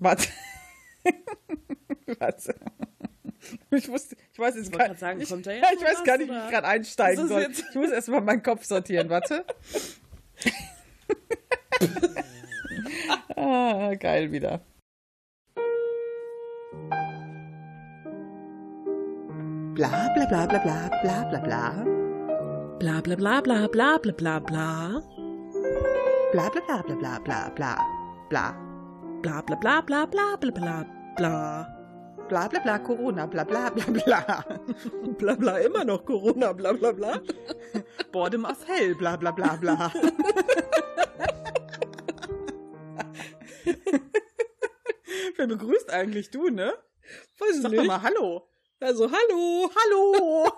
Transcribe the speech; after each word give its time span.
Warte. 0.00 0.28
Warte. 2.18 2.54
Ich 3.70 3.88
wusste, 3.88 4.16
ich 4.32 4.38
weiß 4.38 4.56
jetzt 4.56 4.72
gar, 4.72 4.94
sagen, 4.96 5.20
ich, 5.20 5.28
kommt 5.28 5.46
da 5.46 5.52
jetzt 5.52 5.72
ich 5.72 5.80
weiß 5.82 5.98
was, 5.98 6.04
gar 6.04 6.18
nicht, 6.18 6.28
wie 6.28 6.32
oder? 6.32 6.44
ich 6.44 6.50
gerade 6.50 6.66
einsteigen 6.66 7.28
soll. 7.28 7.42
jetzt- 7.42 7.64
Ich 7.70 7.74
muss 7.74 7.90
erstmal 7.90 8.20
meinen 8.20 8.42
Kopf 8.42 8.64
sortieren, 8.64 9.08
warte. 9.08 9.44
ah, 13.36 13.94
geil 13.94 14.32
wieder. 14.32 14.60
Bla 19.74 20.10
bla 20.14 20.26
bla 20.26 20.46
bla 20.46 20.58
bla 20.64 20.88
bla 21.02 21.24
bla 21.30 21.40
bla. 21.40 21.84
Bla 22.78 23.00
bla 23.00 23.16
bla 23.16 23.40
bla 23.40 23.66
bla 23.68 23.98
bla 23.98 24.12
bla 24.12 24.38
bla. 24.40 25.02
Bla 26.32 26.48
bla 26.50 26.60
bla 26.66 26.82
bla 26.82 26.96
bla 26.96 27.18
bla 27.24 27.50
bla. 27.56 27.76
Bla. 28.28 28.69
Bla 29.22 29.42
bla 29.42 29.56
bla 29.56 29.82
bla 29.82 30.06
bla 30.06 30.36
bla 30.36 30.50
bla 30.50 30.84
bla. 31.16 31.76
Bla 32.28 32.48
bla 32.48 32.60
bla 32.60 32.78
Corona, 32.78 33.26
bla 33.26 33.44
bla 33.44 33.70
bla 33.70 33.84
bla. 33.84 34.44
Bla 35.18 35.34
bla 35.34 35.58
immer 35.60 35.84
noch 35.84 36.04
Corona, 36.04 36.52
bla 36.54 36.72
bla 36.72 36.92
bla. 36.92 37.20
Bottom 38.12 38.44
of 38.44 38.66
Hell, 38.66 38.94
bla 38.94 39.16
bla 39.16 39.32
bla 39.32 39.56
bla. 39.56 39.92
Wer 45.36 45.46
begrüßt 45.46 45.90
eigentlich 45.90 46.30
du, 46.30 46.48
ne? 46.48 46.72
Weiß 47.38 47.56
Sag 47.56 47.64
doch 47.64 47.70
nicht. 47.70 47.86
mal 47.86 48.02
Hallo. 48.02 48.48
Also 48.80 49.10
hallo. 49.10 49.70
Hallo. 49.76 50.52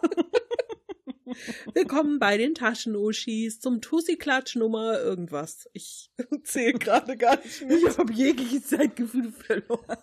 Willkommen 1.75 2.19
bei 2.19 2.37
den 2.37 2.55
Taschenuschis 2.55 3.61
zum 3.61 3.81
Tussi-Klatsch 3.81 4.57
Nummer 4.57 4.99
irgendwas. 5.01 5.69
Ich 5.73 6.11
zähle 6.45 6.79
gerade 6.79 7.17
gar 7.17 7.37
nicht 7.39 7.63
mehr. 7.63 7.79
Ich 7.79 7.99
habe 7.99 8.13
jegliches 8.13 8.69
Zeitgefühl 8.69 9.33
verloren. 9.33 9.99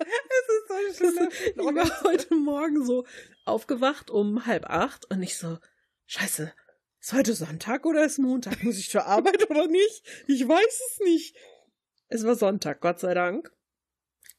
es 0.00 0.48
ist 0.48 0.98
so 0.98 1.06
schlimm. 1.10 1.28
Ich 1.46 1.56
war 1.56 2.02
heute 2.02 2.34
Morgen 2.34 2.84
so 2.84 3.06
aufgewacht 3.44 4.10
um 4.10 4.46
halb 4.46 4.66
acht 4.70 5.10
und 5.10 5.22
ich 5.22 5.36
so, 5.36 5.58
scheiße, 6.06 6.52
ist 7.00 7.12
heute 7.12 7.34
Sonntag 7.34 7.84
oder 7.86 8.04
ist 8.04 8.18
Montag? 8.18 8.62
Muss 8.62 8.78
ich 8.78 8.90
zur 8.90 9.06
Arbeit 9.06 9.50
oder 9.50 9.66
nicht? 9.66 10.02
Ich 10.26 10.48
weiß 10.48 10.80
es 10.90 11.00
nicht. 11.04 11.36
Es 12.08 12.24
war 12.24 12.34
Sonntag, 12.34 12.80
Gott 12.80 12.98
sei 12.98 13.14
Dank. 13.14 13.52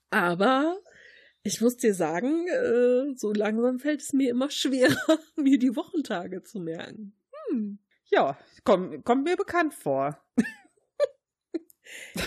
Aber 0.09 0.79
ich 1.45 1.61
muss 1.61 1.77
dir 1.77 1.93
sagen, 1.93 2.47
äh, 2.47 3.15
so 3.15 3.31
langsam 3.31 3.77
fällt 3.77 4.01
es 4.01 4.13
mir 4.13 4.31
immer 4.31 4.49
schwerer, 4.49 5.19
mir 5.35 5.59
die 5.59 5.75
Wochentage 5.75 6.41
zu 6.43 6.59
merken. 6.59 7.13
Hm. 7.49 7.77
Ja, 8.05 8.37
komm, 8.63 9.03
kommt 9.03 9.23
mir 9.23 9.37
bekannt 9.37 9.73
vor. 9.73 10.19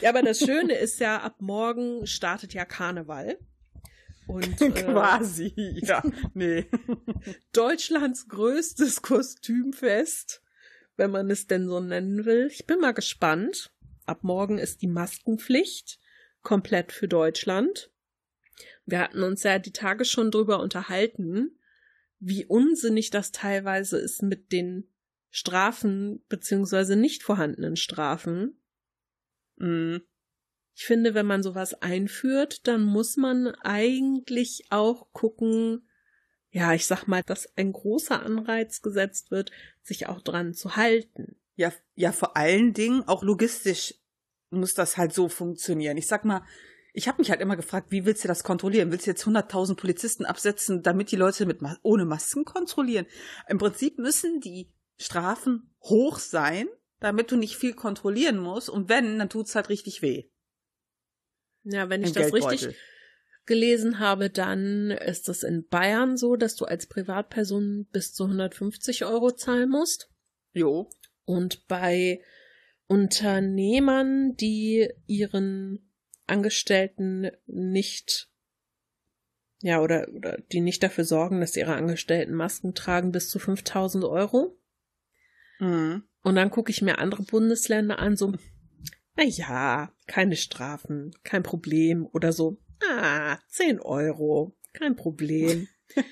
Ja, 0.00 0.10
aber 0.10 0.22
das 0.22 0.38
Schöne 0.38 0.74
ist 0.74 1.00
ja, 1.00 1.20
ab 1.20 1.40
morgen 1.40 2.06
startet 2.06 2.54
ja 2.54 2.64
Karneval. 2.64 3.38
Und 4.28 4.60
äh, 4.62 4.70
Quasi, 4.70 5.52
ja. 5.82 6.00
Nee. 6.32 6.66
Deutschlands 7.52 8.28
größtes 8.28 9.02
Kostümfest, 9.02 10.42
wenn 10.96 11.10
man 11.10 11.28
es 11.28 11.48
denn 11.48 11.66
so 11.66 11.80
nennen 11.80 12.24
will. 12.24 12.48
Ich 12.52 12.66
bin 12.66 12.78
mal 12.78 12.94
gespannt. 12.94 13.72
Ab 14.06 14.22
morgen 14.22 14.58
ist 14.58 14.80
die 14.80 14.86
Maskenpflicht 14.86 15.98
komplett 16.42 16.92
für 16.92 17.08
Deutschland. 17.08 17.90
Wir 18.88 19.00
hatten 19.00 19.22
uns 19.22 19.42
ja 19.42 19.58
die 19.58 19.72
Tage 19.72 20.06
schon 20.06 20.30
drüber 20.30 20.60
unterhalten, 20.60 21.58
wie 22.20 22.46
unsinnig 22.46 23.10
das 23.10 23.32
teilweise 23.32 23.98
ist 23.98 24.22
mit 24.22 24.50
den 24.50 24.88
Strafen 25.28 26.24
beziehungsweise 26.30 26.96
nicht 26.96 27.22
vorhandenen 27.22 27.76
Strafen. 27.76 28.58
Mm. 29.56 29.98
Ich 30.74 30.86
finde, 30.86 31.12
wenn 31.12 31.26
man 31.26 31.42
sowas 31.42 31.74
einführt, 31.74 32.66
dann 32.66 32.82
muss 32.82 33.16
man 33.16 33.48
eigentlich 33.62 34.64
auch 34.70 35.12
gucken, 35.12 35.86
ja, 36.50 36.72
ich 36.72 36.86
sag 36.86 37.06
mal, 37.06 37.22
dass 37.22 37.58
ein 37.58 37.72
großer 37.72 38.22
Anreiz 38.22 38.80
gesetzt 38.80 39.30
wird, 39.30 39.50
sich 39.82 40.06
auch 40.06 40.22
dran 40.22 40.54
zu 40.54 40.76
halten. 40.76 41.36
Ja, 41.56 41.72
ja, 41.94 42.12
vor 42.12 42.36
allen 42.38 42.72
Dingen 42.72 43.02
auch 43.06 43.22
logistisch 43.22 43.96
muss 44.50 44.72
das 44.72 44.96
halt 44.96 45.12
so 45.12 45.28
funktionieren. 45.28 45.98
Ich 45.98 46.06
sag 46.06 46.24
mal, 46.24 46.42
ich 46.98 47.06
habe 47.06 47.20
mich 47.22 47.30
halt 47.30 47.40
immer 47.40 47.54
gefragt, 47.54 47.92
wie 47.92 48.04
willst 48.04 48.24
du 48.24 48.28
das 48.28 48.42
kontrollieren? 48.42 48.90
Willst 48.90 49.06
du 49.06 49.12
jetzt 49.12 49.24
100.000 49.24 49.76
Polizisten 49.76 50.24
absetzen, 50.24 50.82
damit 50.82 51.12
die 51.12 51.16
Leute 51.16 51.46
mit 51.46 51.60
ohne 51.82 52.04
Masken 52.04 52.44
kontrollieren? 52.44 53.06
Im 53.48 53.58
Prinzip 53.58 53.98
müssen 53.98 54.40
die 54.40 54.72
Strafen 54.96 55.72
hoch 55.80 56.18
sein, 56.18 56.66
damit 56.98 57.30
du 57.30 57.36
nicht 57.36 57.54
viel 57.54 57.72
kontrollieren 57.72 58.38
musst. 58.38 58.68
Und 58.68 58.88
wenn, 58.88 59.16
dann 59.20 59.28
tut's 59.28 59.54
halt 59.54 59.68
richtig 59.68 60.02
weh. 60.02 60.24
Ja, 61.62 61.88
wenn 61.88 62.02
ich 62.02 62.08
Im 62.08 62.14
das 62.14 62.32
richtig 62.32 62.76
gelesen 63.46 64.00
habe, 64.00 64.28
dann 64.28 64.90
ist 64.90 65.28
es 65.28 65.44
in 65.44 65.68
Bayern 65.68 66.16
so, 66.16 66.34
dass 66.34 66.56
du 66.56 66.64
als 66.64 66.88
Privatperson 66.88 67.86
bis 67.92 68.12
zu 68.12 68.24
150 68.24 69.04
Euro 69.04 69.30
zahlen 69.30 69.70
musst. 69.70 70.10
Jo. 70.52 70.90
Und 71.24 71.68
bei 71.68 72.24
Unternehmern, 72.88 74.34
die 74.34 74.90
ihren 75.06 75.87
Angestellten 76.28 77.30
nicht, 77.46 78.30
ja, 79.60 79.80
oder, 79.80 80.08
oder 80.14 80.38
die 80.52 80.60
nicht 80.60 80.82
dafür 80.82 81.04
sorgen, 81.04 81.40
dass 81.40 81.56
ihre 81.56 81.74
Angestellten 81.74 82.34
Masken 82.34 82.74
tragen, 82.74 83.12
bis 83.12 83.30
zu 83.30 83.38
5000 83.38 84.04
Euro. 84.04 84.58
Mhm. 85.58 86.04
Und 86.22 86.34
dann 86.36 86.50
gucke 86.50 86.70
ich 86.70 86.82
mir 86.82 86.98
andere 86.98 87.22
Bundesländer 87.22 87.98
an, 87.98 88.16
so, 88.16 88.34
na 89.16 89.24
ja, 89.24 89.92
keine 90.06 90.36
Strafen, 90.36 91.12
kein 91.24 91.42
Problem. 91.42 92.06
Oder 92.06 92.32
so, 92.32 92.58
ah, 92.88 93.38
10 93.48 93.80
Euro, 93.80 94.56
kein 94.72 94.96
Problem. 94.96 95.68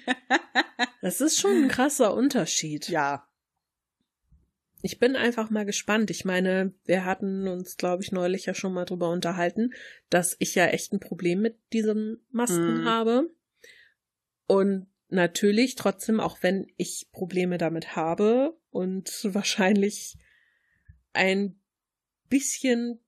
Das 1.03 1.21
ist 1.21 1.39
schon 1.39 1.65
ein 1.65 1.69
krasser 1.69 2.15
Unterschied. 2.15 2.89
Ja. 2.89 3.29
Ich 4.83 4.99
bin 4.99 5.17
einfach 5.17 5.51
mal 5.51 5.65
gespannt. 5.65 6.11
Ich 6.11 6.25
meine, 6.25 6.73
wir 6.85 7.05
hatten 7.05 7.49
uns, 7.49 7.77
glaube 7.77 8.03
ich, 8.03 8.13
neulich 8.13 8.47
ja 8.47 8.55
schon 8.55 8.73
mal 8.73 8.85
drüber 8.85 9.11
unterhalten, 9.11 9.73
dass 10.11 10.37
ich 10.39 10.55
ja 10.55 10.67
echt 10.67 10.93
ein 10.93 11.01
Problem 11.01 11.41
mit 11.41 11.59
diesen 11.73 12.25
Masken 12.31 12.83
Mhm. 12.83 12.85
habe. 12.85 13.31
Und 14.47 14.87
natürlich 15.09 15.75
trotzdem, 15.75 16.21
auch 16.21 16.43
wenn 16.43 16.67
ich 16.77 17.09
Probleme 17.13 17.59
damit 17.59 17.97
habe 17.97 18.57
und 18.71 19.11
wahrscheinlich 19.35 20.17
ein 21.13 21.59
bisschen 22.29 23.01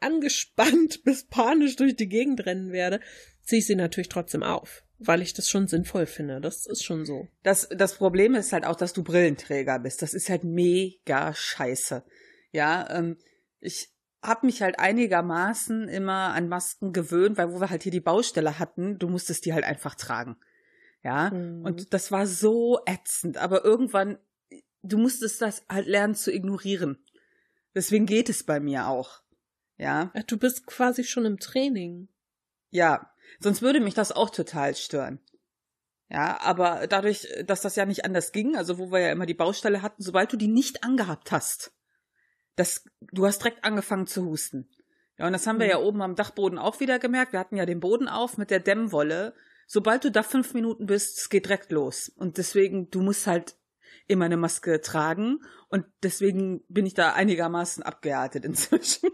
angespannt 0.00 1.02
bis 1.04 1.26
panisch 1.26 1.76
durch 1.76 1.96
die 1.96 2.08
Gegend 2.08 2.44
rennen 2.46 2.72
werde, 2.72 3.00
ziehe 3.42 3.60
ich 3.60 3.66
sie 3.66 3.76
natürlich 3.76 4.08
trotzdem 4.08 4.42
auf, 4.42 4.84
weil 4.98 5.22
ich 5.22 5.34
das 5.34 5.48
schon 5.50 5.68
sinnvoll 5.68 6.06
finde. 6.06 6.40
Das 6.40 6.66
ist 6.66 6.84
schon 6.84 7.04
so. 7.04 7.28
Das, 7.42 7.68
das 7.70 7.94
Problem 7.96 8.34
ist 8.34 8.52
halt 8.52 8.64
auch, 8.64 8.76
dass 8.76 8.92
du 8.92 9.02
Brillenträger 9.02 9.78
bist. 9.78 10.02
Das 10.02 10.14
ist 10.14 10.28
halt 10.30 10.44
mega 10.44 11.34
scheiße. 11.34 12.04
Ja, 12.52 12.88
ähm, 12.90 13.16
ich 13.60 13.90
habe 14.22 14.46
mich 14.46 14.62
halt 14.62 14.78
einigermaßen 14.78 15.88
immer 15.88 16.32
an 16.34 16.48
Masken 16.48 16.92
gewöhnt, 16.92 17.36
weil 17.38 17.52
wo 17.52 17.60
wir 17.60 17.70
halt 17.70 17.82
hier 17.82 17.92
die 17.92 18.00
Baustelle 18.00 18.58
hatten, 18.58 18.98
du 18.98 19.08
musstest 19.08 19.44
die 19.46 19.52
halt 19.54 19.64
einfach 19.64 19.94
tragen. 19.94 20.36
Ja, 21.02 21.30
Mhm. 21.30 21.64
und 21.64 21.92
das 21.94 22.10
war 22.10 22.26
so 22.26 22.80
ätzend. 22.86 23.36
Aber 23.38 23.64
irgendwann, 23.64 24.18
du 24.82 24.98
musstest 24.98 25.42
das 25.42 25.64
halt 25.68 25.86
lernen 25.86 26.14
zu 26.14 26.32
ignorieren. 26.32 26.98
Deswegen 27.74 28.06
geht 28.06 28.28
es 28.28 28.42
bei 28.44 28.58
mir 28.58 28.88
auch. 28.88 29.20
Ja, 29.76 30.10
Du 30.26 30.38
bist 30.38 30.66
quasi 30.66 31.04
schon 31.04 31.26
im 31.26 31.38
Training. 31.38 32.08
ja. 32.70 33.10
Sonst 33.40 33.62
würde 33.62 33.80
mich 33.80 33.94
das 33.94 34.12
auch 34.12 34.30
total 34.30 34.74
stören. 34.74 35.20
Ja, 36.08 36.40
aber 36.40 36.86
dadurch, 36.86 37.26
dass 37.46 37.62
das 37.62 37.74
ja 37.76 37.84
nicht 37.84 38.04
anders 38.04 38.30
ging, 38.32 38.56
also 38.56 38.78
wo 38.78 38.92
wir 38.92 39.00
ja 39.00 39.10
immer 39.12 39.26
die 39.26 39.34
Baustelle 39.34 39.82
hatten, 39.82 40.02
sobald 40.02 40.32
du 40.32 40.36
die 40.36 40.46
nicht 40.48 40.84
angehabt 40.84 41.32
hast, 41.32 41.72
das, 42.54 42.84
du 43.00 43.26
hast 43.26 43.40
direkt 43.40 43.64
angefangen 43.64 44.06
zu 44.06 44.24
husten. 44.24 44.70
Ja, 45.18 45.26
und 45.26 45.32
das 45.32 45.46
haben 45.46 45.58
wir 45.58 45.66
Mhm. 45.66 45.70
ja 45.72 45.78
oben 45.78 46.02
am 46.02 46.14
Dachboden 46.14 46.58
auch 46.58 46.78
wieder 46.80 46.98
gemerkt. 46.98 47.32
Wir 47.32 47.40
hatten 47.40 47.56
ja 47.56 47.66
den 47.66 47.80
Boden 47.80 48.08
auf 48.08 48.38
mit 48.38 48.50
der 48.50 48.60
Dämmwolle. 48.60 49.34
Sobald 49.66 50.04
du 50.04 50.10
da 50.10 50.22
fünf 50.22 50.54
Minuten 50.54 50.86
bist, 50.86 51.18
es 51.18 51.28
geht 51.28 51.46
direkt 51.46 51.72
los. 51.72 52.08
Und 52.08 52.38
deswegen, 52.38 52.88
du 52.90 53.00
musst 53.02 53.26
halt 53.26 53.56
immer 54.06 54.26
eine 54.26 54.36
Maske 54.36 54.80
tragen. 54.80 55.40
Und 55.68 55.86
deswegen 56.02 56.62
bin 56.68 56.86
ich 56.86 56.94
da 56.94 57.14
einigermaßen 57.14 57.82
abgehärtet 57.82 58.44
inzwischen. 58.44 59.10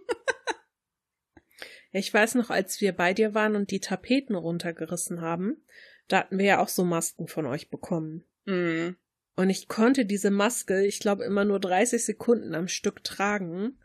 Ich 1.93 2.13
weiß 2.13 2.35
noch, 2.37 2.51
als 2.51 2.81
wir 2.81 2.93
bei 2.93 3.15
dir 3.15 3.35
waren 3.35 3.55
und 3.55 3.71
die 3.71 3.81
Tapeten 3.81 4.35
runtergerissen 4.35 5.21
haben, 5.21 5.65
da 6.09 6.19
hatten 6.19 6.39
wir 6.39 6.45
ja 6.47 6.59
auch 6.61 6.69
so 6.69 6.85
Masken 6.85 7.29
von 7.29 7.47
euch 7.47 7.71
bekommen. 7.71 8.25
Mhm. 8.45 8.97
Und 9.37 9.51
ich 9.51 9.69
konnte 9.69 10.05
diese 10.05 10.31
Maske, 10.31 10.85
ich 10.85 11.01
glaube, 11.01 11.25
immer 11.25 11.45
nur 11.45 11.61
30 11.61 12.05
Sekunden 12.05 12.55
am 12.55 12.69
Stück 12.69 13.05
tragen. 13.05 13.79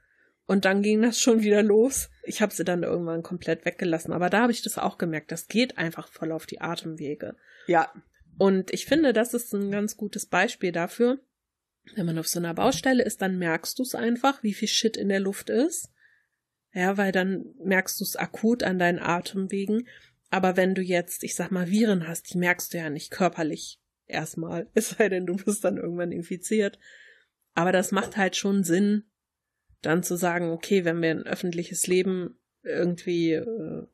Und 0.46 0.66
dann 0.66 0.82
ging 0.82 1.02
das 1.02 1.20
schon 1.20 1.42
wieder 1.42 1.62
los. 1.62 2.10
Ich 2.24 2.42
habe 2.42 2.54
sie 2.54 2.64
dann 2.64 2.84
irgendwann 2.84 3.24
komplett 3.24 3.66
weggelassen. 3.66 4.14
Aber 4.14 4.30
da 4.30 4.42
habe 4.42 4.52
ich 4.52 4.62
das 4.62 4.78
auch 4.78 4.98
gemerkt. 4.98 5.32
Das 5.32 5.48
geht 5.48 5.78
einfach 5.78 6.08
voll 6.08 6.32
auf 6.32 6.46
die 6.46 6.62
Atemwege. 6.62 7.36
Ja, 7.68 7.92
Und 8.38 8.72
ich 8.72 8.86
finde, 8.86 9.14
das 9.14 9.34
ist 9.34 9.54
ein 9.54 9.72
ganz 9.72 9.98
gutes 9.98 10.26
Beispiel 10.26 10.72
dafür. 10.72 11.20
Wenn 11.96 12.06
man 12.06 12.20
auf 12.20 12.28
so 12.28 12.40
einer 12.40 12.54
Baustelle 12.54 13.04
ist, 13.04 13.22
dann 13.22 13.38
merkst 13.38 13.80
du 13.80 13.84
es 13.84 13.96
einfach, 13.96 14.44
wie 14.44 14.54
viel 14.54 14.68
Shit 14.68 14.98
in 14.98 15.10
der 15.10 15.20
Luft 15.20 15.50
ist. 15.50 15.92
Ja, 16.78 16.96
weil 16.96 17.12
dann 17.12 17.56
merkst 17.58 18.00
du 18.00 18.04
es 18.04 18.16
akut 18.16 18.62
an 18.62 18.78
deinen 18.78 19.00
Atemwegen. 19.00 19.88
Aber 20.30 20.58
wenn 20.58 20.76
du 20.76 20.84
jetzt, 20.84 21.24
ich 21.24 21.34
sag 21.34 21.50
mal, 21.50 21.72
Viren 21.72 22.08
hast, 22.08 22.32
die 22.32 22.38
merkst 22.38 22.72
du 22.72 22.78
ja 22.78 22.92
nicht 22.92 23.10
körperlich 23.10 23.80
erstmal. 24.06 24.70
Es 24.76 24.90
sei 24.90 25.10
denn, 25.10 25.26
du 25.26 25.38
bist 25.38 25.64
dann 25.64 25.78
irgendwann 25.78 26.12
infiziert. 26.12 26.78
Aber 27.56 27.72
das 27.72 27.92
macht 27.92 28.16
halt 28.16 28.36
schon 28.36 28.64
Sinn, 28.64 29.10
dann 29.82 30.04
zu 30.04 30.18
sagen, 30.18 30.52
okay, 30.52 30.86
wenn 30.86 31.02
wir 31.02 31.10
ein 31.10 31.26
öffentliches 31.26 31.88
Leben 31.88 32.38
irgendwie 32.62 33.32
äh, 33.32 33.88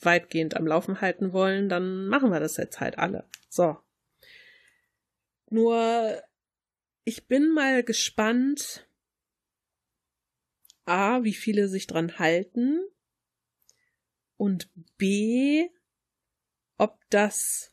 weitgehend 0.00 0.56
am 0.56 0.66
Laufen 0.66 1.02
halten 1.02 1.34
wollen, 1.34 1.68
dann 1.68 2.06
machen 2.06 2.30
wir 2.30 2.40
das 2.40 2.56
jetzt 2.56 2.80
halt 2.80 2.96
alle. 2.98 3.28
So. 3.50 3.76
Nur, 5.50 6.22
ich 7.04 7.26
bin 7.26 7.52
mal 7.52 7.82
gespannt, 7.82 8.88
A, 10.84 11.22
wie 11.22 11.34
viele 11.34 11.68
sich 11.68 11.86
dran 11.86 12.18
halten 12.18 12.80
und 14.36 14.68
B, 14.96 15.68
ob 16.78 16.98
das 17.10 17.72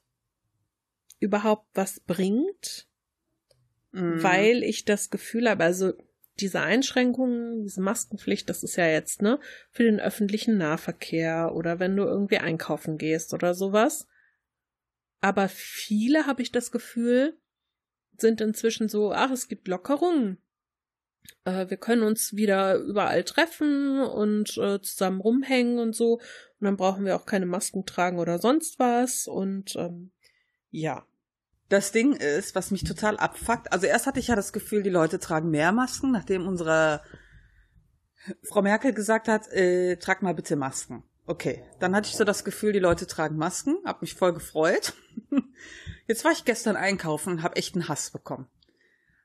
überhaupt 1.20 1.68
was 1.74 2.00
bringt, 2.00 2.88
Mhm. 3.92 4.22
weil 4.22 4.64
ich 4.64 4.86
das 4.86 5.10
Gefühl 5.10 5.50
habe, 5.50 5.64
also 5.64 5.94
diese 6.40 6.62
Einschränkungen, 6.62 7.64
diese 7.64 7.82
Maskenpflicht, 7.82 8.48
das 8.50 8.64
ist 8.64 8.76
ja 8.76 8.88
jetzt, 8.88 9.22
ne, 9.22 9.40
für 9.72 9.84
den 9.84 10.00
öffentlichen 10.00 10.58
Nahverkehr 10.58 11.54
oder 11.56 11.80
wenn 11.80 11.96
du 11.96 12.04
irgendwie 12.04 12.38
einkaufen 12.38 12.98
gehst 12.98 13.34
oder 13.34 13.54
sowas. 13.56 14.08
Aber 15.20 15.50
viele, 15.50 16.28
habe 16.28 16.44
ich 16.44 16.52
das 16.52 16.72
Gefühl, 16.72 17.38
sind 18.18 18.40
inzwischen 18.42 18.88
so, 18.88 19.12
ach, 19.12 19.32
es 19.32 19.48
gibt 19.48 19.68
Lockerungen. 19.68 20.38
Äh, 21.46 21.70
wir 21.70 21.78
können 21.78 22.04
uns 22.04 22.36
wieder 22.36 22.76
überall 22.76 23.24
treffen 23.24 24.02
und 24.02 24.58
äh, 24.58 24.82
zusammen 24.82 25.22
rumhängen 25.22 25.80
und 25.80 25.96
so. 25.96 26.16
Und 26.16 26.66
dann 26.66 26.78
brauchen 26.78 27.06
wir 27.06 27.16
auch 27.16 27.26
keine 27.26 27.46
Masken 27.46 27.86
tragen 27.86 28.20
oder 28.20 28.40
sonst 28.40 28.80
was. 28.80 29.28
Und 29.28 29.76
ähm, 29.76 30.12
ja. 30.70 31.06
Das 31.70 31.92
Ding 31.92 32.14
ist, 32.14 32.56
was 32.56 32.72
mich 32.72 32.86
total 32.86 33.18
abfuckt. 33.18 33.74
Also 33.74 33.88
erst 33.88 34.08
hatte 34.08 34.22
ich 34.22 34.30
ja 34.30 34.36
das 34.38 34.54
Gefühl, 34.54 34.84
die 34.84 34.90
Leute 34.90 35.20
tragen 35.20 35.50
mehr 35.50 35.74
Masken, 35.74 36.12
nachdem 36.12 36.48
unsere 36.48 37.02
Frau 38.44 38.62
Merkel 38.62 38.94
gesagt 38.94 39.28
hat, 39.28 39.52
äh, 39.52 39.98
trag 39.98 40.22
mal 40.22 40.34
bitte 40.34 40.56
Masken. 40.56 41.04
Okay, 41.26 41.66
dann 41.80 41.94
hatte 41.94 42.08
ich 42.08 42.16
so 42.16 42.24
das 42.24 42.46
Gefühl, 42.46 42.72
die 42.72 42.80
Leute 42.80 43.06
tragen 43.06 43.36
Masken, 43.36 43.78
hab 43.84 44.02
mich 44.02 44.14
voll 44.14 44.34
gefreut. 44.34 44.94
Jetzt 46.08 46.24
war 46.24 46.32
ich 46.32 46.46
gestern 46.46 46.78
einkaufen 46.78 47.34
und 47.34 47.44
hab 47.44 47.58
echt 47.58 47.76
einen 47.76 47.90
Hass 47.90 48.12
bekommen. 48.12 48.48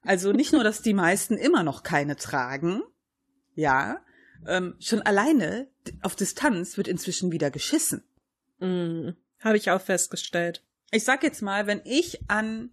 Also 0.04 0.32
nicht 0.32 0.52
nur, 0.52 0.64
dass 0.64 0.82
die 0.82 0.94
meisten 0.94 1.37
immer 1.37 1.62
noch 1.62 1.82
keine 1.82 2.16
tragen, 2.16 2.82
ja, 3.54 4.04
ähm, 4.46 4.75
schon 4.81 5.02
alleine 5.02 5.69
auf 6.02 6.16
Distanz 6.16 6.76
wird 6.76 6.88
inzwischen 6.88 7.31
wieder 7.31 7.50
geschissen. 7.50 8.02
Mm, 8.58 9.10
Habe 9.40 9.56
ich 9.56 9.70
auch 9.70 9.81
festgestellt. 9.81 10.64
Ich 10.90 11.04
sag 11.04 11.22
jetzt 11.22 11.43
mal, 11.43 11.66
wenn 11.66 11.81
ich 11.84 12.20
an 12.28 12.70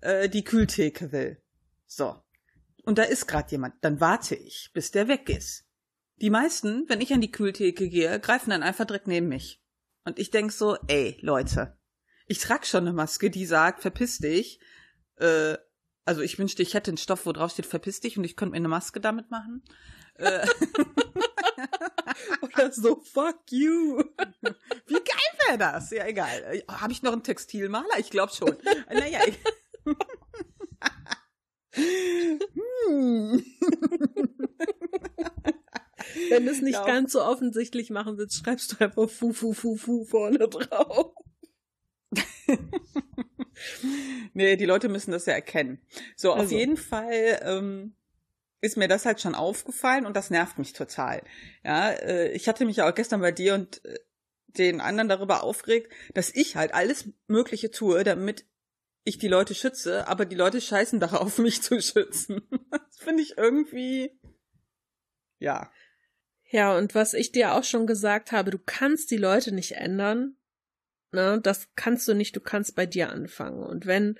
äh, 0.00 0.28
die 0.28 0.44
Kühltheke 0.44 1.12
will, 1.12 1.40
so, 1.86 2.22
und 2.84 2.98
da 2.98 3.02
ist 3.02 3.26
gerade 3.26 3.50
jemand, 3.50 3.74
dann 3.82 4.00
warte 4.00 4.34
ich, 4.34 4.70
bis 4.72 4.90
der 4.90 5.08
weg 5.08 5.28
ist. 5.28 5.66
Die 6.20 6.30
meisten, 6.30 6.88
wenn 6.88 7.00
ich 7.00 7.12
an 7.12 7.20
die 7.20 7.32
Kühltheke 7.32 7.88
gehe, 7.88 8.20
greifen 8.20 8.50
dann 8.50 8.62
einfach 8.62 8.84
direkt 8.84 9.06
neben 9.06 9.28
mich. 9.28 9.62
Und 10.04 10.18
ich 10.18 10.30
denk 10.30 10.52
so, 10.52 10.76
ey, 10.86 11.18
Leute, 11.20 11.76
ich 12.26 12.38
trag 12.38 12.66
schon 12.66 12.84
eine 12.84 12.92
Maske, 12.92 13.30
die 13.30 13.46
sagt, 13.46 13.82
verpiss 13.82 14.18
dich. 14.18 14.60
Äh, 15.16 15.56
also 16.10 16.22
ich 16.22 16.40
wünschte, 16.40 16.60
ich 16.64 16.74
hätte 16.74 16.90
einen 16.90 16.98
Stoff, 16.98 17.24
wo 17.24 17.30
drauf 17.30 17.52
steht, 17.52 17.66
verpiss 17.66 18.00
dich 18.00 18.18
und 18.18 18.24
ich 18.24 18.34
könnte 18.34 18.50
mir 18.50 18.56
eine 18.56 18.66
Maske 18.66 18.98
damit 18.98 19.30
machen. 19.30 19.62
Äh, 20.14 20.44
Oder 22.42 22.72
so, 22.72 23.00
fuck 23.00 23.38
you. 23.50 24.02
Wie 24.88 24.94
geil 24.94 25.32
wäre 25.46 25.58
das? 25.58 25.92
Ja, 25.92 26.04
egal. 26.08 26.64
Habe 26.68 26.92
ich 26.92 27.02
noch 27.04 27.12
einen 27.12 27.22
Textilmaler? 27.22 27.96
Ich 27.98 28.10
glaube 28.10 28.32
schon. 28.32 28.56
Naja. 28.92 29.20
hm. 31.74 33.44
Wenn 36.28 36.44
du 36.44 36.50
es 36.50 36.60
nicht 36.60 36.74
Ja. 36.74 36.86
ganz 36.86 37.12
so 37.12 37.22
offensichtlich 37.22 37.90
machen 37.90 38.18
willst, 38.18 38.36
schreibst 38.44 38.72
du 38.72 38.84
einfach 38.84 39.08
Fu, 39.08 39.32
Fu, 39.32 39.52
Fu, 39.52 39.76
Fu 39.76 40.04
vorne 40.04 40.48
drauf. 40.48 41.14
Nee, 44.32 44.56
die 44.56 44.64
Leute 44.66 44.88
müssen 44.88 45.10
das 45.10 45.26
ja 45.26 45.32
erkennen. 45.32 45.80
So, 46.16 46.32
auf 46.32 46.40
Also. 46.40 46.56
jeden 46.56 46.76
Fall 46.76 47.40
ähm, 47.42 47.94
ist 48.60 48.76
mir 48.76 48.88
das 48.88 49.06
halt 49.06 49.20
schon 49.20 49.34
aufgefallen 49.34 50.06
und 50.06 50.16
das 50.16 50.30
nervt 50.30 50.58
mich 50.58 50.72
total. 50.72 51.22
Ja, 51.64 51.90
äh, 51.90 52.30
ich 52.32 52.48
hatte 52.48 52.64
mich 52.64 52.76
ja 52.76 52.88
auch 52.88 52.94
gestern 52.94 53.20
bei 53.20 53.32
dir 53.32 53.54
und 53.54 53.84
äh, 53.84 53.98
den 54.46 54.80
anderen 54.80 55.08
darüber 55.08 55.42
aufgeregt, 55.42 55.92
dass 56.14 56.34
ich 56.34 56.56
halt 56.56 56.74
alles 56.74 57.08
Mögliche 57.26 57.70
tue, 57.70 58.04
damit 58.04 58.44
ich 59.04 59.18
die 59.18 59.28
Leute 59.28 59.54
schütze, 59.54 60.06
aber 60.08 60.26
die 60.26 60.36
Leute 60.36 60.60
scheißen 60.60 61.00
darauf, 61.00 61.38
mich 61.38 61.62
zu 61.62 61.80
schützen. 61.80 62.42
Das 62.70 62.98
finde 62.98 63.22
ich 63.22 63.38
irgendwie, 63.38 64.18
ja. 65.38 65.72
Ja, 66.50 66.76
und 66.76 66.94
was 66.94 67.14
ich 67.14 67.32
dir 67.32 67.54
auch 67.54 67.64
schon 67.64 67.86
gesagt 67.86 68.32
habe, 68.32 68.50
du 68.50 68.58
kannst 68.58 69.10
die 69.10 69.16
Leute 69.16 69.52
nicht 69.52 69.72
ändern. 69.72 70.36
Ne, 71.12 71.40
das 71.42 71.68
kannst 71.74 72.06
du 72.06 72.14
nicht, 72.14 72.36
du 72.36 72.40
kannst 72.40 72.76
bei 72.76 72.86
dir 72.86 73.10
anfangen. 73.10 73.62
Und 73.64 73.86
wenn 73.86 74.18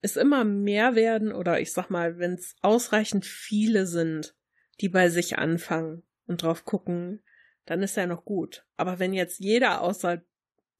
es 0.00 0.16
immer 0.16 0.44
mehr 0.44 0.94
werden, 0.94 1.32
oder 1.32 1.60
ich 1.60 1.72
sag 1.72 1.90
mal, 1.90 2.18
wenn 2.18 2.34
es 2.34 2.56
ausreichend 2.62 3.26
viele 3.26 3.86
sind, 3.86 4.34
die 4.80 4.88
bei 4.88 5.10
sich 5.10 5.38
anfangen 5.38 6.02
und 6.26 6.42
drauf 6.42 6.64
gucken, 6.64 7.22
dann 7.66 7.82
ist 7.82 7.96
ja 7.96 8.06
noch 8.06 8.24
gut. 8.24 8.64
Aber 8.76 8.98
wenn 8.98 9.12
jetzt 9.12 9.40
jeder 9.40 9.82
außer 9.82 10.22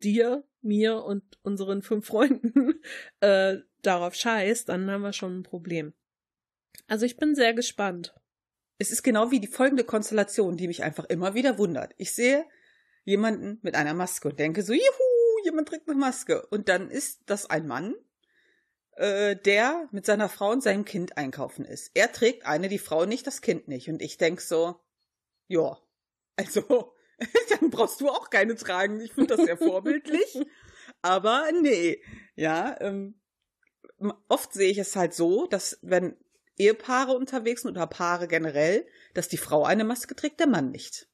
dir, 0.03 0.45
mir 0.63 1.05
und 1.05 1.39
unseren 1.43 1.83
fünf 1.83 2.07
Freunden 2.07 2.81
äh, 3.21 3.59
darauf 3.83 4.15
scheißt, 4.15 4.69
dann 4.69 4.91
haben 4.91 5.03
wir 5.03 5.13
schon 5.13 5.41
ein 5.41 5.43
Problem. 5.43 5.93
Also 6.87 7.05
ich 7.05 7.17
bin 7.17 7.35
sehr 7.35 7.55
gespannt. 7.55 8.15
Es 8.79 8.91
ist 8.91 9.03
genau 9.03 9.31
wie 9.31 9.41
die 9.41 9.49
folgende 9.49 9.85
Konstellation, 9.85 10.57
die 10.57 10.69
mich 10.69 10.83
einfach 10.83 11.05
immer 11.07 11.35
wieder 11.35 11.59
wundert. 11.59 11.93
Ich 11.97 12.15
sehe 12.15 12.45
jemanden 13.05 13.59
mit 13.63 13.75
einer 13.75 13.95
Maske 13.95 14.29
und 14.29 14.39
denke 14.39 14.63
so, 14.63 14.73
juhu, 14.73 15.08
jemand 15.45 15.69
trägt 15.69 15.89
eine 15.89 15.99
Maske. 15.99 16.47
Und 16.47 16.69
dann 16.69 16.91
ist 16.91 17.23
das 17.27 17.49
ein 17.49 17.67
Mann, 17.67 17.95
äh, 18.97 19.37
der 19.37 19.89
mit 19.93 20.07
seiner 20.07 20.29
Frau 20.29 20.51
und 20.51 20.63
seinem 20.63 20.85
Kind 20.85 21.17
einkaufen 21.17 21.65
ist. 21.65 21.91
Er 21.95 22.13
trägt 22.13 22.47
eine, 22.47 22.69
die 22.69 22.79
Frau 22.79 23.05
nicht, 23.05 23.27
das 23.27 23.41
Kind 23.41 23.69
nicht. 23.69 23.89
Und 23.89 24.03
ich 24.03 24.19
denk 24.19 24.41
so, 24.41 24.81
ja, 25.47 25.79
also, 26.37 26.95
dann 27.61 27.71
brauchst 27.71 28.01
du 28.01 28.09
auch 28.09 28.31
keine 28.31 28.57
tragen. 28.57 29.01
Ich 29.01 29.13
finde 29.13 29.37
das 29.37 29.45
sehr 29.45 29.57
vorbildlich. 29.59 30.39
Aber 31.03 31.49
nee, 31.61 32.03
ja, 32.35 32.77
ähm, 32.81 33.21
oft 34.29 34.53
sehe 34.53 34.71
ich 34.71 34.79
es 34.79 34.97
halt 34.97 35.15
so, 35.15 35.47
dass 35.47 35.79
wenn 35.83 36.17
Ehepaare 36.57 37.13
unterwegs 37.13 37.63
sind 37.63 37.71
oder 37.73 37.87
Paare 37.87 38.27
generell, 38.29 38.87
dass 39.15 39.29
die 39.29 39.37
Frau 39.37 39.65
eine 39.65 39.85
Maske 39.85 40.17
trägt, 40.17 40.41
der 40.41 40.49
Mann 40.49 40.71
nicht. 40.71 41.09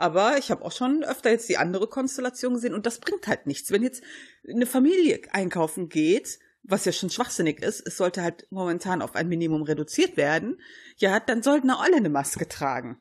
Aber 0.00 0.38
ich 0.38 0.50
habe 0.50 0.64
auch 0.64 0.72
schon 0.72 1.04
öfter 1.04 1.28
jetzt 1.28 1.50
die 1.50 1.58
andere 1.58 1.86
Konstellation 1.86 2.54
gesehen 2.54 2.72
und 2.72 2.86
das 2.86 3.00
bringt 3.00 3.26
halt 3.26 3.46
nichts. 3.46 3.70
Wenn 3.70 3.82
jetzt 3.82 4.02
eine 4.48 4.64
Familie 4.64 5.20
einkaufen 5.32 5.90
geht, 5.90 6.38
was 6.62 6.86
ja 6.86 6.92
schon 6.92 7.10
schwachsinnig 7.10 7.60
ist, 7.60 7.86
es 7.86 7.98
sollte 7.98 8.22
halt 8.22 8.46
momentan 8.48 9.02
auf 9.02 9.14
ein 9.14 9.28
Minimum 9.28 9.60
reduziert 9.60 10.16
werden, 10.16 10.58
ja, 10.96 11.20
dann 11.20 11.42
sollten 11.42 11.70
auch 11.70 11.82
alle 11.82 11.96
eine 11.96 12.08
Maske 12.08 12.48
tragen. 12.48 12.98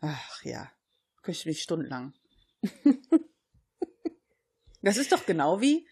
Ach 0.00 0.42
ja, 0.42 0.68
könnte 1.22 1.38
ich 1.38 1.46
mich 1.46 1.62
stundenlang. 1.62 2.12
das 4.82 4.96
ist 4.96 5.12
doch 5.12 5.26
genau 5.26 5.60
wie, 5.60 5.86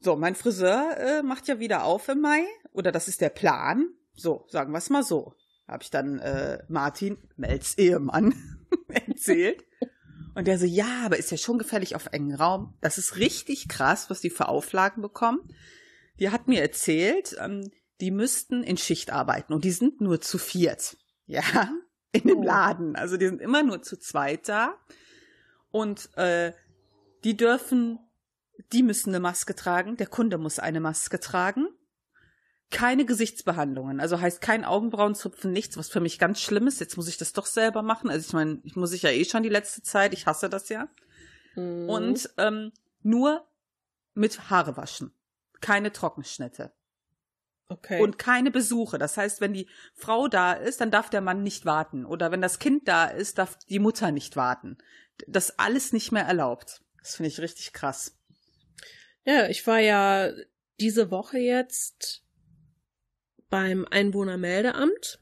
so, 0.00 0.16
mein 0.16 0.34
Friseur 0.34 0.96
äh, 0.98 1.22
macht 1.22 1.46
ja 1.46 1.60
wieder 1.60 1.84
auf 1.84 2.08
im 2.08 2.20
Mai, 2.20 2.44
oder 2.72 2.90
das 2.90 3.06
ist 3.06 3.20
der 3.20 3.30
Plan. 3.30 3.90
So, 4.12 4.44
sagen 4.48 4.72
wir 4.72 4.78
es 4.78 4.90
mal 4.90 5.04
so. 5.04 5.36
Habe 5.68 5.84
ich 5.84 5.90
dann 5.90 6.18
äh, 6.18 6.64
Martin, 6.68 7.16
Mels 7.36 7.78
Ehemann, 7.78 8.34
erzählt. 8.94 9.64
Und 10.34 10.46
der 10.48 10.58
so, 10.58 10.66
ja, 10.66 11.02
aber 11.04 11.16
ist 11.16 11.30
ja 11.30 11.36
schon 11.36 11.58
gefährlich 11.58 11.94
auf 11.94 12.06
engen 12.12 12.34
Raum. 12.34 12.74
Das 12.80 12.98
ist 12.98 13.16
richtig 13.16 13.68
krass, 13.68 14.10
was 14.10 14.20
die 14.20 14.30
für 14.30 14.48
Auflagen 14.48 15.00
bekommen. 15.00 15.40
Die 16.18 16.30
hat 16.30 16.48
mir 16.48 16.60
erzählt, 16.60 17.36
ähm, 17.40 17.70
die 18.00 18.10
müssten 18.10 18.62
in 18.64 18.76
Schicht 18.76 19.12
arbeiten 19.12 19.52
und 19.52 19.64
die 19.64 19.70
sind 19.70 20.00
nur 20.00 20.20
zu 20.20 20.38
viert. 20.38 20.96
Ja, 21.26 21.72
in 22.12 22.28
dem 22.28 22.40
Oh. 22.40 22.42
Laden. 22.44 22.96
Also 22.96 23.16
die 23.16 23.24
sind 23.26 23.40
immer 23.40 23.62
nur 23.62 23.80
zu 23.82 23.96
zweit 23.98 24.46
da. 24.46 24.78
Und 25.70 26.14
äh, 26.18 26.52
die 27.24 27.34
dürfen, 27.34 27.98
die 28.74 28.82
müssen 28.82 29.08
eine 29.08 29.20
Maske 29.20 29.54
tragen, 29.54 29.96
der 29.96 30.06
Kunde 30.06 30.36
muss 30.36 30.58
eine 30.58 30.80
Maske 30.80 31.18
tragen. 31.20 31.68
Keine 32.70 33.04
Gesichtsbehandlungen, 33.04 34.00
also 34.00 34.20
heißt 34.20 34.40
kein 34.40 34.64
Augenbrauenzupfen, 34.64 35.52
nichts, 35.52 35.76
was 35.76 35.88
für 35.88 36.00
mich 36.00 36.18
ganz 36.18 36.40
schlimm 36.40 36.66
ist. 36.66 36.80
Jetzt 36.80 36.96
muss 36.96 37.08
ich 37.08 37.16
das 37.16 37.32
doch 37.32 37.46
selber 37.46 37.82
machen. 37.82 38.10
Also 38.10 38.26
ich 38.26 38.32
meine, 38.32 38.60
ich 38.64 38.74
muss 38.74 38.92
ich 38.92 39.02
ja 39.02 39.10
eh 39.10 39.24
schon 39.24 39.42
die 39.42 39.48
letzte 39.48 39.82
Zeit, 39.82 40.12
ich 40.12 40.26
hasse 40.26 40.48
das 40.48 40.68
ja. 40.68 40.88
Mhm. 41.54 41.88
Und 41.88 42.30
ähm, 42.36 42.72
nur 43.02 43.46
mit 44.14 44.50
Haare 44.50 44.76
waschen. 44.76 45.12
Keine 45.60 45.92
Trockenschnitte. 45.92 46.72
Okay. 47.68 48.00
Und 48.00 48.18
keine 48.18 48.50
Besuche. 48.50 48.98
Das 48.98 49.16
heißt, 49.16 49.40
wenn 49.40 49.54
die 49.54 49.68
Frau 49.94 50.28
da 50.28 50.52
ist, 50.52 50.80
dann 50.80 50.90
darf 50.90 51.10
der 51.10 51.20
Mann 51.20 51.42
nicht 51.42 51.64
warten. 51.64 52.04
Oder 52.04 52.30
wenn 52.30 52.42
das 52.42 52.58
Kind 52.58 52.88
da 52.88 53.06
ist, 53.06 53.38
darf 53.38 53.56
die 53.58 53.78
Mutter 53.78 54.10
nicht 54.10 54.36
warten. 54.36 54.78
Das 55.26 55.58
alles 55.58 55.92
nicht 55.92 56.12
mehr 56.12 56.24
erlaubt. 56.24 56.82
Das 56.98 57.16
finde 57.16 57.28
ich 57.28 57.40
richtig 57.40 57.72
krass. 57.72 58.18
Ja, 59.24 59.48
ich 59.48 59.66
war 59.66 59.78
ja 59.78 60.30
diese 60.80 61.10
Woche 61.10 61.38
jetzt 61.38 62.23
beim 63.54 63.86
Einwohnermeldeamt. 63.88 65.20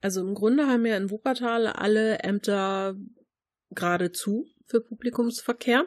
Also 0.00 0.20
im 0.20 0.34
Grunde 0.34 0.68
haben 0.68 0.86
ja 0.86 0.96
in 0.96 1.10
Wuppertal 1.10 1.66
alle 1.66 2.20
Ämter 2.20 2.94
geradezu 3.70 4.46
für 4.66 4.80
Publikumsverkehr. 4.80 5.86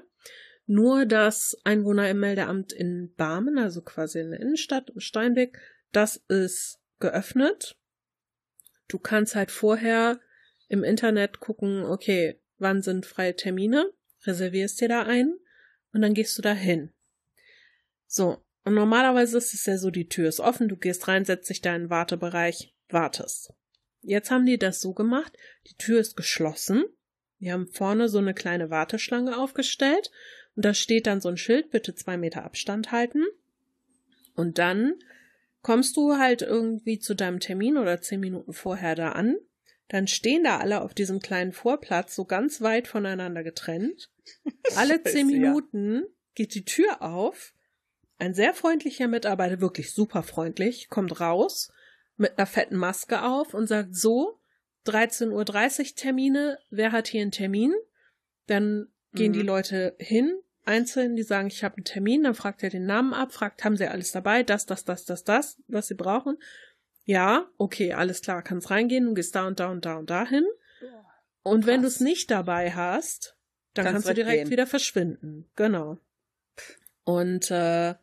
Nur 0.66 1.06
das 1.06 1.56
Einwohnermeldeamt 1.64 2.74
in 2.74 3.14
Barmen, 3.16 3.58
also 3.58 3.82
quasi 3.82 4.20
in 4.20 4.32
der 4.32 4.42
Innenstadt, 4.42 4.90
im 4.90 5.00
Steinweg, 5.00 5.58
das 5.94 6.18
ist 6.28 6.82
geöffnet. 7.00 7.78
Du 8.90 9.00
kannst 9.00 9.36
halt 9.36 9.50
vorher 9.50 10.20
im 10.68 10.84
Internet 10.84 11.40
gucken, 11.40 11.86
okay, 11.86 12.42
wann 12.58 12.82
sind 12.82 13.06
freie 13.06 13.38
Termine, 13.38 13.90
reservierst 14.26 14.82
dir 14.82 14.90
da 14.90 15.04
ein 15.04 15.34
und 15.94 16.02
dann 16.02 16.14
gehst 16.14 16.38
du 16.38 16.42
da 16.42 16.52
hin. 16.52 16.92
So, 18.06 18.45
und 18.66 18.74
normalerweise 18.74 19.38
ist 19.38 19.54
es 19.54 19.66
ja 19.66 19.78
so, 19.78 19.92
die 19.92 20.10
Tür 20.10 20.28
ist 20.28 20.40
offen, 20.40 20.68
du 20.68 20.76
gehst 20.76 21.08
rein, 21.08 21.24
setzt 21.24 21.50
dich 21.50 21.62
da 21.62 21.76
in 21.76 21.84
den 21.84 21.90
Wartebereich, 21.90 22.74
wartest. 22.90 23.54
Jetzt 24.02 24.32
haben 24.32 24.46
die 24.46 24.58
das 24.58 24.82
so 24.82 24.94
gemacht, 24.94 25.38
die 25.68 25.78
Tür 25.78 26.00
ist 26.00 26.18
geschlossen, 26.18 26.84
die 27.40 27.52
haben 27.52 27.68
vorne 27.68 28.10
so 28.10 28.18
eine 28.18 28.34
kleine 28.34 28.70
Warteschlange 28.70 29.38
aufgestellt 29.38 30.12
und 30.56 30.66
da 30.66 30.74
steht 30.74 31.08
dann 31.08 31.22
so 31.22 31.30
ein 31.30 31.38
Schild, 31.38 31.72
bitte 31.72 31.96
zwei 31.96 32.18
Meter 32.18 32.44
Abstand 32.44 32.92
halten. 32.92 33.24
Und 34.36 34.58
dann 34.58 34.96
kommst 35.62 35.98
du 35.98 36.18
halt 36.18 36.42
irgendwie 36.42 37.00
zu 37.00 37.16
deinem 37.16 37.40
Termin 37.40 37.78
oder 37.78 38.02
zehn 38.02 38.20
Minuten 38.20 38.54
vorher 38.54 38.96
da 38.96 39.12
an. 39.12 39.38
Dann 39.88 40.08
stehen 40.08 40.44
da 40.44 40.58
alle 40.60 40.82
auf 40.82 40.94
diesem 40.94 41.20
kleinen 41.20 41.52
Vorplatz 41.52 42.16
so 42.16 42.26
ganz 42.26 42.62
weit 42.62 42.88
voneinander 42.88 43.44
getrennt. 43.44 44.12
Alle 44.76 45.04
zehn. 45.04 45.28
Minuten 45.28 46.04
geht 46.34 46.56
die 46.56 46.66
Tür 46.66 47.04
auf. 47.04 47.55
Ein 48.18 48.34
sehr 48.34 48.54
freundlicher 48.54 49.08
Mitarbeiter, 49.08 49.60
wirklich 49.62 49.94
super 49.94 50.24
freundlich, 50.24 50.90
kommt 50.90 51.20
raus 51.20 51.72
mit 52.18 52.38
einer 52.38 52.48
fetten 52.48 52.78
Maske 52.78 53.22
auf 53.24 53.54
und 53.54 53.68
sagt 53.68 53.96
so, 53.96 54.40
13.30 54.86 55.32
Uhr 55.90 55.96
Termine, 55.96 56.60
wer 56.70 56.92
hat 56.92 57.08
hier 57.08 57.22
einen 57.22 57.32
Termin? 57.32 57.74
Dann 58.48 58.88
gehen 59.14 59.32
Mhm. 59.32 59.34
die 59.34 59.42
Leute 59.42 59.96
hin, 60.00 60.40
einzeln, 60.64 61.16
die 61.16 61.24
sagen, 61.24 61.48
ich 61.48 61.64
habe 61.64 61.78
einen 61.78 61.86
Termin, 61.86 62.24
dann 62.24 62.36
fragt 62.36 62.64
er 62.64 62.70
den 62.70 62.86
Namen 62.86 63.14
ab, 63.14 63.34
fragt, 63.34 63.64
haben 63.66 63.78
sie 63.78 63.88
alles 63.88 64.12
dabei, 64.12 64.44
das, 64.44 64.66
das, 64.66 64.86
das, 64.86 65.06
das, 65.06 65.24
das, 65.24 65.58
was 65.68 65.88
sie 65.88 65.96
brauchen. 65.96 66.38
Ja, 67.04 67.48
okay, 67.58 67.94
alles 67.94 68.22
klar, 68.22 68.42
kannst 68.44 68.70
reingehen, 68.70 69.06
du 69.06 69.14
gehst 69.14 69.36
da 69.36 69.48
und 69.48 69.60
da 69.60 69.70
und 69.72 69.86
da 69.86 69.96
und 69.98 70.10
da 70.10 70.26
hin. 70.26 70.46
Und 71.44 71.66
wenn 71.68 71.82
du 71.82 71.88
es 71.88 72.00
nicht 72.00 72.32
dabei 72.32 72.72
hast, 72.72 73.36
dann 73.76 73.86
Kannst 73.86 73.94
kannst, 74.06 74.10
du 74.10 74.14
direkt 74.16 74.34
weggehen. 74.34 74.50
wieder 74.52 74.66
verschwinden. 74.68 75.48
Genau. 75.56 76.00
Und 77.04 77.52
äh, 77.52 77.94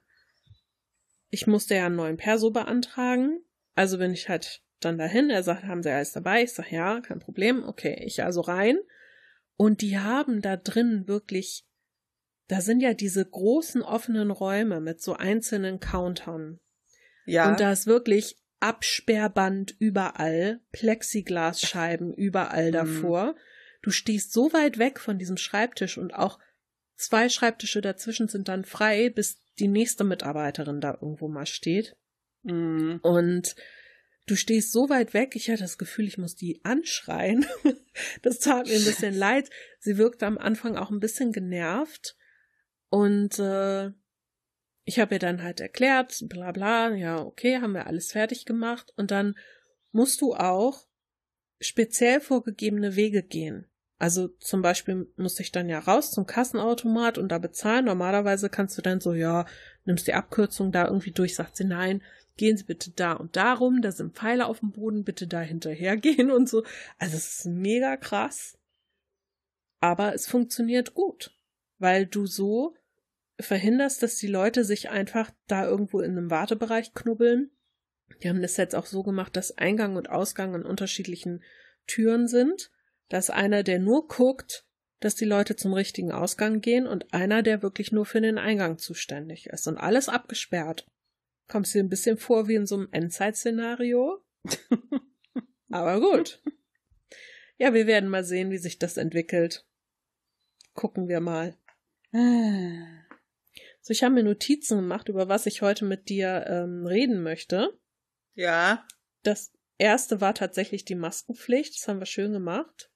ich 1.33 1.47
musste 1.47 1.75
ja 1.75 1.87
einen 1.87 1.97
neuen 1.97 2.19
Perso 2.19 2.51
beantragen. 2.51 3.41
Also 3.75 3.97
bin 3.97 4.13
ich 4.13 4.29
halt 4.29 4.61
dann 4.81 4.99
dahin. 4.99 5.31
Er 5.31 5.43
sagt, 5.43 5.65
haben 5.65 5.83
Sie 5.83 5.91
alles 5.91 6.13
dabei? 6.13 6.43
Ich 6.43 6.53
sag, 6.53 6.71
ja, 6.71 7.01
kein 7.01 7.21
Problem. 7.21 7.65
Okay, 7.65 8.03
ich 8.05 8.23
also 8.23 8.43
rein. 8.43 8.79
Und 9.57 9.81
die 9.81 9.99
haben 9.99 10.43
da 10.43 10.59
drin 10.59 11.09
wirklich, 11.09 11.65
da 12.49 12.61
sind 12.61 12.83
ja 12.83 12.93
diese 12.93 13.25
großen 13.25 13.81
offenen 13.81 14.31
Räume 14.31 14.81
mit 14.81 15.01
so 15.01 15.15
einzelnen 15.15 15.81
Countern. 15.81 16.61
Ja. 17.25 17.49
Und 17.49 17.61
da 17.61 17.73
ist 17.73 17.87
wirklich 17.87 18.37
Absperrband 18.61 19.75
überall, 19.79 20.61
Plexiglasscheiben 20.73 22.13
überall 22.13 22.69
Mhm. 22.69 22.73
davor. 22.73 23.37
Du 23.81 23.91
stehst 23.91 24.35
so 24.35 24.53
weit 24.53 24.77
weg 24.77 25.01
von 25.01 25.19
diesem 25.19 25.39
Schreibtisch 25.39 25.97
und 25.97 26.13
auch 26.13 26.39
zwei 26.97 27.31
Schreibtische 27.31 27.81
dazwischen 27.81 28.29
sind 28.29 28.49
dann 28.49 28.67
frei, 28.67 29.09
bis 29.09 29.42
die 29.59 29.69
nächste 29.69 30.05
Mitarbeiterin 30.05 30.81
da 30.81 30.93
irgendwo 31.01 31.29
mal 31.29 31.47
steht. 31.47 31.97
Mhm. 32.43 33.01
Und 33.03 33.55
du 34.27 34.37
stehst 34.37 34.73
so 34.73 34.89
weit 34.89 35.15
weg, 35.15 35.35
ich 35.37 35.51
hatte 35.51 35.63
das 35.63 35.79
Gefühl, 35.79 36.07
ich 36.07 36.19
muss 36.19 36.37
die 36.37 36.65
anschreien. 36.65 37.47
Das 38.23 38.39
tat 38.39 38.69
mir 38.69 38.77
ein 38.77 38.85
bisschen 38.87 39.15
leid. 39.15 39.51
Sie 39.79 39.99
wirkte 39.99 40.25
am 40.25 40.39
Anfang 40.39 40.79
auch 40.79 40.91
ein 40.91 40.99
bisschen 40.99 41.31
genervt. 41.31 42.17
Und 42.89 43.39
äh, 43.39 43.91
ich 44.85 44.99
habe 44.99 45.17
ihr 45.17 45.19
dann 45.19 45.43
halt 45.43 45.61
erklärt, 45.61 46.19
bla 46.23 46.53
bla, 46.53 46.95
ja, 46.95 47.23
okay, 47.23 47.59
haben 47.61 47.75
wir 47.75 47.87
alles 47.87 48.13
fertig 48.13 48.47
gemacht. 48.47 48.95
Und 48.97 49.11
dann 49.11 49.35
musst 49.91 50.23
du 50.23 50.35
auch 50.35 50.87
speziell 51.61 52.21
vorgegebene 52.21 52.97
Wege 52.97 53.23
gehen. 53.23 53.67
Also 54.03 54.27
zum 54.41 54.63
Beispiel 54.63 55.07
musste 55.15 55.45
ich 55.45 55.53
dann 55.53 55.69
ja 55.69 55.79
raus 55.79 56.11
zum 56.11 56.27
Kassenautomat 56.27 57.19
und 57.19 57.29
da 57.29 57.39
bezahlen. 57.39 57.85
Normalerweise 57.85 58.51
kannst 58.51 58.77
du 58.77 58.83
dann 58.83 59.01
so, 59.01 59.15
ja, 59.15 59.47
nimmst 59.85 60.09
die 60.09 60.15
Abkürzung 60.15 60.73
da 60.73 60.87
irgendwie 60.87 61.13
durch, 61.13 61.37
sagt 61.37 61.57
sie, 61.57 61.65
nein, 61.65 62.03
gehen 62.37 62.57
Sie 62.57 62.65
bitte 62.65 62.91
da 62.91 63.13
und 63.13 63.37
darum, 63.37 63.81
da 63.81 63.93
sind 63.93 64.17
Pfeile 64.17 64.47
auf 64.47 64.59
dem 64.59 64.73
Boden, 64.73 65.05
bitte 65.05 65.29
da 65.29 65.41
hinterhergehen 65.41 66.33
und 66.33 66.49
so. 66.49 66.65
Also 66.99 67.17
es 67.17 67.39
ist 67.39 67.47
mega 67.47 67.97
krass. 67.97 68.59
Aber 69.79 70.17
es 70.17 70.27
funktioniert 70.27 70.95
gut, 70.95 71.33
weil 71.79 72.05
du 72.05 72.27
so 72.27 72.75
verhinderst, 73.39 74.03
dass 74.03 74.17
die 74.17 74.27
Leute 74.27 74.65
sich 74.65 74.91
einfach 74.91 75.31
da 75.47 75.65
irgendwo 75.65 76.01
in 76.01 76.19
einem 76.19 76.29
Wartebereich 76.29 76.93
knubbeln. 76.93 77.53
Die 78.21 78.29
haben 78.29 78.43
das 78.43 78.57
jetzt 78.57 78.75
auch 78.75 78.87
so 78.87 79.05
gemacht, 79.05 79.37
dass 79.37 79.57
Eingang 79.59 79.95
und 79.95 80.11
Ausgang 80.11 80.57
an 80.57 80.65
unterschiedlichen 80.65 81.45
Türen 81.87 82.27
sind. 82.27 82.73
Da 83.09 83.19
ist 83.19 83.31
einer, 83.31 83.63
der 83.63 83.79
nur 83.79 84.09
guckt, 84.09 84.67
dass 85.01 85.15
die 85.15 85.25
Leute 85.25 85.57
zum 85.57 85.75
richtigen 85.75 86.13
Ausgang 86.13 86.61
gehen 86.61 86.87
und 86.87 87.13
einer, 87.13 87.43
der 87.43 87.63
wirklich 87.63 87.93
nur 87.93 88.07
für 88.07 88.21
den 88.21 88.39
Eingang 88.39 88.79
zuständig 88.79 89.47
ist 89.47 89.67
und 89.67 89.77
alles 89.77 90.09
abgesperrt. 90.09 90.87
Kommst 91.49 91.75
dir 91.75 91.83
ein 91.83 91.89
bisschen 91.89 92.19
vor 92.19 92.49
wie 92.49 92.55
in 92.55 92.67
so 92.67 92.77
einem 92.77 92.89
Endzeit-Szenario. 92.93 94.25
Aber 95.71 96.01
gut. 96.01 96.41
Ja, 97.59 97.75
wir 97.75 97.87
werden 97.87 98.09
mal 98.09 98.25
sehen, 98.25 98.51
wie 98.51 98.59
sich 98.59 98.79
das 98.79 98.97
entwickelt. 98.97 99.67
Gucken 100.75 101.09
wir 101.09 101.21
mal. 101.21 101.57
So, 103.81 103.91
ich 103.91 104.05
habe 104.05 104.15
mir 104.15 104.23
Notizen 104.23 104.77
gemacht, 104.77 105.09
über 105.09 105.29
was 105.29 105.47
ich 105.47 105.63
heute 105.63 105.85
mit 105.85 106.09
dir 106.09 106.47
ähm, 106.47 106.87
reden 106.87 107.23
möchte. 107.23 107.79
Ja. 108.35 108.87
Das 109.23 109.53
erste 109.79 110.21
war 110.21 110.35
tatsächlich 110.35 110.85
die 110.85 110.95
Maskenpflicht. 110.95 111.75
Das 111.77 111.89
haben 111.89 111.99
wir 111.99 112.07
schön 112.07 112.33
gemacht. 112.33 112.92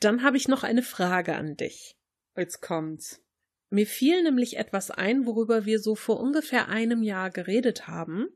Dann 0.00 0.22
habe 0.22 0.36
ich 0.36 0.48
noch 0.48 0.62
eine 0.62 0.82
Frage 0.82 1.34
an 1.34 1.56
dich. 1.56 1.96
Jetzt 2.36 2.60
kommt's. 2.60 3.22
Mir 3.70 3.86
fiel 3.86 4.22
nämlich 4.22 4.56
etwas 4.56 4.90
ein, 4.90 5.26
worüber 5.26 5.66
wir 5.66 5.80
so 5.80 5.94
vor 5.94 6.20
ungefähr 6.20 6.68
einem 6.68 7.02
Jahr 7.02 7.30
geredet 7.30 7.86
haben. 7.86 8.28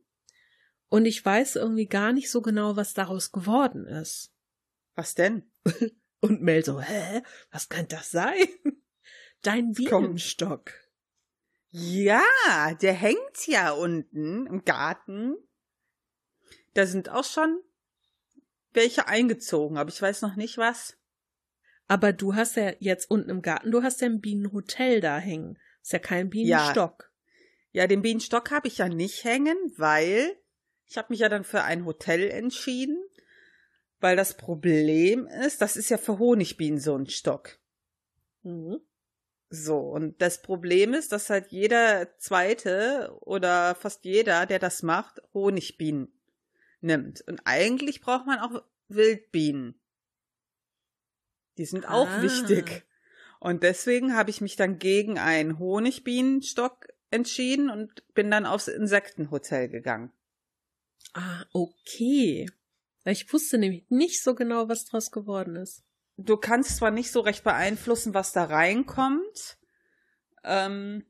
Und 0.88 1.06
ich 1.06 1.24
weiß 1.24 1.56
irgendwie 1.56 1.86
gar 1.86 2.12
nicht 2.12 2.30
so 2.30 2.42
genau, 2.42 2.76
was 2.76 2.92
daraus 2.92 3.32
geworden 3.32 3.86
ist. 3.86 4.34
Was 4.94 5.14
denn? 5.14 5.50
Und 6.20 6.42
Mel 6.42 6.64
so, 6.64 6.80
hä? 6.80 7.22
Was 7.50 7.68
kann 7.68 7.88
das 7.88 8.10
sein? 8.10 8.46
Dein. 9.42 9.72
Bienenstock. 9.72 10.72
Ja, 11.70 12.22
der 12.82 12.92
hängt 12.92 13.46
ja 13.46 13.70
unten 13.70 14.46
im 14.46 14.64
Garten. 14.64 15.34
Da 16.74 16.86
sind 16.86 17.08
auch 17.08 17.24
schon 17.24 17.62
welche 18.72 19.08
eingezogen, 19.08 19.78
aber 19.78 19.88
ich 19.88 20.00
weiß 20.00 20.20
noch 20.20 20.36
nicht 20.36 20.58
was. 20.58 20.98
Aber 21.92 22.14
du 22.14 22.34
hast 22.34 22.56
ja 22.56 22.72
jetzt 22.78 23.10
unten 23.10 23.28
im 23.28 23.42
Garten, 23.42 23.70
du 23.70 23.82
hast 23.82 24.00
ja 24.00 24.06
ein 24.06 24.22
Bienenhotel 24.22 25.02
da 25.02 25.18
hängen. 25.18 25.58
Ist 25.82 25.92
ja 25.92 25.98
kein 25.98 26.30
Bienenstock. 26.30 27.12
Ja, 27.72 27.86
den 27.86 28.00
Bienenstock 28.00 28.50
habe 28.50 28.66
ich 28.66 28.78
ja 28.78 28.88
nicht 28.88 29.24
hängen, 29.24 29.58
weil 29.76 30.38
ich 30.86 30.96
habe 30.96 31.08
mich 31.10 31.20
ja 31.20 31.28
dann 31.28 31.44
für 31.44 31.64
ein 31.64 31.84
Hotel 31.84 32.30
entschieden, 32.30 32.96
weil 34.00 34.16
das 34.16 34.38
Problem 34.38 35.26
ist, 35.26 35.60
das 35.60 35.76
ist 35.76 35.90
ja 35.90 35.98
für 35.98 36.18
Honigbienen 36.18 36.80
so 36.80 36.96
ein 36.96 37.08
Stock. 37.08 37.58
Mhm. 38.42 38.80
So, 39.50 39.78
und 39.80 40.22
das 40.22 40.40
Problem 40.40 40.94
ist, 40.94 41.12
dass 41.12 41.28
halt 41.28 41.48
jeder 41.48 42.08
zweite 42.16 43.14
oder 43.20 43.74
fast 43.74 44.06
jeder, 44.06 44.46
der 44.46 44.58
das 44.58 44.82
macht, 44.82 45.20
Honigbienen 45.34 46.10
nimmt. 46.80 47.20
Und 47.28 47.42
eigentlich 47.44 48.00
braucht 48.00 48.24
man 48.24 48.38
auch 48.38 48.62
Wildbienen. 48.88 49.78
Die 51.62 51.66
sind 51.66 51.88
auch 51.88 52.08
Ah. 52.08 52.22
wichtig. 52.22 52.84
Und 53.38 53.62
deswegen 53.62 54.16
habe 54.16 54.30
ich 54.30 54.40
mich 54.40 54.56
dann 54.56 54.80
gegen 54.80 55.16
einen 55.16 55.60
Honigbienenstock 55.60 56.88
entschieden 57.12 57.70
und 57.70 58.02
bin 58.14 58.32
dann 58.32 58.46
aufs 58.46 58.66
Insektenhotel 58.66 59.68
gegangen. 59.68 60.10
Ah, 61.14 61.44
okay. 61.52 62.50
Ich 63.04 63.32
wusste 63.32 63.58
nämlich 63.58 63.84
nicht 63.90 64.24
so 64.24 64.34
genau, 64.34 64.68
was 64.68 64.86
draus 64.86 65.12
geworden 65.12 65.54
ist. 65.54 65.84
Du 66.16 66.36
kannst 66.36 66.78
zwar 66.78 66.90
nicht 66.90 67.12
so 67.12 67.20
recht 67.20 67.44
beeinflussen, 67.44 68.12
was 68.12 68.32
da 68.32 68.42
reinkommt, 68.44 69.56
ähm, 70.42 71.04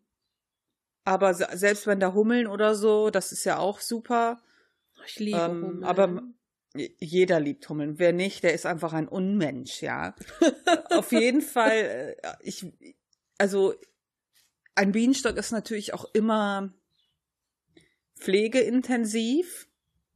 aber 1.05 1.33
se- 1.33 1.49
selbst 1.55 1.87
wenn 1.87 1.99
da 1.99 2.13
Hummeln 2.13 2.47
oder 2.47 2.75
so, 2.75 3.09
das 3.09 3.33
ist 3.33 3.45
ja 3.45 3.57
auch 3.57 3.81
super. 3.81 4.43
Ich 5.07 5.19
liebe 5.19 5.39
Ähm, 5.39 5.63
Hummeln. 5.63 5.85
aber 5.85 6.23
jeder 6.75 7.41
liebt 7.41 7.69
Hummeln. 7.69 7.99
Wer 7.99 8.13
nicht, 8.13 8.43
der 8.43 8.55
ist 8.55 8.67
einfach 8.67 8.93
ein 8.93 9.09
Unmensch, 9.09 9.83
ja. 9.83 10.15
Auf 10.91 11.13
jeden 11.13 11.43
Fall, 11.43 12.17
äh, 12.23 12.33
ich, 12.43 12.67
also 13.39 13.75
ein 14.75 14.93
Bienenstock 14.93 15.37
ist 15.37 15.53
natürlich 15.53 15.93
auch 15.93 16.07
immer 16.15 16.73
pflegeintensiv, 18.19 19.69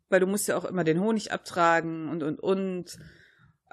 weil 0.08 0.20
du 0.20 0.26
musst 0.26 0.48
ja 0.48 0.56
auch 0.56 0.64
immer 0.64 0.84
den 0.84 1.00
Honig 1.00 1.32
abtragen 1.32 2.08
und 2.08 2.22
und 2.22 2.40
und. 2.40 2.98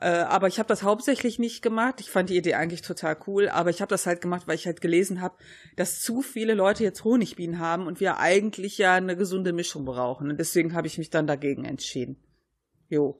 Äh, 0.01 0.07
aber 0.07 0.47
ich 0.47 0.57
habe 0.57 0.67
das 0.67 0.83
hauptsächlich 0.83 1.39
nicht 1.39 1.61
gemacht. 1.61 2.01
Ich 2.01 2.09
fand 2.09 2.29
die 2.29 2.37
Idee 2.37 2.55
eigentlich 2.55 2.81
total 2.81 3.15
cool, 3.27 3.47
aber 3.47 3.69
ich 3.69 3.79
habe 3.79 3.89
das 3.89 4.07
halt 4.07 4.21
gemacht, 4.21 4.47
weil 4.47 4.55
ich 4.55 4.65
halt 4.65 4.81
gelesen 4.81 5.21
habe, 5.21 5.37
dass 5.75 6.01
zu 6.01 6.21
viele 6.21 6.55
Leute 6.55 6.83
jetzt 6.83 7.03
Honigbienen 7.03 7.59
haben 7.59 7.87
und 7.87 7.99
wir 7.99 8.17
eigentlich 8.17 8.77
ja 8.79 8.95
eine 8.95 9.15
gesunde 9.15 9.53
Mischung 9.53 9.85
brauchen. 9.85 10.31
Und 10.31 10.39
deswegen 10.39 10.73
habe 10.73 10.87
ich 10.87 10.97
mich 10.97 11.11
dann 11.11 11.27
dagegen 11.27 11.63
entschieden. 11.63 12.17
Jo. 12.93 13.19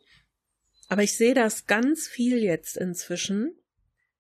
Aber 0.88 1.02
ich 1.02 1.18
sehe 1.18 1.34
das 1.34 1.66
ganz 1.66 2.08
viel 2.08 2.38
jetzt 2.44 2.78
inzwischen, 2.78 3.56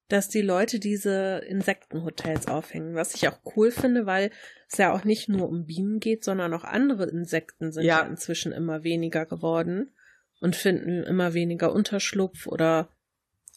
dass 0.07 0.29
die 0.29 0.41
Leute 0.41 0.79
diese 0.79 1.43
Insektenhotels 1.47 2.47
aufhängen, 2.47 2.95
was 2.95 3.13
ich 3.13 3.27
auch 3.27 3.39
cool 3.55 3.71
finde, 3.71 4.05
weil 4.05 4.31
es 4.69 4.77
ja 4.77 4.91
auch 4.93 5.03
nicht 5.03 5.29
nur 5.29 5.47
um 5.47 5.65
Bienen 5.65 5.99
geht, 5.99 6.23
sondern 6.23 6.53
auch 6.53 6.63
andere 6.63 7.07
Insekten 7.09 7.71
sind 7.71 7.83
ja, 7.83 8.01
Ja. 8.01 8.07
inzwischen 8.07 8.51
immer 8.51 8.83
weniger 8.83 9.25
geworden 9.25 9.93
und 10.39 10.55
finden 10.55 11.03
immer 11.03 11.33
weniger 11.33 11.71
Unterschlupf 11.71 12.47
oder 12.47 12.89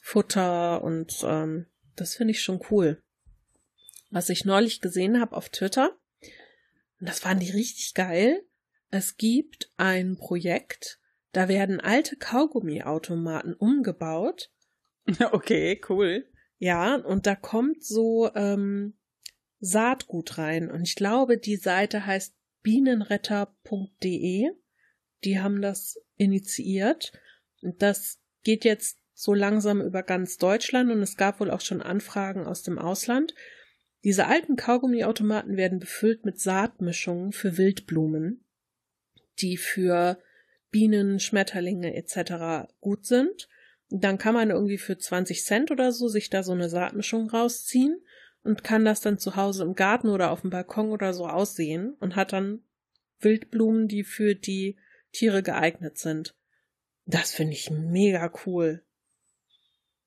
Futter 0.03 0.85
und 0.85 1.19
ähm, 1.25 1.67
das 1.97 2.15
finde 2.15 2.33
ich 2.33 2.43
schon 2.43 2.61
cool. 2.71 3.03
Was 4.11 4.29
ich 4.29 4.45
neulich 4.45 4.81
gesehen 4.81 5.21
habe 5.21 5.37
auf 5.37 5.49
Twitter, 5.49 5.97
und 7.01 7.09
das 7.09 7.21
fand 7.21 7.43
ich 7.43 7.55
richtig 7.55 7.95
geil, 7.95 8.43
es 8.91 9.17
gibt 9.17 9.73
ein 9.77 10.17
Projekt, 10.17 11.01
da 11.33 11.49
werden 11.49 11.81
alte 11.81 12.17
Kaugummiautomaten 12.17 13.55
umgebaut. 13.55 14.51
Okay, 15.31 15.81
cool. 15.89 16.27
Ja, 16.59 16.97
und 16.97 17.27
da 17.27 17.37
kommt 17.37 17.85
so 17.85 18.29
ähm, 18.35 18.95
Saatgut 19.61 20.37
rein. 20.39 20.69
Und 20.69 20.83
ich 20.83 20.97
glaube, 20.97 21.39
die 21.39 21.57
Seite 21.57 22.07
heißt 22.07 22.35
bienenretter.de. 22.63 24.51
Die 25.23 25.39
haben 25.39 25.63
das 25.63 26.01
initiiert. 26.17 27.13
Und 27.63 27.83
das 27.83 28.19
geht 28.43 28.65
jetzt 28.65 28.99
so 29.15 29.33
langsam 29.33 29.81
über 29.81 30.03
ganz 30.03 30.37
Deutschland 30.37 30.91
und 30.91 31.01
es 31.03 31.17
gab 31.17 31.41
wohl 31.41 31.51
auch 31.51 31.63
schon 31.63 31.81
Anfragen 31.81 32.47
aus 32.47 32.63
dem 32.63 32.79
Ausland. 32.79 33.35
Diese 34.05 34.27
alten 34.27 34.57
Kaugummiautomaten 34.57 35.57
werden 35.57 35.79
befüllt 35.79 36.25
mit 36.25 36.39
Saatmischungen 36.39 37.33
für 37.33 37.57
Wildblumen, 37.57 38.45
die 39.41 39.57
für 39.57 40.19
Bienen, 40.77 41.21
Schmetterlinge 41.21 41.95
etc. 41.95 42.69
gut 42.81 43.07
sind. 43.07 43.49
Dann 43.89 44.19
kann 44.19 44.35
man 44.35 44.51
irgendwie 44.51 44.77
für 44.77 44.99
20 44.99 45.43
Cent 45.43 45.71
oder 45.71 45.91
so 45.91 46.07
sich 46.09 46.29
da 46.29 46.43
so 46.43 46.53
eine 46.53 46.69
Saatmischung 46.69 47.31
rausziehen 47.31 47.99
und 48.45 48.63
kann 48.63 48.85
das 48.85 49.01
dann 49.01 49.19
zu 49.19 49.37
Hause 49.37 49.63
im 49.63 49.75
Garten 49.75 50.11
oder 50.11 50.31
auf 50.31 50.43
dem 50.43 50.51
Balkon 50.51 50.91
oder 50.91 51.15
so 51.15 51.27
aussehen 51.27 51.95
und 51.99 52.15
hat 52.15 52.35
dann 52.35 52.61
Wildblumen, 53.21 53.89
die 53.89 54.05
für 54.05 54.35
die 54.35 54.77
Tiere 55.13 55.43
geeignet 55.43 55.97
sind. 55.97 56.35
Das 57.07 57.33
finde 57.33 57.55
ich 57.55 57.71
mega 57.71 58.31
cool. 58.45 58.83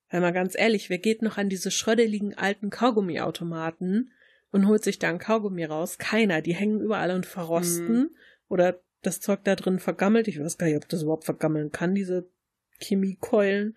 Weil 0.08 0.20
mal 0.20 0.32
ganz 0.32 0.56
ehrlich, 0.56 0.88
wer 0.88 0.98
geht 0.98 1.20
noch 1.20 1.36
an 1.36 1.48
diese 1.48 1.72
schrödeligen 1.72 2.38
alten 2.38 2.70
Kaugummiautomaten 2.70 4.12
und 4.52 4.68
holt 4.68 4.84
sich 4.84 5.00
da 5.00 5.08
ein 5.08 5.18
Kaugummi 5.18 5.64
raus? 5.64 5.98
Keiner. 5.98 6.42
Die 6.42 6.54
hängen 6.54 6.80
überall 6.80 7.10
und 7.10 7.26
verrosten 7.26 8.14
oder 8.48 8.80
das 9.02 9.20
Zeug 9.20 9.44
da 9.44 9.56
drin 9.56 9.78
vergammelt. 9.78 10.28
Ich 10.28 10.40
weiß 10.40 10.58
gar 10.58 10.66
nicht, 10.66 10.76
ob 10.76 10.88
das 10.88 11.02
überhaupt 11.02 11.24
vergammeln 11.24 11.70
kann, 11.70 11.94
diese 11.94 12.30
Chemiekeulen. 12.78 13.76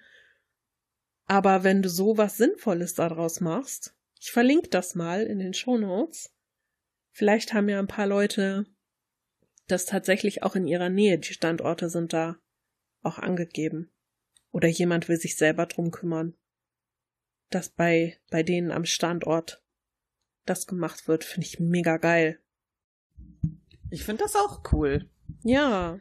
Aber 1.25 1.63
wenn 1.63 1.82
du 1.82 1.89
so 1.89 2.18
was 2.18 2.38
Sinnvolles 2.38 2.94
daraus 2.96 3.39
machst, 3.39 3.96
ich 4.20 4.32
verlinke 4.32 4.70
das 4.70 4.96
mal 4.96 5.24
in 5.24 5.39
den 5.39 5.53
Shownotes. 5.53 6.34
Vielleicht 7.12 7.54
haben 7.54 7.69
ja 7.69 7.80
ein 7.80 7.88
paar 7.88 8.08
Leute 8.08 8.65
das 9.67 9.86
tatsächlich 9.86 10.43
auch 10.43 10.56
in 10.56 10.67
ihrer 10.67 10.89
Nähe. 10.89 11.17
Die 11.17 11.34
Standorte 11.34 11.89
sind 11.89 12.13
da 12.13 12.38
auch 13.02 13.19
angegeben. 13.19 13.91
Oder 14.52 14.67
jemand 14.67 15.10
will 15.10 15.17
sich 15.17 15.38
selber 15.38 15.65
drum 15.65 15.91
kümmern, 15.91 16.36
dass 17.50 17.69
bei, 17.69 18.19
bei 18.30 18.43
denen 18.43 18.71
am 18.71 18.86
Standort 18.86 19.63
das 20.45 20.67
gemacht 20.67 21.08
wird, 21.08 21.24
finde 21.24 21.48
ich 21.48 21.60
mega 21.60 21.98
geil. 21.98 22.39
Ich 23.93 24.03
finde 24.03 24.23
das 24.23 24.36
auch 24.36 24.63
cool. 24.71 25.08
Ja, 25.43 25.99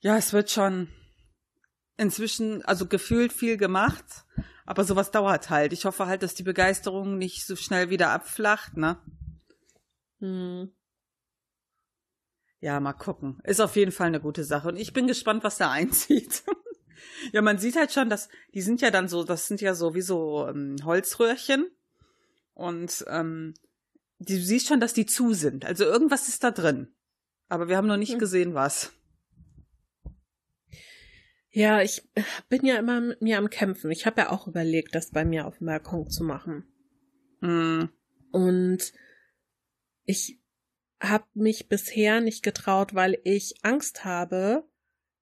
Ja, 0.00 0.18
es 0.18 0.34
wird 0.34 0.50
schon 0.50 0.88
inzwischen, 1.96 2.62
also 2.66 2.86
gefühlt 2.86 3.32
viel 3.32 3.56
gemacht, 3.56 4.04
aber 4.66 4.84
sowas 4.84 5.12
dauert 5.12 5.48
halt. 5.48 5.72
Ich 5.72 5.86
hoffe 5.86 6.06
halt, 6.06 6.22
dass 6.22 6.34
die 6.34 6.42
Begeisterung 6.42 7.16
nicht 7.16 7.46
so 7.46 7.56
schnell 7.56 7.88
wieder 7.88 8.10
abflacht, 8.10 8.76
ne? 8.76 8.98
hm. 10.18 10.72
Ja, 12.60 12.80
mal 12.80 12.92
gucken. 12.92 13.40
Ist 13.44 13.60
auf 13.60 13.76
jeden 13.76 13.92
Fall 13.92 14.08
eine 14.08 14.20
gute 14.20 14.44
Sache. 14.44 14.68
Und 14.68 14.76
ich 14.76 14.92
bin 14.92 15.06
gespannt, 15.06 15.42
was 15.42 15.56
da 15.56 15.70
einzieht. 15.80 16.44
ja, 17.32 17.40
man 17.40 17.56
sieht 17.56 17.76
halt 17.76 17.92
schon, 17.92 18.10
dass 18.10 18.28
die 18.52 18.60
sind 18.60 18.82
ja 18.82 18.90
dann 18.90 19.08
so, 19.08 19.24
das 19.24 19.46
sind 19.46 19.62
ja 19.62 19.74
so 19.74 19.94
wie 19.94 20.02
so 20.02 20.46
ähm, 20.48 20.76
Holzröhrchen. 20.84 21.70
Und 22.52 23.06
ähm, 23.08 23.54
du 24.18 24.38
siehst 24.38 24.68
schon, 24.68 24.80
dass 24.80 24.92
die 24.92 25.06
zu 25.06 25.32
sind. 25.32 25.64
Also 25.64 25.84
irgendwas 25.84 26.28
ist 26.28 26.44
da 26.44 26.50
drin. 26.50 26.94
Aber 27.52 27.68
wir 27.68 27.76
haben 27.76 27.86
noch 27.86 27.98
nicht 27.98 28.14
Hm. 28.14 28.18
gesehen, 28.18 28.54
was. 28.54 28.94
Ja, 31.50 31.82
ich 31.82 32.02
bin 32.48 32.64
ja 32.64 32.76
immer 32.78 32.98
mit 33.02 33.20
mir 33.20 33.36
am 33.36 33.50
Kämpfen. 33.50 33.90
Ich 33.90 34.06
habe 34.06 34.22
ja 34.22 34.30
auch 34.30 34.46
überlegt, 34.46 34.94
das 34.94 35.10
bei 35.10 35.26
mir 35.26 35.46
auf 35.46 35.58
dem 35.58 35.66
Balkon 35.66 36.08
zu 36.08 36.24
machen. 36.24 36.64
Hm. 37.42 37.90
Und 38.30 38.94
ich 40.06 40.40
habe 40.98 41.26
mich 41.34 41.68
bisher 41.68 42.22
nicht 42.22 42.42
getraut, 42.42 42.94
weil 42.94 43.18
ich 43.24 43.56
Angst 43.60 44.06
habe, 44.06 44.64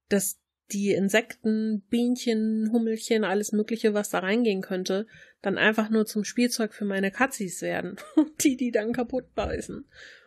dass 0.08 0.38
die 0.70 0.92
Insekten, 0.92 1.80
Bienchen, 1.88 2.70
Hummelchen, 2.70 3.24
alles 3.24 3.50
Mögliche, 3.50 3.92
was 3.92 4.10
da 4.10 4.20
reingehen 4.20 4.62
könnte, 4.62 5.08
dann 5.42 5.58
einfach 5.58 5.90
nur 5.90 6.06
zum 6.06 6.22
Spielzeug 6.22 6.74
für 6.74 6.84
meine 6.84 7.10
Katzis 7.10 7.60
werden, 7.60 7.96
die 8.42 8.56
die 8.56 8.70
dann 8.70 8.92
kaputt 8.92 9.34
beißen. 9.34 9.84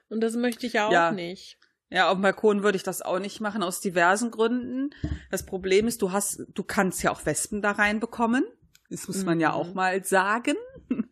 Und 0.10 0.20
das 0.20 0.36
möchte 0.36 0.68
ich 0.68 0.74
ja 0.74 0.88
auch 0.90 0.92
Ja. 0.92 1.12
nicht. 1.14 1.60
Ja, 1.94 2.10
auf 2.10 2.16
dem 2.16 2.24
Balkon 2.24 2.64
würde 2.64 2.76
ich 2.76 2.82
das 2.84 3.04
auch 3.04 3.20
nicht 3.20 3.40
machen, 3.40 3.62
aus 3.62 3.80
diversen 3.80 4.32
Gründen. 4.32 4.90
Das 5.30 5.46
Problem 5.46 5.88
ist, 5.88 6.02
du 6.02 6.12
hast, 6.12 6.44
du 6.52 6.64
kannst 6.64 7.04
ja 7.04 7.12
auch 7.12 7.24
Wespen 7.28 7.62
da 7.62 7.72
reinbekommen. 7.72 8.44
Das 8.90 9.08
muss 9.08 9.24
man 9.24 9.40
ja 9.40 9.50
Mhm. 9.50 9.56
auch 9.56 9.74
mal 9.74 10.04
sagen. 10.04 10.56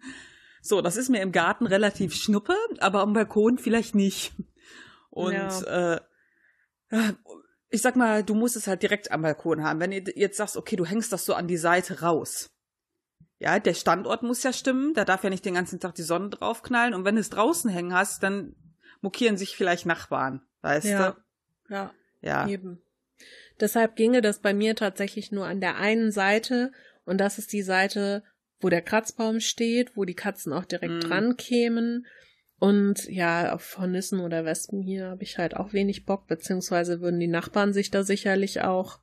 So, 0.63 0.81
das 0.81 0.95
ist 0.95 1.09
mir 1.09 1.23
im 1.23 1.31
Garten 1.31 1.65
relativ 1.65 2.13
schnuppe, 2.13 2.55
aber 2.79 3.01
am 3.01 3.13
Balkon 3.13 3.57
vielleicht 3.57 3.95
nicht. 3.95 4.31
Und 5.09 5.33
äh, 5.65 5.99
ich 7.69 7.81
sag 7.81 7.95
mal, 7.95 8.23
du 8.23 8.35
musst 8.35 8.55
es 8.55 8.67
halt 8.67 8.83
direkt 8.83 9.11
am 9.11 9.23
Balkon 9.23 9.63
haben. 9.63 9.79
Wenn 9.79 9.91
ihr 9.91 10.03
jetzt 10.15 10.37
sagst, 10.37 10.57
okay, 10.57 10.75
du 10.75 10.85
hängst 10.85 11.11
das 11.11 11.25
so 11.25 11.33
an 11.33 11.47
die 11.47 11.57
Seite 11.57 12.01
raus. 12.01 12.51
Ja, 13.39 13.57
der 13.57 13.73
Standort 13.73 14.21
muss 14.21 14.43
ja 14.43 14.53
stimmen, 14.53 14.93
da 14.93 15.03
darf 15.03 15.23
ja 15.23 15.31
nicht 15.31 15.45
den 15.45 15.55
ganzen 15.55 15.79
Tag 15.79 15.95
die 15.95 16.03
Sonne 16.03 16.29
draufknallen. 16.29 16.93
Und 16.93 17.05
wenn 17.05 17.15
du 17.15 17.21
es 17.21 17.31
draußen 17.31 17.71
hängen 17.71 17.95
hast, 17.95 18.21
dann 18.21 18.55
mokieren 19.01 19.37
sich 19.37 19.55
vielleicht 19.57 19.87
Nachbarn, 19.87 20.43
weißt 20.61 20.85
Ja. 20.87 21.11
du? 21.67 21.73
Ja, 21.73 21.93
Ja. 22.21 22.47
Eben. 22.47 22.81
Deshalb 23.59 23.95
ginge 23.95 24.21
das 24.21 24.39
bei 24.39 24.53
mir 24.53 24.75
tatsächlich 24.75 25.31
nur 25.31 25.45
an 25.45 25.61
der 25.61 25.77
einen 25.77 26.11
Seite 26.11 26.71
und 27.05 27.19
das 27.19 27.37
ist 27.37 27.53
die 27.53 27.61
Seite, 27.61 28.23
wo 28.59 28.69
der 28.69 28.81
Kratzbaum 28.81 29.39
steht, 29.39 29.95
wo 29.95 30.05
die 30.05 30.15
Katzen 30.15 30.53
auch 30.53 30.65
direkt 30.65 30.93
Mm. 30.93 30.99
dran 31.07 31.37
kämen. 31.37 32.05
Und 32.59 33.05
ja, 33.07 33.53
auf 33.53 33.77
Hornissen 33.79 34.19
oder 34.19 34.45
Wespen 34.45 34.81
hier 34.83 35.07
habe 35.09 35.23
ich 35.23 35.37
halt 35.39 35.55
auch 35.55 35.73
wenig 35.73 36.05
Bock, 36.05 36.27
beziehungsweise 36.27 37.01
würden 37.01 37.19
die 37.19 37.27
Nachbarn 37.27 37.73
sich 37.73 37.89
da 37.89 38.03
sicherlich 38.03 38.61
auch 38.61 38.99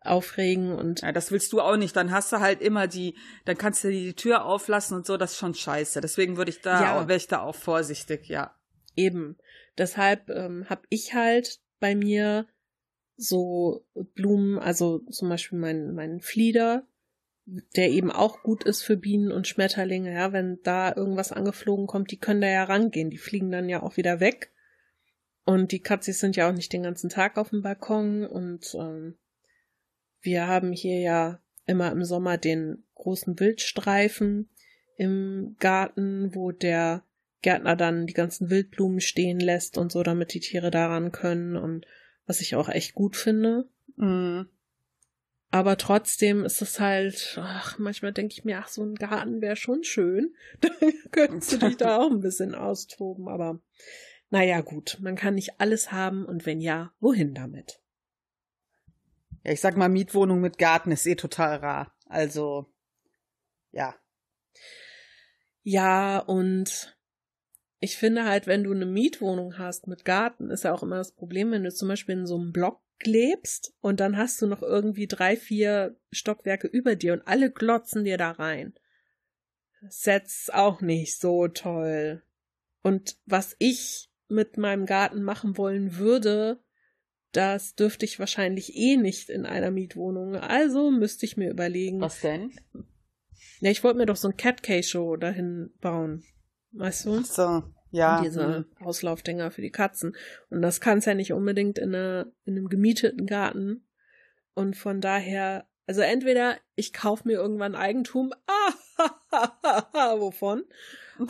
aufregen 0.00 0.72
und 0.72 1.00
Ja, 1.02 1.12
das 1.12 1.30
willst 1.32 1.52
du 1.52 1.60
auch 1.60 1.76
nicht. 1.76 1.96
Dann 1.96 2.10
hast 2.10 2.30
du 2.32 2.40
halt 2.40 2.60
immer 2.60 2.86
die, 2.86 3.16
dann 3.46 3.58
kannst 3.58 3.84
du 3.84 3.90
die 3.90 4.14
Tür 4.14 4.44
auflassen 4.44 4.96
und 4.96 5.06
so, 5.06 5.16
das 5.16 5.32
ist 5.32 5.38
schon 5.38 5.54
scheiße. 5.54 6.00
Deswegen 6.00 6.36
würde 6.36 6.50
ich 6.50 6.60
da, 6.60 6.82
Ja. 6.82 6.98
auch, 7.00 7.08
wäre 7.08 7.16
ich 7.16 7.26
da 7.26 7.40
auch 7.40 7.54
vorsichtig, 7.54 8.28
ja. 8.28 8.54
Eben. 8.98 9.38
Deshalb 9.78 10.28
ähm, 10.28 10.68
habe 10.68 10.82
ich 10.90 11.14
halt 11.14 11.60
bei 11.78 11.94
mir 11.94 12.46
so 13.16 13.86
Blumen, 13.94 14.58
also 14.58 14.98
zum 15.10 15.28
Beispiel 15.28 15.58
mein, 15.58 15.94
mein 15.94 16.20
Flieder, 16.20 16.84
der 17.76 17.90
eben 17.90 18.10
auch 18.10 18.42
gut 18.42 18.64
ist 18.64 18.82
für 18.82 18.96
Bienen 18.96 19.30
und 19.30 19.46
Schmetterlinge, 19.46 20.12
ja, 20.12 20.32
wenn 20.32 20.60
da 20.64 20.94
irgendwas 20.94 21.30
angeflogen 21.32 21.86
kommt, 21.86 22.10
die 22.10 22.18
können 22.18 22.40
da 22.40 22.48
ja 22.48 22.64
rangehen, 22.64 23.10
die 23.10 23.18
fliegen 23.18 23.50
dann 23.50 23.68
ja 23.68 23.82
auch 23.82 23.96
wieder 23.96 24.20
weg. 24.20 24.52
Und 25.44 25.72
die 25.72 25.80
Katzis 25.80 26.18
sind 26.18 26.36
ja 26.36 26.48
auch 26.48 26.52
nicht 26.52 26.72
den 26.72 26.82
ganzen 26.82 27.08
Tag 27.08 27.38
auf 27.38 27.50
dem 27.50 27.62
Balkon 27.62 28.26
und 28.26 28.74
ähm, 28.74 29.16
wir 30.20 30.48
haben 30.48 30.72
hier 30.72 31.00
ja 31.00 31.40
immer 31.66 31.90
im 31.92 32.04
Sommer 32.04 32.36
den 32.36 32.84
großen 32.96 33.38
Wildstreifen 33.38 34.50
im 34.96 35.56
Garten, 35.60 36.34
wo 36.34 36.50
der 36.50 37.04
Gärtner 37.42 37.76
dann 37.76 38.06
die 38.06 38.14
ganzen 38.14 38.50
Wildblumen 38.50 39.00
stehen 39.00 39.40
lässt 39.40 39.78
und 39.78 39.92
so, 39.92 40.02
damit 40.02 40.34
die 40.34 40.40
Tiere 40.40 40.70
daran 40.70 41.12
können. 41.12 41.56
Und 41.56 41.86
was 42.26 42.40
ich 42.40 42.54
auch 42.56 42.68
echt 42.68 42.94
gut 42.94 43.16
finde. 43.16 43.68
Mhm. 43.96 44.48
Aber 45.50 45.78
trotzdem 45.78 46.44
ist 46.44 46.60
es 46.60 46.78
halt, 46.78 47.38
ach, 47.40 47.78
manchmal 47.78 48.12
denke 48.12 48.34
ich 48.34 48.44
mir, 48.44 48.58
ach, 48.58 48.68
so 48.68 48.82
ein 48.82 48.94
Garten 48.96 49.40
wäre 49.40 49.56
schon 49.56 49.82
schön. 49.82 50.34
Dann 50.60 50.72
könntest 51.10 51.52
du 51.52 51.56
dich 51.56 51.76
da 51.76 51.98
auch 51.98 52.10
ein 52.10 52.20
bisschen 52.20 52.54
austoben. 52.54 53.28
Aber 53.28 53.60
naja, 54.30 54.60
gut, 54.60 54.98
man 55.00 55.16
kann 55.16 55.36
nicht 55.36 55.58
alles 55.58 55.90
haben 55.90 56.26
und 56.26 56.44
wenn 56.44 56.60
ja, 56.60 56.92
wohin 57.00 57.34
damit? 57.34 57.80
Ja, 59.42 59.52
ich 59.52 59.60
sag 59.60 59.76
mal, 59.76 59.88
Mietwohnung 59.88 60.40
mit 60.40 60.58
Garten 60.58 60.90
ist 60.90 61.06
eh 61.06 61.14
total 61.14 61.56
rar. 61.56 61.94
Also, 62.06 62.66
ja. 63.70 63.94
Ja, 65.62 66.18
und 66.18 66.97
ich 67.80 67.96
finde 67.96 68.24
halt, 68.24 68.46
wenn 68.46 68.64
du 68.64 68.72
eine 68.72 68.86
Mietwohnung 68.86 69.58
hast 69.58 69.86
mit 69.86 70.04
Garten, 70.04 70.50
ist 70.50 70.64
ja 70.64 70.72
auch 70.72 70.82
immer 70.82 70.96
das 70.96 71.12
Problem, 71.12 71.50
wenn 71.52 71.64
du 71.64 71.72
zum 71.72 71.88
Beispiel 71.88 72.16
in 72.16 72.26
so 72.26 72.36
einem 72.36 72.52
Block 72.52 72.80
lebst 73.04 73.74
und 73.80 74.00
dann 74.00 74.16
hast 74.16 74.42
du 74.42 74.46
noch 74.46 74.62
irgendwie 74.62 75.06
drei, 75.06 75.36
vier 75.36 75.96
Stockwerke 76.10 76.66
über 76.66 76.96
dir 76.96 77.12
und 77.12 77.26
alle 77.26 77.50
glotzen 77.50 78.04
dir 78.04 78.18
da 78.18 78.32
rein. 78.32 78.74
Das 79.80 80.06
ist 80.06 80.52
auch 80.52 80.80
nicht 80.80 81.20
so 81.20 81.46
toll. 81.46 82.22
Und 82.82 83.16
was 83.26 83.54
ich 83.60 84.10
mit 84.28 84.56
meinem 84.56 84.86
Garten 84.86 85.22
machen 85.22 85.56
wollen 85.56 85.96
würde, 85.96 86.58
das 87.32 87.76
dürfte 87.76 88.04
ich 88.04 88.18
wahrscheinlich 88.18 88.74
eh 88.76 88.96
nicht 88.96 89.30
in 89.30 89.46
einer 89.46 89.70
Mietwohnung. 89.70 90.34
Also 90.34 90.90
müsste 90.90 91.26
ich 91.26 91.36
mir 91.36 91.50
überlegen. 91.50 92.00
Was 92.00 92.20
denn? 92.20 92.52
Ja, 93.60 93.70
ich 93.70 93.84
wollte 93.84 93.98
mir 93.98 94.06
doch 94.06 94.16
so 94.16 94.28
ein 94.28 94.36
Cat 94.36 94.62
K-Show 94.62 95.16
dahin 95.16 95.70
bauen. 95.80 96.24
Weißt 96.72 97.06
du? 97.06 97.22
So, 97.22 97.62
ja. 97.90 98.20
Diese 98.22 98.56
hm. 98.58 98.66
Auslaufdinger 98.80 99.50
für 99.50 99.62
die 99.62 99.70
Katzen. 99.70 100.16
Und 100.50 100.62
das 100.62 100.80
kann 100.80 100.98
es 100.98 101.06
ja 101.06 101.14
nicht 101.14 101.32
unbedingt 101.32 101.78
in, 101.78 101.94
einer, 101.94 102.26
in 102.44 102.56
einem 102.56 102.68
gemieteten 102.68 103.26
Garten. 103.26 103.88
Und 104.54 104.76
von 104.76 105.00
daher, 105.00 105.66
also 105.86 106.00
entweder 106.00 106.56
ich 106.74 106.92
kaufe 106.92 107.26
mir 107.26 107.34
irgendwann 107.34 107.74
Eigentum, 107.74 108.32
ah, 108.46 108.72
wovon? 110.18 110.64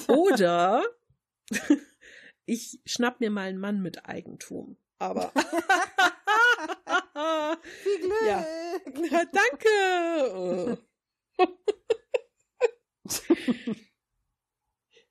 Oder 0.09 0.83
ich 2.47 2.81
schnapp 2.87 3.21
mir 3.21 3.31
mal 3.31 3.49
einen 3.49 3.59
Mann 3.59 3.81
mit 3.81 4.07
Eigentum. 4.07 4.77
Aber. 4.99 5.33
Viel 7.83 7.99
Glück. 8.01 8.23
Ja. 8.27 8.45
Danke. 9.33 10.79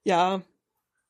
Ja, 0.08 0.42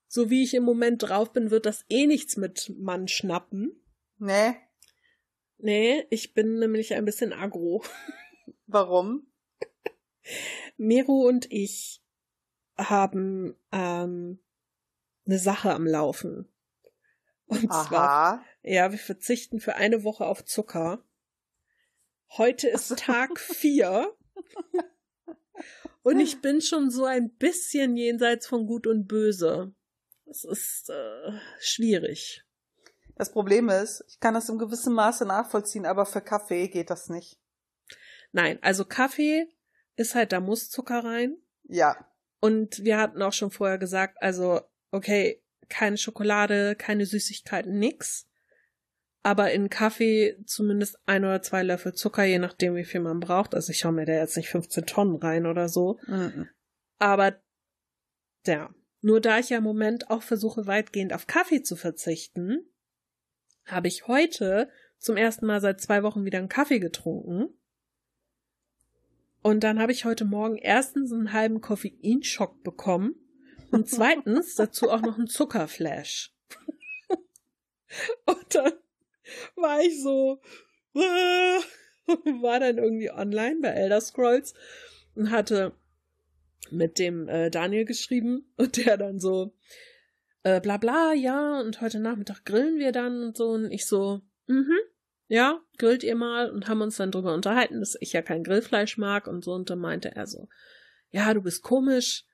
so 0.07 0.29
wie 0.29 0.43
ich 0.43 0.53
im 0.53 0.63
Moment 0.63 1.03
drauf 1.03 1.31
bin, 1.31 1.51
wird 1.51 1.65
das 1.65 1.85
eh 1.89 2.07
nichts 2.07 2.37
mit 2.37 2.73
Mann 2.77 3.07
schnappen. 3.07 3.71
Nee, 4.17 4.55
Nee, 5.57 6.05
ich 6.09 6.33
bin 6.33 6.59
nämlich 6.59 6.93
ein 6.93 7.05
bisschen 7.05 7.33
aggro. 7.33 7.83
warum? 8.67 9.27
Mero 10.77 11.27
und 11.27 11.51
ich 11.51 12.03
haben 12.77 13.55
ähm, 13.71 14.39
eine 15.25 15.39
Sache 15.39 15.73
am 15.73 15.87
Laufen. 15.87 16.51
Und 17.47 17.71
zwar, 17.71 18.09
Aha. 18.09 18.45
ja, 18.61 18.91
wir 18.91 18.99
verzichten 18.99 19.59
für 19.59 19.75
eine 19.75 20.03
Woche 20.03 20.25
auf 20.25 20.45
Zucker. 20.45 21.03
Heute 22.29 22.67
ist 22.67 22.95
Tag 22.99 23.39
vier. 23.39 24.15
Und 26.07 26.21
ich 26.21 26.39
bin 26.39 26.61
schon 26.61 26.89
so 26.89 27.03
ein 27.03 27.31
bisschen 27.31 27.97
jenseits 27.97 28.47
von 28.47 28.65
Gut 28.65 28.87
und 28.87 29.09
Böse. 29.09 29.73
Es 30.25 30.45
ist 30.45 30.89
äh, 30.89 31.33
schwierig. 31.59 32.45
Das 33.17 33.29
Problem 33.33 33.67
ist, 33.67 34.05
ich 34.07 34.21
kann 34.21 34.33
das 34.33 34.47
im 34.47 34.57
gewissen 34.57 34.93
Maße 34.93 35.25
nachvollziehen, 35.25 35.85
aber 35.85 36.05
für 36.05 36.21
Kaffee 36.21 36.69
geht 36.69 36.89
das 36.91 37.09
nicht. 37.09 37.37
Nein, 38.31 38.57
also 38.61 38.85
Kaffee 38.85 39.49
ist 39.97 40.15
halt, 40.15 40.31
da 40.31 40.39
muss 40.39 40.69
Zucker 40.69 41.03
rein. 41.03 41.35
Ja. 41.67 41.97
Und 42.39 42.85
wir 42.85 42.99
hatten 42.99 43.21
auch 43.21 43.33
schon 43.33 43.51
vorher 43.51 43.77
gesagt, 43.77 44.15
also, 44.21 44.61
okay, 44.91 45.43
keine 45.67 45.97
Schokolade, 45.97 46.77
keine 46.77 47.05
Süßigkeiten, 47.05 47.77
nix. 47.79 48.29
Aber 49.27 49.51
in 49.51 49.69
Kaffee 49.69 50.37
zumindest 50.45 50.97
ein 51.05 51.25
oder 51.25 51.41
zwei 51.41 51.61
Löffel 51.61 51.93
Zucker, 51.93 52.23
je 52.23 52.39
nachdem, 52.39 52.75
wie 52.75 52.85
viel 52.85 53.01
man 53.01 53.19
braucht. 53.19 53.55
Also 53.55 53.73
ich 53.73 53.83
hau 53.83 53.91
mir 53.91 54.05
da 54.05 54.13
jetzt 54.13 54.37
nicht 54.37 54.47
15 54.47 54.85
Tonnen 54.85 55.17
rein 55.17 55.45
oder 55.45 55.67
so. 55.67 55.99
Mhm. 56.07 56.47
Aber 56.97 57.37
ja, 58.45 58.73
nur 59.01 59.19
da 59.19 59.37
ich 59.37 59.49
ja 59.49 59.57
im 59.57 59.65
Moment 59.65 60.09
auch 60.09 60.23
versuche, 60.23 60.65
weitgehend 60.65 61.11
auf 61.11 61.27
Kaffee 61.27 61.61
zu 61.61 61.75
verzichten, 61.75 62.71
habe 63.65 63.89
ich 63.89 64.07
heute 64.07 64.69
zum 64.97 65.17
ersten 65.17 65.45
Mal 65.45 65.59
seit 65.59 65.81
zwei 65.81 66.03
Wochen 66.03 66.23
wieder 66.23 66.39
einen 66.39 66.47
Kaffee 66.47 66.79
getrunken. 66.79 67.49
Und 69.41 69.65
dann 69.65 69.77
habe 69.81 69.91
ich 69.91 70.05
heute 70.05 70.23
Morgen 70.23 70.55
erstens 70.55 71.11
einen 71.11 71.33
halben 71.33 71.59
Koffeinschock 71.59 72.63
bekommen 72.63 73.15
und 73.71 73.89
zweitens 73.89 74.55
dazu 74.55 74.89
auch 74.89 75.01
noch 75.01 75.17
einen 75.17 75.27
Zuckerflash. 75.27 76.33
und 78.25 78.55
dann 78.55 78.71
war 79.55 79.81
ich 79.81 80.01
so, 80.01 80.41
war 80.93 82.59
dann 82.59 82.77
irgendwie 82.77 83.11
online 83.11 83.59
bei 83.61 83.69
Elder 83.69 84.01
Scrolls 84.01 84.53
und 85.15 85.31
hatte 85.31 85.73
mit 86.71 86.99
dem 86.99 87.27
äh, 87.27 87.49
Daniel 87.49 87.85
geschrieben 87.85 88.51
und 88.57 88.77
der 88.77 88.97
dann 88.97 89.19
so, 89.19 89.53
äh, 90.43 90.61
bla 90.61 90.77
bla, 90.77 91.13
ja, 91.13 91.59
und 91.59 91.81
heute 91.81 91.99
Nachmittag 91.99 92.45
grillen 92.45 92.79
wir 92.79 92.91
dann 92.91 93.23
und 93.23 93.37
so. 93.37 93.49
Und 93.49 93.71
ich 93.71 93.85
so, 93.85 94.21
mhm, 94.47 94.77
ja, 95.27 95.61
grillt 95.77 96.03
ihr 96.03 96.15
mal 96.15 96.49
und 96.49 96.67
haben 96.67 96.81
uns 96.81 96.97
dann 96.97 97.11
drüber 97.11 97.33
unterhalten, 97.33 97.79
dass 97.79 97.97
ich 97.99 98.13
ja 98.13 98.21
kein 98.21 98.43
Grillfleisch 98.43 98.97
mag 98.97 99.27
und 99.27 99.43
so. 99.43 99.53
Und 99.53 99.69
dann 99.69 99.79
meinte 99.79 100.15
er 100.15 100.27
so, 100.27 100.47
ja, 101.09 101.33
du 101.33 101.41
bist 101.41 101.63
komisch. 101.63 102.25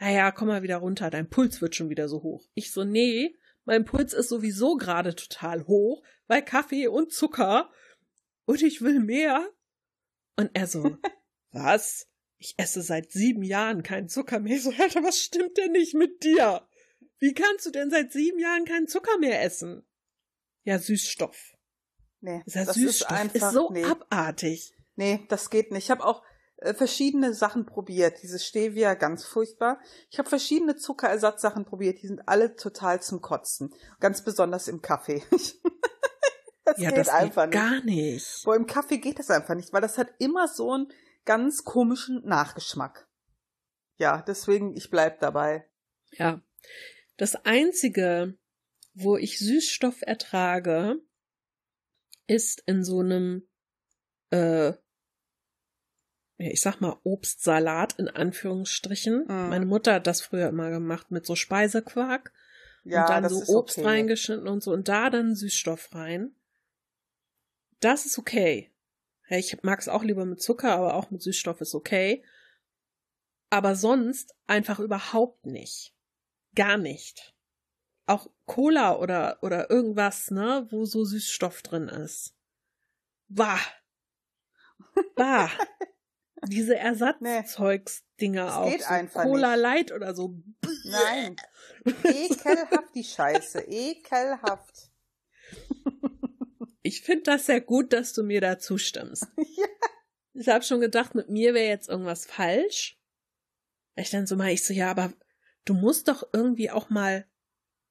Naja, 0.00 0.32
komm 0.32 0.48
mal 0.48 0.62
wieder 0.62 0.78
runter, 0.78 1.10
dein 1.10 1.30
Puls 1.30 1.62
wird 1.62 1.76
schon 1.76 1.88
wieder 1.88 2.08
so 2.08 2.22
hoch. 2.22 2.44
Ich 2.54 2.72
so, 2.72 2.84
nee, 2.84 3.36
mein 3.64 3.84
Puls 3.84 4.12
ist 4.12 4.28
sowieso 4.28 4.76
gerade 4.76 5.14
total 5.14 5.66
hoch, 5.66 6.02
weil 6.26 6.44
Kaffee 6.44 6.88
und 6.88 7.12
Zucker 7.12 7.70
und 8.44 8.62
ich 8.62 8.82
will 8.82 9.00
mehr. 9.00 9.48
Und 10.36 10.50
er 10.54 10.66
so, 10.66 10.96
was? 11.52 12.08
Ich 12.38 12.54
esse 12.58 12.82
seit 12.82 13.10
sieben 13.10 13.42
Jahren 13.42 13.82
keinen 13.82 14.08
Zucker 14.08 14.40
mehr. 14.40 14.56
Ich 14.56 14.62
so, 14.64 14.72
Alter, 14.78 15.02
was 15.02 15.18
stimmt 15.18 15.56
denn 15.56 15.72
nicht 15.72 15.94
mit 15.94 16.22
dir? 16.24 16.66
Wie 17.18 17.32
kannst 17.32 17.64
du 17.64 17.70
denn 17.70 17.90
seit 17.90 18.12
sieben 18.12 18.38
Jahren 18.38 18.64
keinen 18.64 18.88
Zucker 18.88 19.18
mehr 19.18 19.42
essen? 19.42 19.86
Ja, 20.64 20.78
Süßstoff. 20.78 21.54
Nee, 22.20 22.42
Dieser 22.46 22.64
das 22.66 22.76
Süßstoff 22.76 23.10
ist 23.10 23.16
einfach 23.16 23.48
ist 23.48 23.54
so 23.54 23.70
nee. 23.70 23.84
abartig. 23.84 24.74
Nee, 24.96 25.24
das 25.28 25.50
geht 25.50 25.70
nicht. 25.70 25.84
Ich 25.84 25.90
habe 25.90 26.04
auch 26.04 26.22
verschiedene 26.62 27.34
Sachen 27.34 27.66
probiert. 27.66 28.22
Dieses 28.22 28.44
Stevia, 28.44 28.94
ganz 28.94 29.24
furchtbar. 29.24 29.78
Ich 30.10 30.18
habe 30.18 30.28
verschiedene 30.28 30.76
Zuckerersatzsachen 30.76 31.64
probiert. 31.64 32.02
Die 32.02 32.06
sind 32.06 32.28
alle 32.28 32.56
total 32.56 33.02
zum 33.02 33.20
Kotzen. 33.20 33.74
Ganz 34.00 34.22
besonders 34.22 34.68
im 34.68 34.80
Kaffee. 34.80 35.22
das 36.64 36.78
ja, 36.78 36.90
geht 36.90 36.98
das 36.98 37.08
einfach 37.08 37.50
geht 37.50 37.54
nicht. 37.54 37.70
gar 37.70 37.84
nicht. 37.84 38.44
Boah, 38.44 38.56
im 38.56 38.66
Kaffee 38.66 38.98
geht 38.98 39.18
das 39.18 39.30
einfach 39.30 39.54
nicht, 39.54 39.72
weil 39.72 39.82
das 39.82 39.98
hat 39.98 40.08
immer 40.18 40.48
so 40.48 40.72
einen 40.72 40.88
ganz 41.24 41.64
komischen 41.64 42.22
Nachgeschmack. 42.24 43.08
Ja, 43.96 44.22
deswegen, 44.22 44.74
ich 44.76 44.90
bleib 44.90 45.20
dabei. 45.20 45.68
Ja. 46.12 46.40
Das 47.16 47.36
einzige, 47.44 48.36
wo 48.94 49.16
ich 49.16 49.38
Süßstoff 49.38 50.02
ertrage, 50.02 51.00
ist 52.26 52.62
in 52.66 52.84
so 52.84 53.00
einem, 53.00 53.46
äh, 54.30 54.72
ich 56.36 56.60
sag 56.60 56.80
mal, 56.80 56.98
Obstsalat 57.04 57.98
in 57.98 58.08
Anführungsstrichen. 58.08 59.24
Mhm. 59.28 59.48
Meine 59.48 59.66
Mutter 59.66 59.94
hat 59.94 60.06
das 60.06 60.20
früher 60.20 60.48
immer 60.48 60.70
gemacht 60.70 61.10
mit 61.10 61.26
so 61.26 61.36
Speisequark 61.36 62.32
Ja, 62.84 63.02
und 63.02 63.10
dann 63.10 63.28
so 63.28 63.56
Obst 63.56 63.78
okay. 63.78 63.86
reingeschnitten 63.86 64.48
und 64.48 64.62
so 64.62 64.72
und 64.72 64.88
da 64.88 65.10
dann 65.10 65.34
Süßstoff 65.34 65.94
rein. 65.94 66.34
Das 67.80 68.06
ist 68.06 68.18
okay. 68.18 68.70
Ich 69.28 69.62
mag 69.62 69.80
es 69.80 69.88
auch 69.88 70.02
lieber 70.02 70.24
mit 70.24 70.42
Zucker, 70.42 70.74
aber 70.74 70.94
auch 70.94 71.10
mit 71.10 71.22
Süßstoff 71.22 71.60
ist 71.60 71.74
okay. 71.74 72.24
Aber 73.50 73.74
sonst 73.74 74.34
einfach 74.46 74.80
überhaupt 74.80 75.46
nicht. 75.46 75.94
Gar 76.54 76.76
nicht. 76.76 77.34
Auch 78.06 78.28
Cola 78.44 78.96
oder, 78.98 79.38
oder 79.42 79.70
irgendwas, 79.70 80.30
ne, 80.30 80.66
wo 80.70 80.84
so 80.84 81.04
Süßstoff 81.04 81.62
drin 81.62 81.88
ist. 81.88 82.36
Bah. 83.28 83.60
Bah. 85.16 85.50
Diese 86.48 86.76
Ersatzzeugs-Dinger 86.76 88.46
Es 88.46 88.52
auch. 88.52 88.70
geht 88.70 88.82
so 88.82 88.88
einfach 88.88 89.22
Cola 89.22 89.52
nicht. 89.52 89.62
Light 89.62 89.92
oder 89.92 90.14
so. 90.14 90.34
Nein. 90.84 91.36
Ekelhaft, 92.04 92.94
die 92.94 93.04
Scheiße. 93.04 93.60
Ekelhaft. 93.68 94.90
Ich 96.82 97.02
finde 97.02 97.22
das 97.24 97.46
sehr 97.46 97.60
gut, 97.60 97.92
dass 97.92 98.12
du 98.12 98.22
mir 98.22 98.40
da 98.40 98.58
zustimmst. 98.58 99.26
Ja. 99.36 99.66
Ich 100.36 100.48
habe 100.48 100.64
schon 100.64 100.80
gedacht, 100.80 101.14
mit 101.14 101.28
mir 101.30 101.54
wäre 101.54 101.68
jetzt 101.68 101.88
irgendwas 101.88 102.26
falsch. 102.26 102.98
Ich 103.94 104.10
dann 104.10 104.26
so 104.26 104.34
mal, 104.34 104.50
ich 104.50 104.64
so, 104.64 104.74
ja, 104.74 104.90
aber 104.90 105.12
du 105.64 105.74
musst 105.74 106.08
doch 106.08 106.28
irgendwie 106.32 106.72
auch 106.72 106.90
mal 106.90 107.24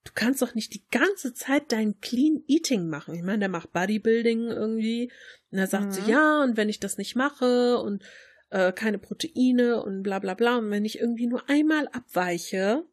du 0.04 0.12
kannst 0.14 0.42
doch 0.42 0.54
nicht 0.54 0.74
die 0.74 0.86
ganze 0.90 1.34
Zeit 1.34 1.72
dein 1.72 2.02
Clean 2.02 2.44
Eating 2.48 2.90
machen. 2.90 3.16
Ich 3.16 3.24
meine, 3.24 3.40
der 3.40 3.48
macht 3.48 3.72
Bodybuilding 3.72 4.50
irgendwie. 4.50 5.10
Und 5.52 5.58
er 5.60 5.68
sagt 5.68 5.86
Mhm. 5.86 5.92
so, 5.94 6.02
ja, 6.12 6.44
und 6.44 6.58
wenn 6.58 6.68
ich 6.68 6.82
das 6.82 6.98
nicht 6.98 7.16
mache 7.16 7.78
und 7.80 8.04
äh, 8.54 8.72
keine 8.72 9.00
Proteine 9.00 9.84
und 9.84 10.04
bla 10.04 10.20
bla 10.20 10.36
bla, 10.36 10.58
und 10.60 10.70
wenn 10.70 10.86
ich 10.86 11.00
irgendwie 11.00 11.28
nur 11.28 11.50
einmal 11.50 11.88
abweiche, 11.88 12.86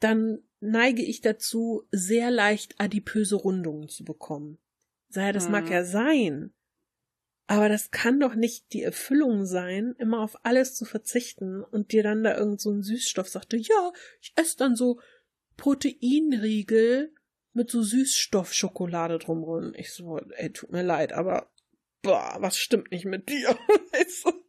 dann 0.00 0.42
neige 0.60 1.02
ich 1.02 1.20
dazu, 1.20 1.86
sehr 1.90 2.30
leicht 2.30 2.80
adipöse 2.80 3.36
Rundungen 3.36 3.88
zu 3.88 4.04
bekommen. 4.04 4.58
Sei 5.08 5.32
das 5.32 5.48
mag 5.48 5.66
Mhm. 5.66 5.72
ja 5.72 5.84
sein. 5.84 6.54
Aber 7.46 7.68
das 7.68 7.90
kann 7.90 8.18
doch 8.20 8.34
nicht 8.34 8.72
die 8.72 8.82
Erfüllung 8.82 9.44
sein, 9.44 9.94
immer 9.98 10.20
auf 10.20 10.46
alles 10.46 10.74
zu 10.74 10.86
verzichten 10.86 11.62
und 11.62 11.92
dir 11.92 12.02
dann 12.02 12.24
da 12.24 12.34
irgend 12.36 12.58
so 12.62 12.70
ein 12.70 12.82
Süßstoff 12.82 13.28
sagte, 13.28 13.58
ja, 13.58 13.92
ich 14.22 14.32
esse 14.34 14.56
dann 14.56 14.76
so 14.76 14.98
Proteinriegel 15.58 17.14
mit 17.52 17.70
so 17.70 17.82
Süßstoffschokolade 17.82 19.18
drumrum. 19.18 19.74
Ich 19.76 19.92
so, 19.92 20.18
ey, 20.18 20.50
tut 20.52 20.72
mir 20.72 20.82
leid, 20.82 21.12
aber 21.12 21.52
boah, 22.00 22.36
was 22.38 22.56
stimmt 22.56 22.90
nicht 22.90 23.04
mit 23.04 23.28
dir? 23.28 23.50
Weißt 23.92 24.24
du? 24.24 24.43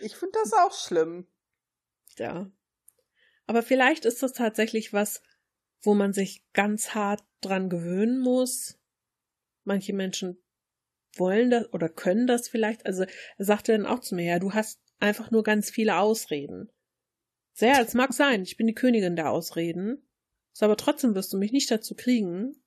Ich 0.00 0.16
finde 0.16 0.38
das 0.42 0.52
auch 0.52 0.72
schlimm. 0.72 1.26
Ja. 2.18 2.50
Aber 3.46 3.62
vielleicht 3.62 4.04
ist 4.04 4.22
das 4.22 4.32
tatsächlich 4.32 4.92
was, 4.92 5.22
wo 5.82 5.94
man 5.94 6.12
sich 6.12 6.44
ganz 6.52 6.94
hart 6.94 7.22
dran 7.40 7.68
gewöhnen 7.68 8.20
muss. 8.20 8.78
Manche 9.64 9.92
Menschen 9.92 10.42
wollen 11.16 11.50
das 11.50 11.72
oder 11.72 11.88
können 11.88 12.26
das 12.26 12.48
vielleicht. 12.48 12.86
Also 12.86 13.04
er 13.36 13.44
sagte 13.44 13.72
dann 13.72 13.86
auch 13.86 14.00
zu 14.00 14.14
mir, 14.14 14.24
ja, 14.24 14.38
du 14.38 14.54
hast 14.54 14.80
einfach 14.98 15.30
nur 15.30 15.42
ganz 15.42 15.70
viele 15.70 15.98
Ausreden. 15.98 16.70
Sehr, 17.52 17.80
es 17.80 17.94
mag 17.94 18.12
sein, 18.12 18.42
ich 18.42 18.56
bin 18.56 18.66
die 18.66 18.74
Königin 18.74 19.16
der 19.16 19.30
Ausreden. 19.30 20.08
So, 20.52 20.64
aber 20.66 20.76
trotzdem 20.76 21.14
wirst 21.14 21.32
du 21.32 21.38
mich 21.38 21.52
nicht 21.52 21.70
dazu 21.70 21.94
kriegen, 21.94 22.63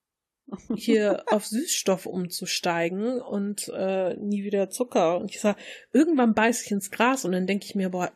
hier 0.75 1.23
auf 1.27 1.45
Süßstoff 1.45 2.05
umzusteigen 2.05 3.21
und 3.21 3.69
äh, 3.73 4.15
nie 4.15 4.43
wieder 4.43 4.69
Zucker. 4.69 5.17
Und 5.17 5.31
ich 5.31 5.41
sag, 5.41 5.57
irgendwann 5.91 6.33
beiß 6.33 6.63
ich 6.63 6.71
ins 6.71 6.91
Gras 6.91 7.25
und 7.25 7.33
dann 7.33 7.47
denke 7.47 7.65
ich 7.65 7.75
mir, 7.75 7.89
boah, 7.89 8.11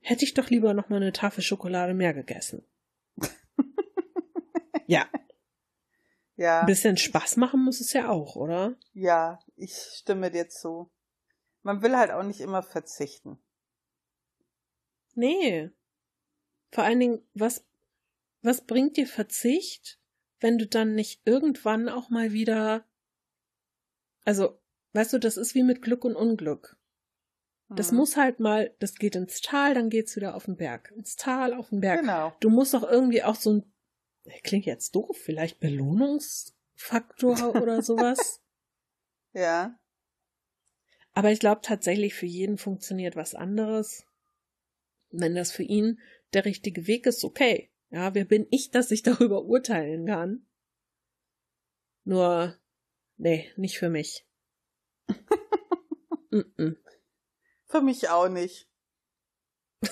hätte 0.00 0.24
ich 0.24 0.34
doch 0.34 0.48
lieber 0.48 0.74
noch 0.74 0.88
mal 0.88 0.96
eine 0.96 1.12
Tafel 1.12 1.42
Schokolade 1.42 1.94
mehr 1.94 2.14
gegessen. 2.14 2.64
ja, 4.86 5.06
Ja, 6.36 6.60
ein 6.60 6.66
bisschen 6.66 6.96
Spaß 6.96 7.36
machen 7.36 7.62
muss 7.64 7.80
es 7.80 7.92
ja 7.92 8.08
auch, 8.08 8.36
oder? 8.36 8.76
ja, 8.94 9.38
ich 9.56 9.74
stimme 9.74 10.30
dir 10.30 10.48
zu. 10.48 10.90
Man 11.62 11.82
will 11.82 11.96
halt 11.96 12.12
auch 12.12 12.22
nicht 12.22 12.40
immer 12.40 12.62
verzichten. 12.62 13.38
Nee. 15.14 15.70
Vor 16.70 16.84
allen 16.84 17.00
Dingen, 17.00 17.28
was, 17.34 17.64
was 18.42 18.64
bringt 18.64 18.96
dir 18.96 19.06
Verzicht, 19.06 19.97
wenn 20.40 20.58
du 20.58 20.66
dann 20.66 20.94
nicht 20.94 21.20
irgendwann 21.24 21.88
auch 21.88 22.10
mal 22.10 22.32
wieder, 22.32 22.84
also, 24.24 24.58
weißt 24.92 25.14
du, 25.14 25.18
das 25.18 25.36
ist 25.36 25.54
wie 25.54 25.62
mit 25.62 25.82
Glück 25.82 26.04
und 26.04 26.16
Unglück. 26.16 26.76
Das 27.70 27.90
Mhm. 27.92 27.98
muss 27.98 28.16
halt 28.16 28.40
mal, 28.40 28.74
das 28.78 28.94
geht 28.94 29.14
ins 29.14 29.40
Tal, 29.42 29.74
dann 29.74 29.90
geht's 29.90 30.16
wieder 30.16 30.34
auf 30.34 30.46
den 30.46 30.56
Berg. 30.56 30.92
Ins 30.96 31.16
Tal, 31.16 31.52
auf 31.52 31.68
den 31.68 31.80
Berg. 31.80 32.00
Genau. 32.00 32.32
Du 32.40 32.48
musst 32.48 32.72
doch 32.72 32.82
irgendwie 32.82 33.22
auch 33.22 33.34
so 33.34 33.52
ein, 33.54 33.72
klingt 34.42 34.64
jetzt 34.64 34.94
doof, 34.94 35.16
vielleicht 35.18 35.60
Belohnungsfaktor 35.60 37.54
oder 37.62 37.82
sowas. 37.82 38.40
Ja. 39.34 39.78
Aber 41.12 41.30
ich 41.30 41.40
glaube 41.40 41.60
tatsächlich, 41.62 42.14
für 42.14 42.26
jeden 42.26 42.58
funktioniert 42.58 43.16
was 43.16 43.34
anderes. 43.34 44.06
Wenn 45.10 45.34
das 45.34 45.52
für 45.52 45.62
ihn 45.62 46.00
der 46.32 46.44
richtige 46.44 46.86
Weg 46.86 47.06
ist, 47.06 47.24
okay. 47.24 47.70
Ja, 47.90 48.14
wer 48.14 48.24
bin 48.24 48.46
ich, 48.50 48.70
dass 48.70 48.90
ich 48.90 49.02
darüber 49.04 49.44
urteilen 49.44 50.06
kann? 50.06 50.46
Nur, 52.04 52.56
nee, 53.16 53.50
nicht 53.56 53.78
für 53.78 53.90
mich. 53.90 54.26
mm 56.30 56.38
-mm. 56.56 56.76
Für 57.66 57.80
mich 57.82 58.08
auch 58.08 58.28
nicht. 58.28 58.68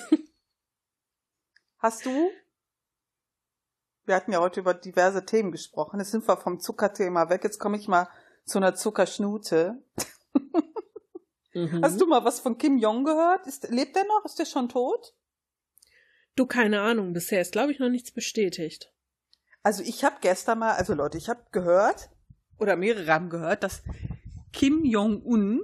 Hast 1.77 2.05
du? 2.05 2.31
Wir 4.05 4.15
hatten 4.15 4.31
ja 4.31 4.39
heute 4.39 4.61
über 4.61 4.73
diverse 4.73 5.25
Themen 5.25 5.51
gesprochen. 5.51 5.99
Jetzt 5.99 6.11
sind 6.11 6.27
wir 6.27 6.37
vom 6.37 6.59
Zuckerthema 6.59 7.29
weg. 7.29 7.43
Jetzt 7.43 7.59
komme 7.59 7.77
ich 7.77 7.87
mal 7.87 8.09
zu 8.45 8.57
einer 8.57 8.73
Zuckerschnute. 8.73 9.83
Mhm. 11.57 11.83
Hast 11.83 11.99
du 11.99 12.05
mal 12.05 12.23
was 12.23 12.39
von 12.39 12.57
Kim 12.57 12.77
Jong 12.77 13.03
gehört? 13.03 13.47
Ist, 13.47 13.69
lebt 13.69 13.95
der 13.95 14.05
noch? 14.05 14.25
Ist 14.25 14.37
der 14.37 14.45
schon 14.45 14.69
tot? 14.69 15.15
Du, 16.37 16.45
keine 16.45 16.81
Ahnung, 16.81 17.13
bisher 17.13 17.41
ist, 17.41 17.51
glaube 17.51 17.71
ich, 17.71 17.79
noch 17.79 17.89
nichts 17.89 18.11
bestätigt. 18.11 18.93
Also 19.63 19.83
ich 19.83 20.03
habe 20.05 20.17
gestern 20.21 20.59
mal, 20.59 20.75
also 20.75 20.93
Leute, 20.93 21.17
ich 21.17 21.29
habe 21.29 21.43
gehört, 21.51 22.09
oder 22.57 22.75
mehrere 22.75 23.11
haben 23.11 23.29
gehört, 23.29 23.63
dass 23.63 23.83
Kim 24.53 24.85
Jong-un, 24.85 25.61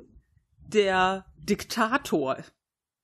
der 0.57 1.25
Diktator, 1.37 2.37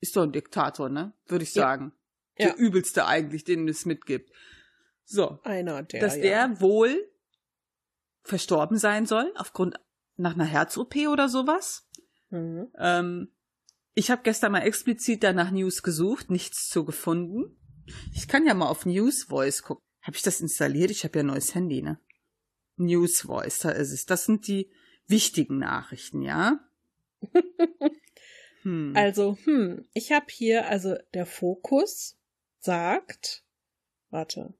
ist 0.01 0.15
doch 0.15 0.23
ein 0.23 0.31
Diktator, 0.31 0.89
ne? 0.89 1.13
Würde 1.27 1.43
ich 1.43 1.53
Ja. 1.53 1.63
sagen. 1.63 1.93
Ja. 2.37 2.47
Der 2.47 2.57
übelste 2.57 3.05
eigentlich, 3.05 3.43
den 3.43 3.67
es 3.67 3.85
mitgibt. 3.85 4.31
So, 5.05 5.39
Einer 5.43 5.83
der. 5.83 6.01
dass 6.01 6.15
ja. 6.15 6.21
der 6.21 6.61
wohl 6.61 7.07
verstorben 8.23 8.77
sein 8.77 9.05
soll, 9.05 9.31
aufgrund 9.35 9.79
nach 10.15 10.33
einer 10.33 10.45
Herz-OP 10.45 10.95
oder 11.07 11.29
sowas. 11.29 11.87
Mhm. 12.29 12.71
Ähm, 12.77 13.31
ich 13.93 14.09
habe 14.09 14.21
gestern 14.23 14.53
mal 14.53 14.61
explizit 14.61 15.23
danach 15.23 15.51
News 15.51 15.83
gesucht, 15.83 16.29
nichts 16.31 16.67
zu 16.69 16.85
gefunden. 16.85 17.58
Ich 18.13 18.27
kann 18.27 18.45
ja 18.45 18.53
mal 18.53 18.67
auf 18.67 18.85
News 18.85 19.23
Voice 19.23 19.63
gucken. 19.63 19.83
Habe 20.01 20.15
ich 20.15 20.23
das 20.23 20.41
installiert? 20.41 20.91
Ich 20.91 21.03
habe 21.03 21.19
ja 21.19 21.23
ein 21.23 21.27
neues 21.27 21.53
Handy, 21.55 21.81
ne? 21.81 21.99
News 22.77 23.21
Voice, 23.21 23.59
da 23.59 23.71
ist 23.71 23.91
es. 23.91 24.05
Das 24.05 24.25
sind 24.25 24.47
die 24.47 24.69
wichtigen 25.07 25.59
Nachrichten, 25.59 26.21
ja? 26.21 26.59
hm. 28.63 28.93
Also, 28.95 29.37
hm, 29.43 29.85
ich 29.93 30.11
habe 30.11 30.27
hier, 30.29 30.67
also 30.67 30.95
der 31.13 31.25
Fokus 31.25 32.17
sagt, 32.59 33.43
warte, 34.09 34.53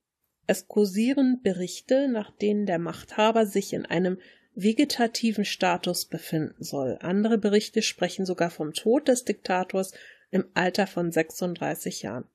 es 0.48 0.68
kursieren 0.68 1.42
Berichte, 1.42 2.08
nach 2.10 2.32
denen 2.32 2.66
der 2.66 2.80
Machthaber 2.80 3.46
sich 3.46 3.74
in 3.74 3.86
einem 3.86 4.20
vegetativen 4.56 5.46
Status 5.46 6.06
befinden 6.06 6.64
soll. 6.64 6.98
Andere 7.02 7.38
Berichte 7.38 7.82
sprechen 7.82 8.26
sogar 8.26 8.50
vom 8.50 8.74
Tod 8.74 9.08
des 9.08 9.24
Diktators 9.24 9.94
im 10.32 10.46
Alter 10.54 10.88
von 10.88 11.12
36 11.12 12.02
Jahren. 12.02 12.26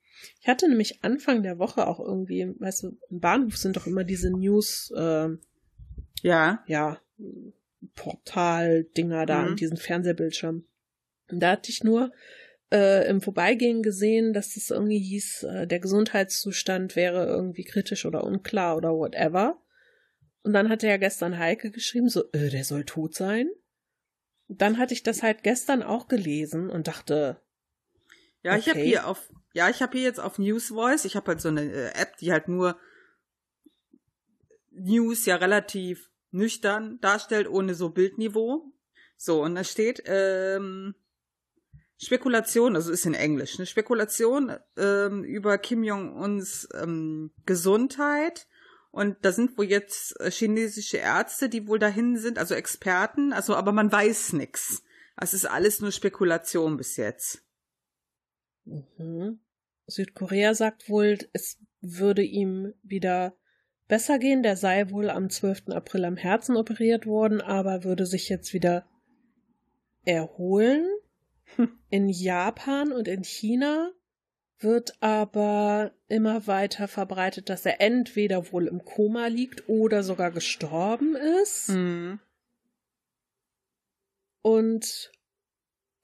Ich 0.41 0.49
hatte 0.49 0.69
nämlich 0.69 1.03
Anfang 1.05 1.43
der 1.43 1.59
Woche 1.59 1.87
auch 1.87 2.01
irgendwie, 2.01 2.55
weißt 2.59 2.83
du, 2.85 2.99
im 3.11 3.21
Bahnhof 3.21 3.57
sind 3.57 3.77
doch 3.77 3.87
immer 3.87 4.05
diese 4.05 4.31
News, 4.31 4.93
äh, 4.97 5.29
ja. 6.23 6.65
ja, 6.67 7.01
Portal-Dinger 7.95 9.27
da 9.27 9.43
Mhm. 9.43 9.49
an 9.49 9.57
diesen 9.57 9.77
Fernsehbildschirm. 9.77 10.65
Und 11.31 11.41
da 11.41 11.53
hatte 11.53 11.71
ich 11.71 11.85
nur 11.85 12.13
äh, 12.73 13.09
im 13.09 13.21
Vorbeigehen 13.21 13.83
gesehen, 13.83 14.33
dass 14.33 14.57
es 14.57 14.71
irgendwie 14.71 14.99
hieß, 14.99 15.45
äh, 15.45 15.67
der 15.67 15.81
Gesundheitszustand 15.81 16.97
wäre 16.97 17.27
irgendwie 17.27 17.65
kritisch 17.65 18.05
oder 18.07 18.25
unklar 18.25 18.77
oder 18.77 18.95
whatever. 18.95 19.61
Und 20.43 20.53
dann 20.53 20.69
hatte 20.69 20.87
ja 20.87 20.97
gestern 20.99 21.39
Heike 21.39 21.71
geschrieben, 21.71 22.09
so, 22.09 22.31
äh, 22.33 22.51
der 22.51 22.65
soll 22.65 22.85
tot 22.85 23.15
sein. 23.15 23.49
Und 24.49 24.61
dann 24.61 24.79
hatte 24.79 24.93
ich 24.93 25.03
das 25.03 25.23
halt 25.23 25.43
gestern 25.43 25.83
auch 25.83 26.09
gelesen 26.09 26.69
und 26.69 26.87
dachte, 26.87 27.41
Ja, 28.43 28.57
ich 28.59 28.69
habe 28.69 28.79
Okay. 28.81 28.89
hier 28.89 29.07
auf, 29.07 29.31
ja, 29.55 29.71
ich 29.71 29.81
habe 29.81 29.97
hier 29.97 30.07
jetzt 30.07 30.21
auf 30.21 30.39
News 30.39 30.69
Voice, 30.69 31.05
ich 31.05 31.17
habe 31.17 31.29
halt 31.29 31.41
so 31.41 31.49
eine 31.49 31.63
äh, 31.63 31.95
App, 31.95 32.17
die 32.19 32.33
halt 32.33 32.49
nur 32.49 32.77
News 34.73 35.25
ja 35.27 35.37
relativ 35.37 36.11
nüchtern 36.33 36.99
darstellt, 37.01 37.49
ohne 37.49 37.75
so 37.75 37.91
Bildniveau. 37.91 38.73
So, 39.17 39.43
und 39.43 39.55
da 39.55 39.63
steht, 39.63 40.03
ähm, 40.07 40.97
Spekulation, 41.97 42.75
also 42.75 42.91
ist 42.91 43.07
in 43.07 43.15
Englisch, 43.15 43.59
ne? 43.59 43.67
Spekulation 43.67 44.53
ähm, 44.77 45.23
über 45.23 45.57
Kim 45.59 45.85
Jong-uns 45.85 46.69
ähm, 46.75 47.31
Gesundheit. 47.47 48.49
Und 48.91 49.17
da 49.23 49.31
sind 49.31 49.57
wohl 49.57 49.67
jetzt 49.67 50.21
äh, 50.21 50.33
chinesische 50.33 50.97
Ärzte, 50.97 51.49
die 51.49 51.69
wohl 51.69 51.79
dahin 51.79 52.17
sind, 52.17 52.39
also 52.39 52.55
Experten, 52.55 53.33
also 53.33 53.55
aber 53.55 53.71
man 53.71 53.91
weiß 53.91 54.33
nix. 54.33 54.83
Es 55.17 55.33
ist 55.33 55.47
alles 55.47 55.81
nur 55.81 55.93
Spekulation 55.93 56.77
bis 56.77 56.97
jetzt. 56.97 57.45
Mhm. 58.65 59.39
Südkorea 59.87 60.55
sagt 60.55 60.89
wohl, 60.89 61.19
es 61.33 61.59
würde 61.81 62.23
ihm 62.23 62.73
wieder 62.83 63.35
besser 63.89 64.19
gehen. 64.19 64.43
Der 64.43 64.57
sei 64.57 64.91
wohl 64.91 65.11
am 65.11 65.31
12. 65.31 65.69
April 65.69 66.05
am 66.05 66.17
Herzen 66.17 66.57
operiert 66.57 67.07
worden, 67.07 67.41
aber 67.41 67.85
würde 67.85 68.07
sich 68.07 68.29
jetzt 68.29 68.53
wieder 68.53 68.87
erholen. 70.05 70.87
In 71.91 72.09
Japan 72.09 72.93
und 72.93 73.07
in 73.07 73.23
China 73.23 73.93
wird 74.59 74.97
aber 75.01 75.93
immer 76.09 76.47
weiter 76.47 76.89
verbreitet, 76.89 77.49
dass 77.51 77.67
er 77.67 77.81
entweder 77.81 78.53
wohl 78.53 78.67
im 78.67 78.85
Koma 78.85 79.27
liegt 79.27 79.69
oder 79.69 80.03
sogar 80.03 80.31
gestorben 80.31 81.17
ist. 81.43 81.71
Mhm. 81.71 82.21
Und 84.43 85.13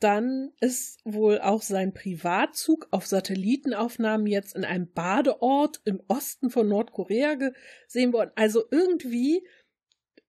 dann 0.01 0.53
ist 0.61 0.99
wohl 1.05 1.41
auch 1.41 1.61
sein 1.61 1.93
Privatzug 1.93 2.89
auf 2.91 3.07
Satellitenaufnahmen 3.07 4.27
jetzt 4.27 4.57
in 4.57 4.65
einem 4.65 4.91
Badeort 4.91 5.83
im 5.85 6.03
Osten 6.09 6.51
von 6.51 6.69
Nordkorea 6.69 7.35
gesehen 7.35 8.15
worden. 8.15 8.33
Also 8.35 8.65
irgendwie, 8.71 9.47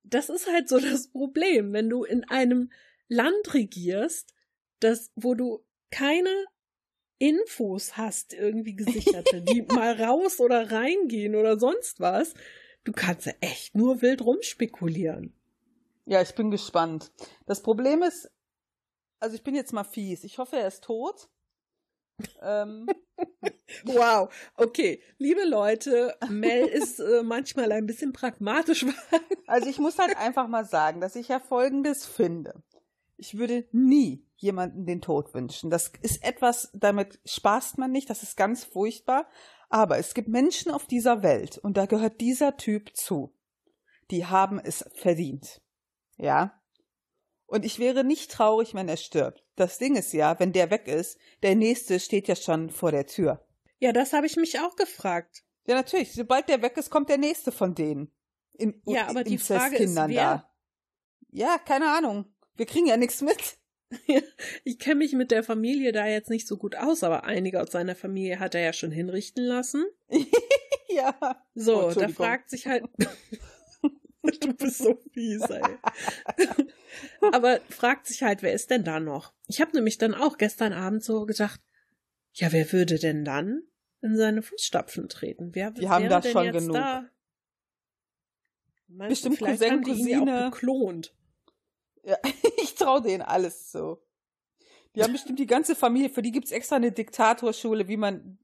das 0.04 0.30
ist 0.30 0.52
halt 0.52 0.68
so 0.68 0.78
das 0.80 1.08
Problem, 1.08 1.72
wenn 1.72 1.90
du 1.90 2.04
in 2.04 2.26
einem 2.26 2.72
Land 3.08 3.54
regierst, 3.54 4.34
das, 4.82 5.12
wo 5.16 5.36
du 5.36 5.64
keine 5.90 6.46
Infos 7.18 7.98
hast, 7.98 8.34
irgendwie 8.34 8.76
gesicherte, 8.76 9.42
die 9.42 9.62
mal 9.74 10.02
raus 10.02 10.40
oder 10.40 10.72
reingehen 10.72 11.36
oder 11.36 11.58
sonst 11.58 12.00
was. 12.00 12.34
Du 12.84 12.92
kannst 12.92 13.28
ja 13.28 13.34
echt 13.42 13.76
nur 13.76 14.02
wild 14.02 14.22
rumspekulieren. 14.22 15.34
Ja, 16.08 16.22
ich 16.22 16.34
bin 16.34 16.52
gespannt. 16.52 17.12
Das 17.46 17.62
Problem 17.62 18.02
ist, 18.02 18.32
also 19.22 19.36
ich 19.36 19.44
bin 19.44 19.56
jetzt 19.56 19.74
mal 19.74 19.84
fies. 19.84 20.24
Ich 20.24 20.38
hoffe, 20.38 20.58
er 20.58 20.68
ist 20.68 20.84
tot. 20.84 21.30
Ähm, 22.44 22.88
Wow, 23.86 24.30
okay. 24.56 25.02
Liebe 25.18 25.44
Leute, 25.46 26.16
Mel 26.30 26.66
ist 26.66 27.00
äh, 27.00 27.24
manchmal 27.24 27.72
ein 27.72 27.86
bisschen 27.86 28.14
pragmatisch. 28.14 28.86
also 29.48 29.70
ich 29.70 29.80
muss 29.80 29.98
halt 29.98 30.18
einfach 30.18 30.48
mal 30.48 30.66
sagen, 30.66 31.02
dass 31.02 31.16
ich 31.16 31.30
ja 31.30 31.40
Folgendes 31.40 32.06
finde. 32.06 32.62
Ich 33.18 33.38
würde 33.38 33.68
nie 33.72 34.26
jemanden 34.36 34.86
den 34.86 35.02
Tod 35.02 35.34
wünschen. 35.34 35.70
Das 35.70 35.92
ist 36.02 36.24
etwas, 36.24 36.70
damit 36.74 37.20
spaßt 37.26 37.78
man 37.78 37.92
nicht, 37.92 38.10
das 38.10 38.24
ist 38.24 38.36
ganz 38.36 38.64
furchtbar. 38.64 39.28
Aber 39.70 39.98
es 39.98 40.14
gibt 40.14 40.28
Menschen 40.28 40.72
auf 40.72 40.86
dieser 40.86 41.24
Welt, 41.24 41.58
und 41.58 41.78
da 41.78 41.86
gehört 41.86 42.20
dieser 42.20 42.58
Typ 42.58 42.96
zu. 42.96 43.34
Die 44.10 44.26
haben 44.26 44.60
es 44.60 44.84
verdient. 44.96 45.62
Ja? 46.18 46.61
Und 47.52 47.66
ich 47.66 47.80
wäre 47.80 48.06
nicht 48.06 48.32
traurig, 48.32 48.74
wenn 48.76 48.88
er 48.88 48.96
stirbt. 48.96 49.44
Das 49.58 49.78
Ding 49.78 49.98
ist 49.98 50.14
ja, 50.14 50.40
wenn 50.40 50.54
der 50.54 50.72
weg 50.72 50.88
ist, 50.88 51.18
der 51.44 51.54
nächste 51.56 52.00
steht 52.00 52.30
ja 52.30 52.38
schon 52.38 52.70
vor 52.70 52.92
der 52.94 53.08
Tür. 53.08 53.46
Ja, 53.80 53.92
das 53.92 54.14
habe 54.14 54.26
ich 54.26 54.38
mich 54.38 54.62
auch 54.62 54.78
gefragt. 54.78 55.44
Ja, 55.66 55.76
natürlich. 55.76 56.14
Sobald 56.14 56.48
der 56.48 56.62
weg 56.62 56.78
ist, 56.78 56.90
kommt 56.90 57.10
der 57.10 57.18
nächste 57.18 57.52
von 57.52 57.76
denen. 57.76 58.10
In, 58.54 58.82
ja, 58.86 59.10
aber 59.10 59.26
die 59.26 59.38
Frage 59.38 59.76
ist, 59.76 59.94
wer? 59.98 60.08
Da. 60.08 60.50
Ja, 61.32 61.58
keine 61.58 61.92
Ahnung. 61.92 62.34
Wir 62.56 62.66
kriegen 62.66 62.86
ja 62.86 62.96
nichts 62.96 63.22
mit. 63.22 63.58
ich 64.64 64.80
kenne 64.80 64.96
mich 64.96 65.12
mit 65.12 65.32
der 65.32 65.44
Familie 65.44 65.92
da 65.92 66.08
jetzt 66.08 66.30
nicht 66.30 66.48
so 66.48 66.56
gut 66.56 66.78
aus, 66.78 67.04
aber 67.04 67.26
einige 67.26 67.62
aus 67.62 67.72
seiner 67.72 67.98
Familie 67.98 68.40
hat 68.40 68.56
er 68.56 68.62
ja 68.62 68.72
schon 68.72 68.92
hinrichten 68.92 69.44
lassen. 69.44 69.86
ja. 70.88 71.44
So, 71.54 71.88
oh, 71.88 71.92
da 71.92 72.08
fragt 72.08 72.50
sich 72.50 72.68
halt. 72.68 72.86
Du 74.24 74.54
bist 74.54 74.78
so 74.78 74.96
fies, 75.14 75.42
ey. 75.42 75.78
aber 77.32 77.60
fragt 77.70 78.08
sich 78.08 78.24
halt, 78.24 78.44
wer 78.44 78.54
ist 78.54 78.70
denn 78.70 78.84
da 78.84 79.00
noch? 79.00 79.34
Ich 79.48 79.62
habe 79.62 79.72
nämlich 79.74 79.98
dann 79.98 80.14
auch 80.14 80.38
gestern 80.38 80.74
Abend 80.74 81.04
so 81.04 81.26
gedacht, 81.26 81.60
ja, 82.34 82.52
wer 82.52 82.72
würde 82.72 83.00
denn 83.00 83.26
dann 83.26 83.64
in 84.02 84.16
seine 84.16 84.42
Fußstapfen 84.42 85.10
treten? 85.10 85.54
Wer 85.54 85.72
die 85.72 85.90
haben 85.90 86.08
das 86.10 86.30
schon 86.30 86.52
genug. 86.52 86.74
Da? 86.74 87.10
Bestimmt 88.88 89.40
Cousin, 89.40 89.84
Cousine. 89.84 90.48
Auch 90.48 90.52
geklont. 90.52 91.16
Ja, 92.04 92.18
ich 92.62 92.76
traue 92.76 93.02
denen 93.02 93.22
alles 93.22 93.72
so. 93.72 94.04
Die 94.96 95.04
haben 95.04 95.14
bestimmt 95.14 95.40
die 95.40 95.48
ganze 95.48 95.76
Familie, 95.76 96.10
für 96.10 96.22
die 96.22 96.32
gibt's 96.32 96.52
extra 96.52 96.76
eine 96.76 96.92
Diktatorschule, 96.92 97.88
wie 97.88 97.98
man 97.98 98.40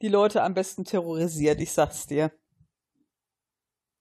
die 0.00 0.08
Leute 0.08 0.42
am 0.42 0.54
besten 0.54 0.84
terrorisiert, 0.84 1.60
ich 1.60 1.72
sag's 1.72 2.06
dir. 2.06 2.30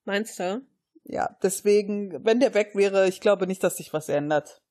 Meinst 0.05 0.39
du? 0.39 0.65
Ja, 1.09 1.37
deswegen, 1.41 2.25
wenn 2.25 2.41
der 2.41 2.53
weg 2.53 2.71
wäre, 2.73 3.07
ich 3.07 3.21
glaube 3.21 3.47
nicht, 3.47 3.63
dass 3.63 3.77
sich 3.77 3.93
was 3.93 4.09
ändert. 4.09 4.61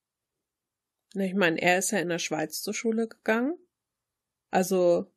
Ich 1.15 1.35
meine, 1.35 1.61
er 1.61 1.79
ist 1.79 1.93
ja 1.93 1.99
in 1.99 2.11
der 2.11 2.19
Schweiz 2.19 2.61
zur 2.61 2.75
Schule 2.75 3.09
gegangen. 3.09 3.59
Also 4.51 5.11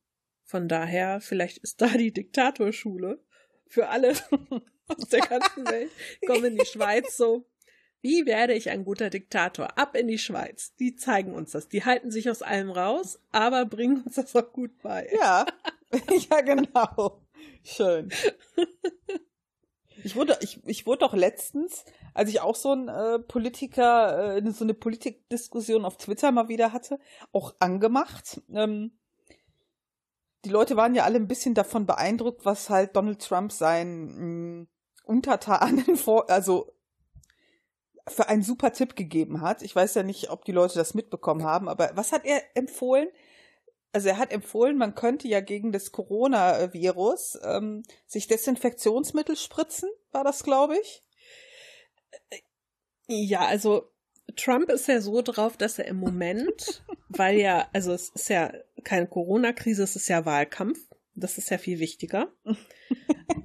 von 0.44 0.70
daher, 0.70 1.20
vielleicht 1.20 1.58
ist 1.58 1.82
da 1.82 1.90
die 1.90 2.14
Diktatorschule 2.14 3.22
für 3.68 3.90
alle 3.90 4.14
aus 4.88 5.10
der 5.12 5.20
ganzen 5.20 5.68
Welt. 5.68 5.92
Kommen 6.26 6.46
in 6.46 6.58
die 6.58 6.66
Schweiz 6.66 7.18
so. 7.18 7.46
Wie 8.02 8.26
werde 8.26 8.54
ich 8.54 8.70
ein 8.70 8.86
guter 8.86 9.10
Diktator? 9.10 9.78
Ab 9.78 9.98
in 9.98 10.08
die 10.08 10.18
Schweiz. 10.18 10.74
Die 10.76 10.96
zeigen 10.96 11.34
uns 11.34 11.52
das. 11.52 11.68
Die 11.68 11.84
halten 11.84 12.12
sich 12.12 12.30
aus 12.30 12.42
allem 12.42 12.72
raus, 12.72 13.20
aber 13.32 13.66
bringen 13.66 14.04
uns 14.04 14.16
das 14.16 14.34
auch 14.38 14.54
gut 14.54 14.80
bei. 14.82 15.10
Ja, 15.20 15.46
ja 16.30 16.42
genau. 16.42 17.22
Schön. 17.64 18.10
Ich 20.04 20.16
wurde, 20.16 20.38
ich, 20.42 20.62
ich 20.66 20.86
wurde 20.86 21.00
doch 21.00 21.14
letztens, 21.14 21.86
als 22.14 22.30
ich 22.30 22.42
auch 22.42 22.56
so 22.56 22.74
ein 22.74 22.88
äh, 22.88 23.20
Politiker, 23.20 24.38
äh, 24.38 24.52
so 24.52 24.64
eine 24.64 24.74
Politikdiskussion 24.74 25.86
auf 25.86 25.98
Twitter 25.98 26.32
mal 26.32 26.48
wieder 26.48 26.74
hatte, 26.74 27.00
auch 27.32 27.56
angemacht. 27.60 28.42
Ähm, 28.52 28.98
die 30.46 30.50
Leute 30.50 30.78
waren 30.78 30.96
ja 30.96 31.04
alle 31.04 31.18
ein 31.18 31.28
bisschen 31.28 31.54
davon 31.54 31.86
beeindruckt, 31.86 32.46
was 32.46 32.70
halt 32.70 32.96
Donald 32.96 33.22
Trump 33.22 33.52
seinen 33.52 34.62
mh, 34.62 34.68
Untertanen 35.04 35.96
vor, 35.98 36.30
also 36.30 36.74
für 38.08 38.28
einen 38.28 38.42
super 38.42 38.74
Tipp 38.74 38.96
gegeben 38.96 39.42
hat. 39.42 39.62
Ich 39.62 39.76
weiß 39.76 39.96
ja 39.96 40.04
nicht, 40.04 40.30
ob 40.30 40.46
die 40.46 40.52
Leute 40.52 40.76
das 40.76 40.94
mitbekommen 40.94 41.44
haben, 41.44 41.68
aber 41.68 41.92
was 41.96 42.12
hat 42.12 42.26
er 42.26 42.42
empfohlen? 42.56 43.10
Also 43.92 44.10
er 44.10 44.18
hat 44.18 44.32
empfohlen, 44.32 44.78
man 44.78 44.94
könnte 44.94 45.28
ja 45.28 45.42
gegen 45.42 45.72
das 45.72 45.92
Coronavirus 45.92 47.40
ähm, 47.44 47.84
sich 48.06 48.28
Desinfektionsmittel 48.28 49.36
spritzen, 49.36 49.90
war 50.12 50.24
das, 50.24 50.44
glaube 50.44 50.78
ich? 50.78 51.04
Ja, 53.08 53.46
also 53.48 53.92
Trump 54.36 54.70
ist 54.70 54.88
ja 54.88 55.02
so 55.02 55.22
drauf, 55.22 55.58
dass 55.58 55.80
er 55.80 55.86
im 55.86 55.98
Moment, 55.98 56.84
weil 57.10 57.40
ja, 57.40 57.68
also 57.74 57.94
es 57.94 58.10
ist 58.10 58.30
ja 58.30 58.54
keine 58.84 59.08
Corona-Krise, 59.08 59.84
es 59.84 59.96
ist 59.96 60.08
ja 60.08 60.26
Wahlkampf. 60.26 60.80
Das 61.16 61.38
ist 61.38 61.50
ja 61.50 61.58
viel 61.58 61.80
wichtiger. 61.80 62.32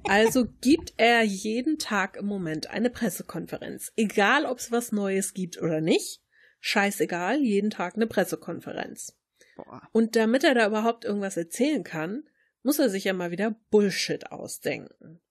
Also 0.07 0.45
gibt 0.61 0.93
er 0.97 1.23
jeden 1.23 1.77
Tag 1.77 2.15
im 2.15 2.25
Moment 2.25 2.69
eine 2.69 2.89
Pressekonferenz. 2.89 3.91
Egal, 3.95 4.45
ob 4.45 4.59
es 4.59 4.71
was 4.71 4.91
Neues 4.91 5.33
gibt 5.33 5.61
oder 5.61 5.81
nicht. 5.81 6.21
Scheißegal, 6.59 7.41
jeden 7.41 7.69
Tag 7.69 7.95
eine 7.95 8.07
Pressekonferenz. 8.07 9.17
Boah. 9.55 9.87
Und 9.91 10.15
damit 10.15 10.43
er 10.43 10.53
da 10.53 10.67
überhaupt 10.67 11.05
irgendwas 11.05 11.37
erzählen 11.37 11.83
kann, 11.83 12.23
muss 12.63 12.79
er 12.79 12.89
sich 12.89 13.05
ja 13.05 13.13
mal 13.13 13.31
wieder 13.31 13.55
Bullshit 13.69 14.31
ausdenken. 14.31 15.21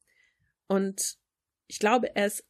Und 0.67 1.19
ich 1.67 1.79
glaube, 1.79 2.15
er 2.15 2.27
ist 2.27 2.45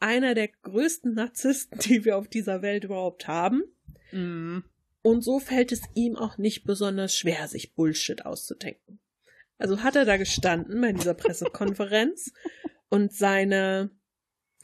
einer 0.00 0.34
der 0.34 0.48
größten 0.48 1.14
Narzissten, 1.14 1.78
die 1.84 2.04
wir 2.04 2.16
auf 2.16 2.28
dieser 2.28 2.62
Welt 2.62 2.84
überhaupt 2.84 3.28
haben. 3.28 3.62
Mm. 4.12 4.58
Und 5.02 5.22
so 5.22 5.38
fällt 5.38 5.72
es 5.72 5.82
ihm 5.94 6.16
auch 6.16 6.38
nicht 6.38 6.64
besonders 6.64 7.16
schwer, 7.16 7.48
sich 7.48 7.74
Bullshit 7.74 8.26
auszudenken. 8.26 9.00
Also 9.56 9.82
hat 9.82 9.96
er 9.96 10.04
da 10.04 10.16
gestanden 10.16 10.80
bei 10.80 10.92
dieser 10.92 11.14
Pressekonferenz 11.14 12.32
und 12.88 13.12
seine, 13.12 13.90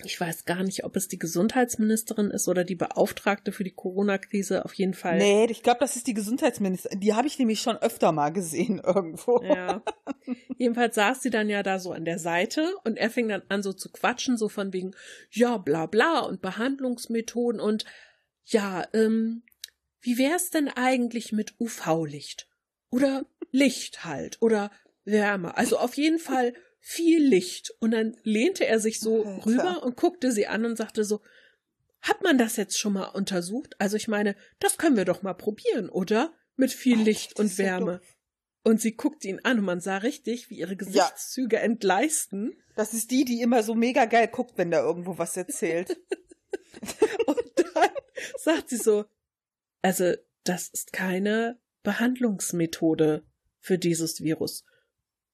ich 0.02 0.20
weiß 0.20 0.44
gar 0.44 0.64
nicht, 0.64 0.84
ob 0.84 0.96
es 0.96 1.06
die 1.06 1.18
Gesundheitsministerin 1.18 2.30
ist 2.30 2.48
oder 2.48 2.64
die 2.64 2.74
Beauftragte 2.74 3.52
für 3.52 3.62
die 3.62 3.74
Corona-Krise, 3.74 4.64
auf 4.64 4.74
jeden 4.74 4.94
Fall. 4.94 5.18
Nee, 5.18 5.46
ich 5.48 5.62
glaube, 5.62 5.78
das 5.80 5.94
ist 5.94 6.08
die 6.08 6.14
Gesundheitsministerin. 6.14 6.98
Die 6.98 7.14
habe 7.14 7.28
ich 7.28 7.38
nämlich 7.38 7.60
schon 7.60 7.76
öfter 7.76 8.10
mal 8.10 8.30
gesehen 8.30 8.80
irgendwo. 8.84 9.40
Ja. 9.42 9.82
Jedenfalls 10.58 10.96
saß 10.96 11.22
sie 11.22 11.30
dann 11.30 11.48
ja 11.48 11.62
da 11.62 11.78
so 11.78 11.92
an 11.92 12.04
der 12.04 12.18
Seite 12.18 12.74
und 12.84 12.96
er 12.96 13.08
fing 13.08 13.28
dann 13.28 13.42
an 13.48 13.62
so 13.62 13.72
zu 13.72 13.90
quatschen, 13.90 14.36
so 14.36 14.48
von 14.48 14.72
wegen, 14.72 14.94
ja, 15.30 15.58
bla 15.58 15.86
bla 15.86 16.20
und 16.20 16.42
Behandlungsmethoden 16.42 17.60
und 17.60 17.84
ja, 18.44 18.86
ähm, 18.92 19.44
wie 20.00 20.18
wär's 20.18 20.50
denn 20.50 20.68
eigentlich 20.68 21.32
mit 21.32 21.54
UV-Licht? 21.60 22.48
Oder 22.90 23.26
Licht 23.52 24.04
halt. 24.04 24.42
Oder 24.42 24.70
Wärme. 25.04 25.56
Also 25.56 25.78
auf 25.78 25.94
jeden 25.94 26.18
Fall 26.18 26.54
viel 26.86 27.26
Licht. 27.26 27.72
Und 27.80 27.92
dann 27.92 28.14
lehnte 28.24 28.66
er 28.66 28.78
sich 28.78 29.00
so 29.00 29.24
Alter. 29.24 29.46
rüber 29.46 29.82
und 29.82 29.96
guckte 29.96 30.30
sie 30.32 30.46
an 30.46 30.66
und 30.66 30.76
sagte 30.76 31.02
so, 31.04 31.22
hat 32.02 32.22
man 32.22 32.36
das 32.36 32.56
jetzt 32.56 32.78
schon 32.78 32.92
mal 32.92 33.06
untersucht? 33.06 33.74
Also 33.80 33.96
ich 33.96 34.06
meine, 34.06 34.36
das 34.60 34.76
können 34.76 34.96
wir 34.96 35.06
doch 35.06 35.22
mal 35.22 35.32
probieren, 35.32 35.88
oder? 35.88 36.34
Mit 36.56 36.72
viel 36.72 36.98
Alter, 36.98 37.04
Licht 37.04 37.40
und 37.40 37.56
Wärme. 37.56 38.00
So 38.02 38.14
und 38.64 38.80
sie 38.80 38.96
guckte 38.96 39.28
ihn 39.28 39.40
an 39.44 39.58
und 39.60 39.64
man 39.64 39.80
sah 39.80 39.98
richtig, 39.98 40.50
wie 40.50 40.56
ihre 40.56 40.76
Gesichtszüge 40.76 41.56
ja. 41.56 41.62
entgleisten. 41.62 42.54
Das 42.76 42.92
ist 42.92 43.10
die, 43.10 43.24
die 43.24 43.40
immer 43.40 43.62
so 43.62 43.74
mega 43.74 44.04
geil 44.06 44.28
guckt, 44.28 44.56
wenn 44.56 44.70
da 44.70 44.80
irgendwo 44.80 45.18
was 45.18 45.36
erzählt. 45.36 45.96
und 47.26 47.42
dann 47.56 47.90
sagt 48.38 48.70
sie 48.70 48.76
so, 48.76 49.04
also 49.82 50.14
das 50.44 50.68
ist 50.68 50.92
keine 50.92 51.58
Behandlungsmethode 51.82 53.24
für 53.60 53.78
dieses 53.78 54.22
Virus. 54.22 54.64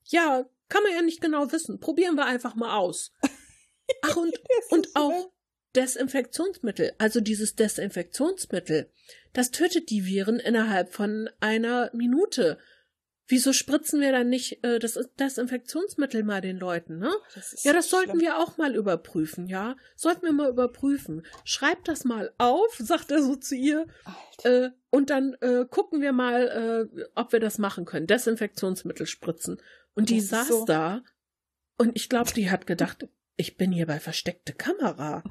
Ja, 0.05 0.49
kann 0.71 0.83
man 0.83 0.93
ja 0.93 1.03
nicht 1.03 1.21
genau 1.21 1.53
wissen. 1.53 1.81
Probieren 1.81 2.17
wir 2.17 2.25
einfach 2.25 2.55
mal 2.55 2.77
aus. 2.77 3.13
Ach, 4.03 4.17
und, 4.17 4.33
und 4.71 4.89
auch 4.95 5.31
Desinfektionsmittel, 5.77 6.93
also 6.99 7.21
dieses 7.21 7.55
Desinfektionsmittel, 7.55 8.91
das 9.33 9.51
tötet 9.51 9.91
die 9.91 10.05
Viren 10.05 10.41
innerhalb 10.41 10.93
von 10.93 11.29
einer 11.41 11.91
Minute. 11.93 12.59
Wieso 13.31 13.53
spritzen 13.53 14.01
wir 14.01 14.11
dann 14.11 14.29
nicht 14.29 14.65
äh, 14.65 14.81
das 14.81 14.99
Desinfektionsmittel 15.21 16.25
mal 16.25 16.41
den 16.41 16.59
Leuten, 16.59 16.99
ne? 16.99 17.13
Das 17.37 17.63
Ja, 17.63 17.73
das 17.73 17.89
sollten 17.89 18.19
wir 18.19 18.39
auch 18.39 18.57
mal 18.57 18.75
überprüfen, 18.75 19.47
ja? 19.47 19.77
Sollten 19.95 20.23
wir 20.23 20.33
mal 20.33 20.51
überprüfen. 20.51 21.25
Schreibt 21.45 21.87
das 21.87 22.05
mal 22.05 22.33
auf, 22.39 22.75
sagt 22.79 23.13
er 23.13 23.23
so 23.23 23.37
zu 23.37 23.55
ihr. 23.55 23.87
Äh, 24.43 24.71
und 24.91 25.11
dann 25.11 25.35
äh, 25.43 25.65
gucken 25.71 26.01
wir 26.01 26.11
mal, 26.11 26.89
äh, 26.99 27.05
ob 27.15 27.31
wir 27.31 27.39
das 27.39 27.59
machen 27.59 27.85
können. 27.85 28.09
Desinfektionsmittel 28.09 29.07
spritzen. 29.07 29.63
Und 29.95 30.11
die 30.11 30.21
saß 30.21 30.49
so- 30.49 30.65
da 30.65 31.03
und 31.79 31.97
ich 31.97 32.09
glaube, 32.09 32.33
die 32.33 32.51
hat 32.51 32.67
gedacht, 32.67 33.09
ich 33.37 33.57
bin 33.57 33.73
hier 33.73 33.87
bei 33.87 34.01
versteckte 34.01 34.53
Kamera. 34.53 35.23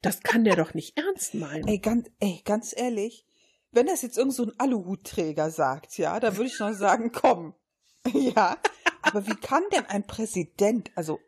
Das 0.00 0.20
kann 0.20 0.44
der 0.44 0.54
doch 0.56 0.74
nicht 0.74 0.96
ernst 0.96 1.34
meinen. 1.34 1.66
Ey, 1.66 1.78
ganz, 1.78 2.08
ey, 2.20 2.40
ganz 2.44 2.72
ehrlich, 2.76 3.26
wenn 3.72 3.86
das 3.86 4.02
jetzt 4.02 4.16
irgend 4.16 4.34
so 4.34 4.44
ein 4.44 4.58
Aluhutträger 4.58 5.50
sagt, 5.50 5.98
ja, 5.98 6.20
dann 6.20 6.36
würde 6.36 6.48
ich 6.50 6.58
noch 6.58 6.72
sagen, 6.72 7.10
komm. 7.12 7.54
Ja. 8.12 8.58
Aber 9.02 9.26
wie 9.26 9.34
kann 9.34 9.62
denn 9.72 9.86
ein 9.86 10.06
Präsident, 10.06 10.90
also, 10.94 11.18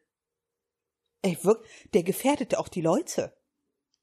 ey, 1.22 1.37
wirk, 1.43 1.64
der 1.95 2.03
gefährdet 2.03 2.53
ja 2.53 2.59
auch 2.59 2.68
die 2.68 2.81
Leute. 2.81 3.37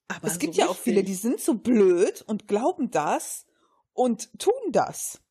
Aber 0.09 0.27
es 0.27 0.39
gibt 0.39 0.55
so 0.55 0.61
ja 0.61 0.67
auch 0.67 0.77
viele, 0.77 1.03
die 1.03 1.15
sind 1.15 1.39
so 1.39 1.55
blöd 1.55 2.21
und 2.23 2.47
glauben 2.47 2.91
das 2.91 3.45
und 3.93 4.37
tun 4.39 4.53
das. 4.71 5.21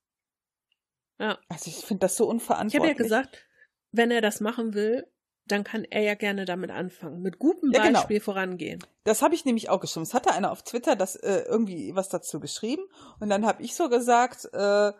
Ja. 1.18 1.38
Also 1.48 1.70
ich 1.70 1.76
finde 1.84 2.00
das 2.00 2.16
so 2.16 2.24
Ich 2.24 2.28
habe 2.28 2.34
unverantwortlich. 2.34 2.96
ja 2.98 3.02
gesagt, 3.02 3.46
wenn 3.92 4.10
er 4.10 4.20
das 4.20 4.40
machen 4.40 4.74
will, 4.74 5.06
dann 5.46 5.64
kann 5.64 5.84
er 5.84 6.02
ja 6.02 6.14
gerne 6.14 6.44
damit 6.44 6.70
anfangen. 6.70 7.22
Mit 7.22 7.38
gutem 7.38 7.72
Ja, 7.72 7.84
genau. 7.86 8.00
Beispiel 8.00 8.20
vorangehen. 8.20 8.84
Das 9.04 9.22
habe 9.22 9.34
ich 9.34 9.44
nämlich 9.44 9.70
auch 9.70 9.80
geschrieben. 9.80 10.02
Es 10.02 10.14
hatte 10.14 10.32
einer 10.32 10.50
auf 10.50 10.62
Twitter 10.62 10.96
das 10.96 11.16
äh, 11.16 11.44
irgendwie 11.46 11.94
was 11.94 12.08
dazu 12.08 12.40
geschrieben 12.40 12.82
und 13.20 13.30
dann 13.30 13.46
habe 13.46 13.62
ich 13.62 13.74
so 13.74 13.88
gesagt, 13.88 14.46
äh, 14.52 14.92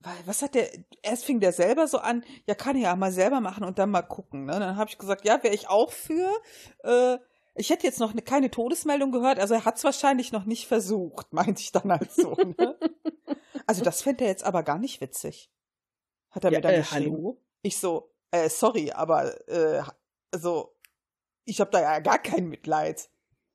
weil, 0.00 0.14
was 0.26 0.42
hat 0.42 0.54
der, 0.54 0.68
erst 1.02 1.24
fing 1.24 1.40
der 1.40 1.52
selber 1.52 1.88
so 1.88 1.98
an, 1.98 2.24
ja, 2.46 2.54
kann 2.54 2.76
ich 2.76 2.84
ja 2.84 2.94
mal 2.94 3.10
selber 3.12 3.40
machen 3.40 3.64
und 3.64 3.78
dann 3.78 3.90
mal 3.90 4.02
gucken. 4.02 4.44
Ne? 4.44 4.52
Dann 4.52 4.76
habe 4.76 4.90
ich 4.90 4.98
gesagt, 4.98 5.26
ja, 5.26 5.42
wäre 5.42 5.54
ich 5.54 5.68
auch 5.68 5.90
für. 5.90 6.30
Äh, 6.84 7.18
ich 7.56 7.70
hätte 7.70 7.86
jetzt 7.86 7.98
noch 7.98 8.12
ne, 8.12 8.22
keine 8.22 8.50
Todesmeldung 8.50 9.10
gehört, 9.10 9.38
also 9.40 9.54
er 9.54 9.64
hat 9.64 9.78
es 9.78 9.84
wahrscheinlich 9.84 10.30
noch 10.30 10.44
nicht 10.44 10.66
versucht, 10.68 11.32
meinte 11.32 11.60
ich 11.60 11.72
dann 11.72 11.90
halt 11.90 12.12
so. 12.12 12.34
Ne? 12.34 12.76
also 13.66 13.82
das 13.84 14.02
fände 14.02 14.24
er 14.24 14.30
jetzt 14.30 14.44
aber 14.44 14.62
gar 14.62 14.78
nicht 14.78 15.00
witzig. 15.00 15.50
Hat 16.30 16.44
er 16.44 16.50
Ja, 16.50 16.58
mir 16.58 16.62
dann 16.62 16.74
äh, 16.74 16.78
geschrieben. 16.78 17.16
hallo? 17.16 17.42
Ich 17.62 17.78
so, 17.78 18.12
äh, 18.30 18.48
sorry, 18.48 18.92
aber 18.92 19.48
äh, 19.48 19.82
also 20.32 20.74
ich 21.44 21.60
habe 21.60 21.70
da 21.70 21.80
ja 21.80 21.98
gar 22.00 22.18
kein 22.18 22.48
Mitleid. 22.48 23.08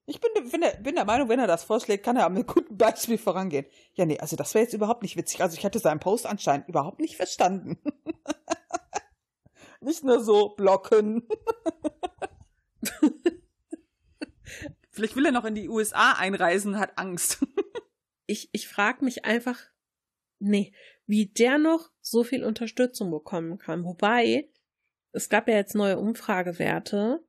Ich 0.06 0.20
bin, 0.20 0.32
bin, 0.50 0.62
der, 0.62 0.72
bin 0.72 0.96
der 0.96 1.06
Meinung, 1.06 1.30
wenn 1.30 1.40
er 1.40 1.48
das 1.48 1.64
vorschlägt, 1.64 2.04
kann 2.04 2.18
er 2.18 2.28
mit 2.30 2.48
gutem 2.48 2.78
Beispiel 2.78 3.18
vorangehen. 3.18 3.66
Ja, 3.94 4.06
nee, 4.06 4.20
also 4.20 4.36
das 4.36 4.54
wäre 4.54 4.64
jetzt 4.64 4.74
überhaupt 4.74 5.04
nicht 5.04 5.16
witzig. 5.16 5.42
Also 5.42 5.56
ich 5.58 5.64
hatte 5.64 5.80
seinen 5.80 6.00
Post 6.00 6.26
anscheinend 6.26 6.68
überhaupt 6.68 7.00
nicht 7.00 7.16
verstanden. 7.16 7.78
nicht 9.82 10.04
nur 10.04 10.22
so 10.24 10.50
blocken. 10.50 11.28
Vielleicht 14.90 15.16
will 15.16 15.26
er 15.26 15.32
noch 15.32 15.46
in 15.46 15.56
die 15.56 15.70
USA 15.70 16.14
einreisen, 16.14 16.78
hat 16.80 16.98
Angst. 16.98 17.46
Ich, 18.26 18.50
ich 18.54 18.68
frage 18.68 19.06
mich 19.06 19.24
einfach, 19.26 19.58
nee, 20.42 20.74
wie 21.06 21.28
der 21.28 21.58
noch 21.58 21.90
so 22.00 22.24
viel 22.24 22.44
Unterstützung 22.44 23.12
bekommen 23.12 23.58
kann. 23.58 23.84
Wobei, 23.84 24.50
es 25.12 25.30
gab 25.30 25.48
ja 25.48 25.56
jetzt 25.56 25.76
neue 25.76 25.98
Umfragewerte, 25.98 27.24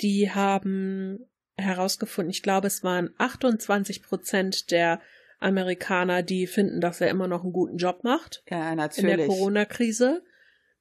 die 0.00 0.30
haben 0.30 1.18
herausgefunden, 1.56 2.30
ich 2.30 2.42
glaube, 2.42 2.68
es 2.68 2.84
waren 2.84 3.10
28 3.18 4.02
Prozent 4.02 4.70
der 4.70 5.00
Amerikaner, 5.40 6.22
die 6.22 6.46
finden, 6.46 6.80
dass 6.80 7.00
er 7.00 7.10
immer 7.10 7.28
noch 7.28 7.42
einen 7.42 7.52
guten 7.52 7.76
Job 7.76 8.04
macht. 8.04 8.42
Ja, 8.48 8.72
in 8.72 8.78
der 9.06 9.26
Corona-Krise. 9.26 10.24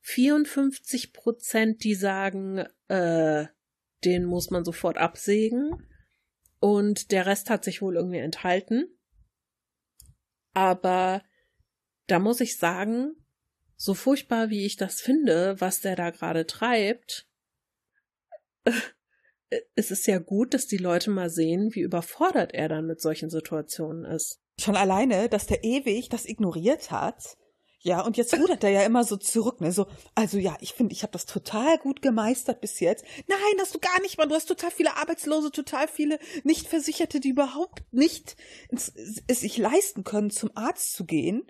54 0.02 1.14
Prozent, 1.14 1.84
die 1.84 1.96
sagen, 1.96 2.66
äh, 2.88 3.46
den 4.06 4.26
muss 4.26 4.50
man 4.50 4.64
sofort 4.64 4.98
absägen. 4.98 5.88
Und 6.60 7.12
der 7.12 7.26
Rest 7.26 7.50
hat 7.50 7.64
sich 7.64 7.82
wohl 7.82 7.96
irgendwie 7.96 8.20
enthalten. 8.20 8.86
Aber 10.54 11.22
da 12.08 12.20
muss 12.20 12.42
ich 12.42 12.58
sagen, 12.58 13.16
so 13.76 13.94
furchtbar 13.94 14.50
wie 14.50 14.66
ich 14.66 14.76
das 14.76 15.02
finde, 15.02 15.56
was 15.60 15.82
der 15.82 15.96
da 15.96 16.10
gerade 16.10 16.48
treibt, 16.48 17.28
es 19.76 19.92
ist 19.92 20.08
ja 20.08 20.20
gut, 20.20 20.54
dass 20.54 20.68
die 20.68 20.78
Leute 20.78 21.10
mal 21.10 21.30
sehen, 21.30 21.74
wie 21.74 21.82
überfordert 21.82 22.54
er 22.54 22.68
dann 22.68 22.88
mit 22.88 23.02
solchen 23.02 23.30
Situationen 23.30 24.04
ist. 24.06 24.40
Schon 24.60 24.76
alleine, 24.76 25.30
dass 25.30 25.46
der 25.48 25.64
ewig 25.64 26.10
das 26.10 26.26
ignoriert 26.26 26.92
hat. 26.92 27.38
Ja, 27.80 28.02
und 28.02 28.18
jetzt 28.18 28.34
rudert 28.34 28.64
er 28.64 28.72
ja 28.72 28.82
immer 28.82 29.04
so 29.04 29.16
zurück, 29.18 29.62
ne? 29.62 29.72
So, 29.72 29.86
also 30.16 30.40
ja, 30.40 30.58
ich 30.62 30.74
finde, 30.74 30.94
ich 30.94 31.04
habe 31.04 31.14
das 31.14 31.26
total 31.26 31.78
gut 31.78 32.02
gemeistert 32.02 32.60
bis 32.60 32.80
jetzt. 32.80 33.06
Nein, 33.28 33.40
hast 33.60 33.76
du 33.76 33.80
gar 33.80 34.02
nicht, 34.02 34.18
man. 34.18 34.28
Du 34.28 34.36
hast 34.36 34.48
total 34.48 34.72
viele 34.72 34.98
Arbeitslose, 34.98 35.52
total 35.52 35.88
viele 35.88 36.20
Nichtversicherte, 36.44 37.20
die 37.20 37.30
überhaupt 37.30 37.84
nicht 37.92 38.36
es, 38.70 38.92
es 39.28 39.42
sich 39.42 39.58
leisten 39.58 40.04
können, 40.04 40.32
zum 40.32 40.52
Arzt 40.56 40.94
zu 40.94 41.06
gehen. 41.06 41.48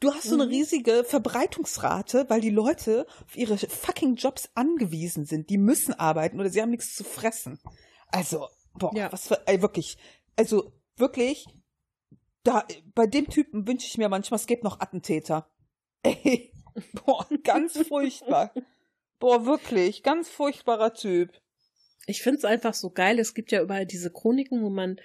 Du 0.00 0.12
hast 0.14 0.24
so 0.28 0.34
eine 0.34 0.44
Mhm. 0.44 0.50
riesige 0.50 1.02
Verbreitungsrate, 1.04 2.26
weil 2.28 2.40
die 2.40 2.50
Leute 2.50 3.06
auf 3.24 3.36
ihre 3.36 3.58
fucking 3.58 4.14
Jobs 4.14 4.48
angewiesen 4.54 5.24
sind. 5.24 5.50
Die 5.50 5.58
müssen 5.58 5.92
arbeiten 5.94 6.38
oder 6.38 6.50
sie 6.50 6.62
haben 6.62 6.70
nichts 6.70 6.94
zu 6.94 7.02
fressen. 7.04 7.58
Also, 8.08 8.48
boah, 8.74 8.94
Ja. 8.94 9.10
was 9.12 9.26
für, 9.28 9.46
ey, 9.48 9.60
wirklich. 9.60 9.96
Also, 10.36 10.72
wirklich, 10.96 11.46
da, 12.44 12.64
bei 12.94 13.06
dem 13.06 13.28
Typen 13.28 13.66
wünsche 13.66 13.86
ich 13.86 13.98
mir 13.98 14.08
manchmal, 14.08 14.38
es 14.38 14.46
gibt 14.46 14.62
noch 14.64 14.78
Attentäter. 14.80 15.50
Ey, 16.04 16.52
boah, 17.04 17.26
ganz 17.42 17.76
furchtbar. 17.88 18.52
Boah, 19.18 19.44
wirklich, 19.46 20.04
ganz 20.04 20.28
furchtbarer 20.28 20.94
Typ. 20.94 21.32
Ich 22.06 22.22
finde 22.22 22.38
es 22.38 22.44
einfach 22.44 22.72
so 22.72 22.90
geil. 22.90 23.18
Es 23.18 23.34
gibt 23.34 23.50
ja 23.50 23.60
überall 23.60 23.84
diese 23.84 24.12
Chroniken, 24.12 24.62
wo 24.62 24.70
man 24.70 24.96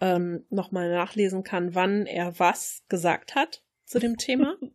ähm, 0.00 0.44
nochmal 0.50 0.90
nachlesen 0.90 1.44
kann, 1.44 1.74
wann 1.76 2.06
er 2.06 2.38
was 2.40 2.82
gesagt 2.88 3.36
hat 3.36 3.62
zu 3.90 3.98
dem 3.98 4.16
Thema. 4.16 4.56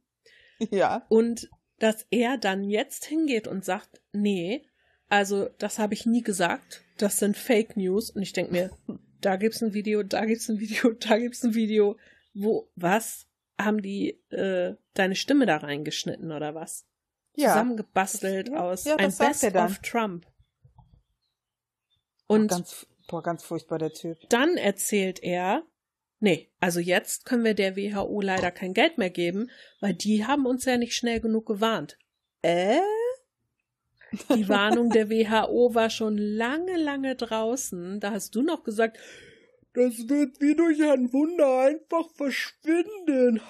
Ja. 0.72 1.06
und 1.10 1.50
dass 1.80 2.08
er 2.12 2.38
dann 2.38 2.64
jetzt 2.64 3.04
hingeht 3.04 3.46
und 3.46 3.66
sagt, 3.66 4.02
nee, 4.14 4.66
also 5.10 5.50
das 5.58 5.80
habe 5.80 5.94
ich 5.94 6.06
nie 6.06 6.22
gesagt. 6.22 6.86
Das 6.98 7.20
sind 7.20 7.36
Fake 7.36 7.76
News. 7.76 8.10
Und 8.10 8.22
ich 8.22 8.32
denke 8.32 8.54
mir, 8.54 8.72
da 9.22 9.36
gibt's 9.36 9.62
ein 9.62 9.74
Video, 9.74 10.02
da 10.04 10.24
gibt's 10.24 10.48
ein 10.48 10.60
Video, 10.60 10.92
da 10.92 11.18
gibt's 11.18 11.44
ein 11.44 11.54
Video. 11.54 11.98
Wo, 12.34 12.72
was? 12.76 13.28
Haben 13.60 13.82
die 13.82 14.12
äh, 14.32 14.76
deine 14.94 15.16
Stimme 15.16 15.46
da 15.46 15.58
reingeschnitten 15.58 16.32
oder 16.32 16.56
was? 16.56 16.86
Ja. 17.36 17.50
Zusammengebastelt 17.50 18.54
aus 18.54 18.86
ja, 18.86 18.96
ein 18.96 19.14
Best 19.14 19.44
of 19.56 19.80
Trump. 19.80 20.26
Und 22.28 22.44
Und 22.44 22.48
ganz, 22.48 22.88
boah, 23.10 23.22
ganz 23.22 23.44
furchtbar, 23.44 23.80
der 23.80 23.92
Typ. 23.92 24.18
dann 24.30 24.56
erzählt 24.56 25.22
er, 25.22 25.64
nee, 26.20 26.50
also 26.60 26.80
jetzt 26.80 27.26
können 27.26 27.44
wir 27.44 27.54
der 27.54 27.76
WHO 27.76 28.22
leider 28.22 28.52
kein 28.52 28.74
Geld 28.74 28.98
mehr 28.98 29.10
geben, 29.10 29.50
weil 29.80 29.94
die 29.94 30.26
haben 30.26 30.46
uns 30.46 30.66
ja 30.66 30.78
nicht 30.78 30.96
schnell 30.96 31.20
genug 31.20 31.46
gewarnt. 31.46 31.98
Äh? 32.42 32.80
Die 34.30 34.48
Warnung 34.48 34.90
der 34.90 35.10
WHO 35.10 35.74
war 35.74 35.90
schon 35.90 36.18
lange, 36.18 36.78
lange 36.78 37.16
draußen. 37.16 38.00
Da 38.00 38.12
hast 38.12 38.36
du 38.36 38.42
noch 38.42 38.64
gesagt, 38.64 38.98
das 39.74 40.08
wird 40.08 40.40
wie 40.40 40.56
durch 40.56 40.82
ein 40.82 41.12
Wunder 41.12 41.60
einfach 41.68 42.10
verschwinden. 42.16 43.42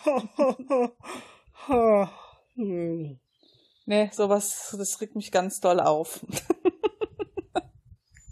Nee, 3.88 4.10
sowas, 4.12 4.76
das 4.78 5.00
regt 5.00 5.16
mich 5.16 5.32
ganz 5.32 5.60
doll 5.60 5.80
auf. 5.80 6.26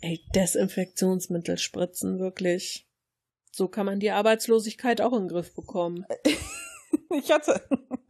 Ey, 0.01 0.19
Desinfektionsmittel 0.33 1.57
spritzen, 1.57 2.19
wirklich. 2.19 2.87
So 3.55 3.67
kann 3.67 3.85
man 3.85 3.99
die 3.99 4.09
Arbeitslosigkeit 4.09 4.99
auch 4.99 5.13
in 5.13 5.23
den 5.23 5.27
Griff 5.29 5.53
bekommen. 5.53 6.05
Ich 7.09 7.31
hatte, 7.31 7.61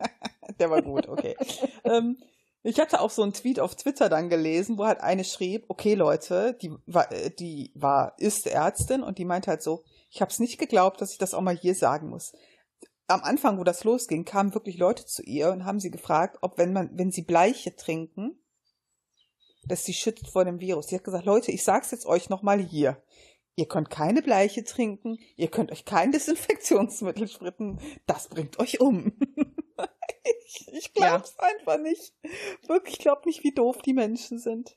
der 0.59 0.69
war 0.69 0.81
gut, 0.81 1.07
okay. 1.07 1.35
ähm, 1.83 2.17
ich 2.63 2.79
hatte 2.79 3.01
auch 3.01 3.09
so 3.09 3.21
einen 3.21 3.33
Tweet 3.33 3.59
auf 3.59 3.75
Twitter 3.75 4.07
dann 4.09 4.29
gelesen, 4.29 4.77
wo 4.77 4.85
halt 4.85 5.01
eine 5.01 5.23
schrieb, 5.23 5.65
okay 5.67 5.93
Leute, 5.95 6.57
die 6.61 6.71
war, 6.85 7.11
äh, 7.11 7.29
die 7.29 7.71
war, 7.75 8.13
ist 8.17 8.47
Ärztin 8.47 9.03
und 9.03 9.17
die 9.17 9.25
meinte 9.25 9.49
halt 9.49 9.61
so, 9.61 9.83
ich 10.09 10.21
habe 10.21 10.31
es 10.31 10.39
nicht 10.39 10.57
geglaubt, 10.57 11.01
dass 11.01 11.11
ich 11.11 11.17
das 11.17 11.33
auch 11.33 11.41
mal 11.41 11.57
hier 11.57 11.75
sagen 11.75 12.09
muss. 12.09 12.33
Am 13.07 13.21
Anfang, 13.21 13.59
wo 13.59 13.63
das 13.63 13.83
losging, 13.83 14.23
kamen 14.23 14.53
wirklich 14.53 14.77
Leute 14.77 15.05
zu 15.05 15.23
ihr 15.23 15.51
und 15.51 15.65
haben 15.65 15.79
sie 15.79 15.91
gefragt, 15.91 16.37
ob 16.41 16.57
wenn 16.57 16.71
man, 16.71 16.89
wenn 16.93 17.11
sie 17.11 17.23
Bleiche 17.23 17.75
trinken, 17.75 18.39
dass 19.65 19.83
sie 19.83 19.93
schützt 19.93 20.27
vor 20.27 20.45
dem 20.45 20.59
Virus. 20.59 20.87
Sie 20.87 20.95
hat 20.95 21.03
gesagt, 21.03 21.25
Leute, 21.25 21.51
ich 21.51 21.63
sag's 21.63 21.91
jetzt 21.91 22.05
euch 22.05 22.29
nochmal 22.29 22.59
hier. 22.59 23.01
Ihr 23.56 23.68
könnt 23.68 23.89
keine 23.89 24.22
Bleiche 24.22 24.64
trinken, 24.64 25.20
ihr 25.36 25.47
könnt 25.47 25.72
euch 25.72 25.86
kein 25.86 26.12
Desinfektionsmittel 26.12 27.28
spritzen, 27.28 27.80
das 28.08 28.28
bringt 28.28 28.58
euch 28.60 28.80
um. 28.80 29.14
ich 30.45 30.68
ich 30.72 30.93
glaub's 30.93 31.38
einfach 31.38 31.78
nicht. 31.80 32.14
Wirklich, 32.68 32.95
ich 32.95 32.99
glaub 33.01 33.26
nicht, 33.26 33.43
wie 33.43 33.54
doof 33.54 33.82
die 33.84 33.93
Menschen 33.93 34.39
sind. 34.39 34.76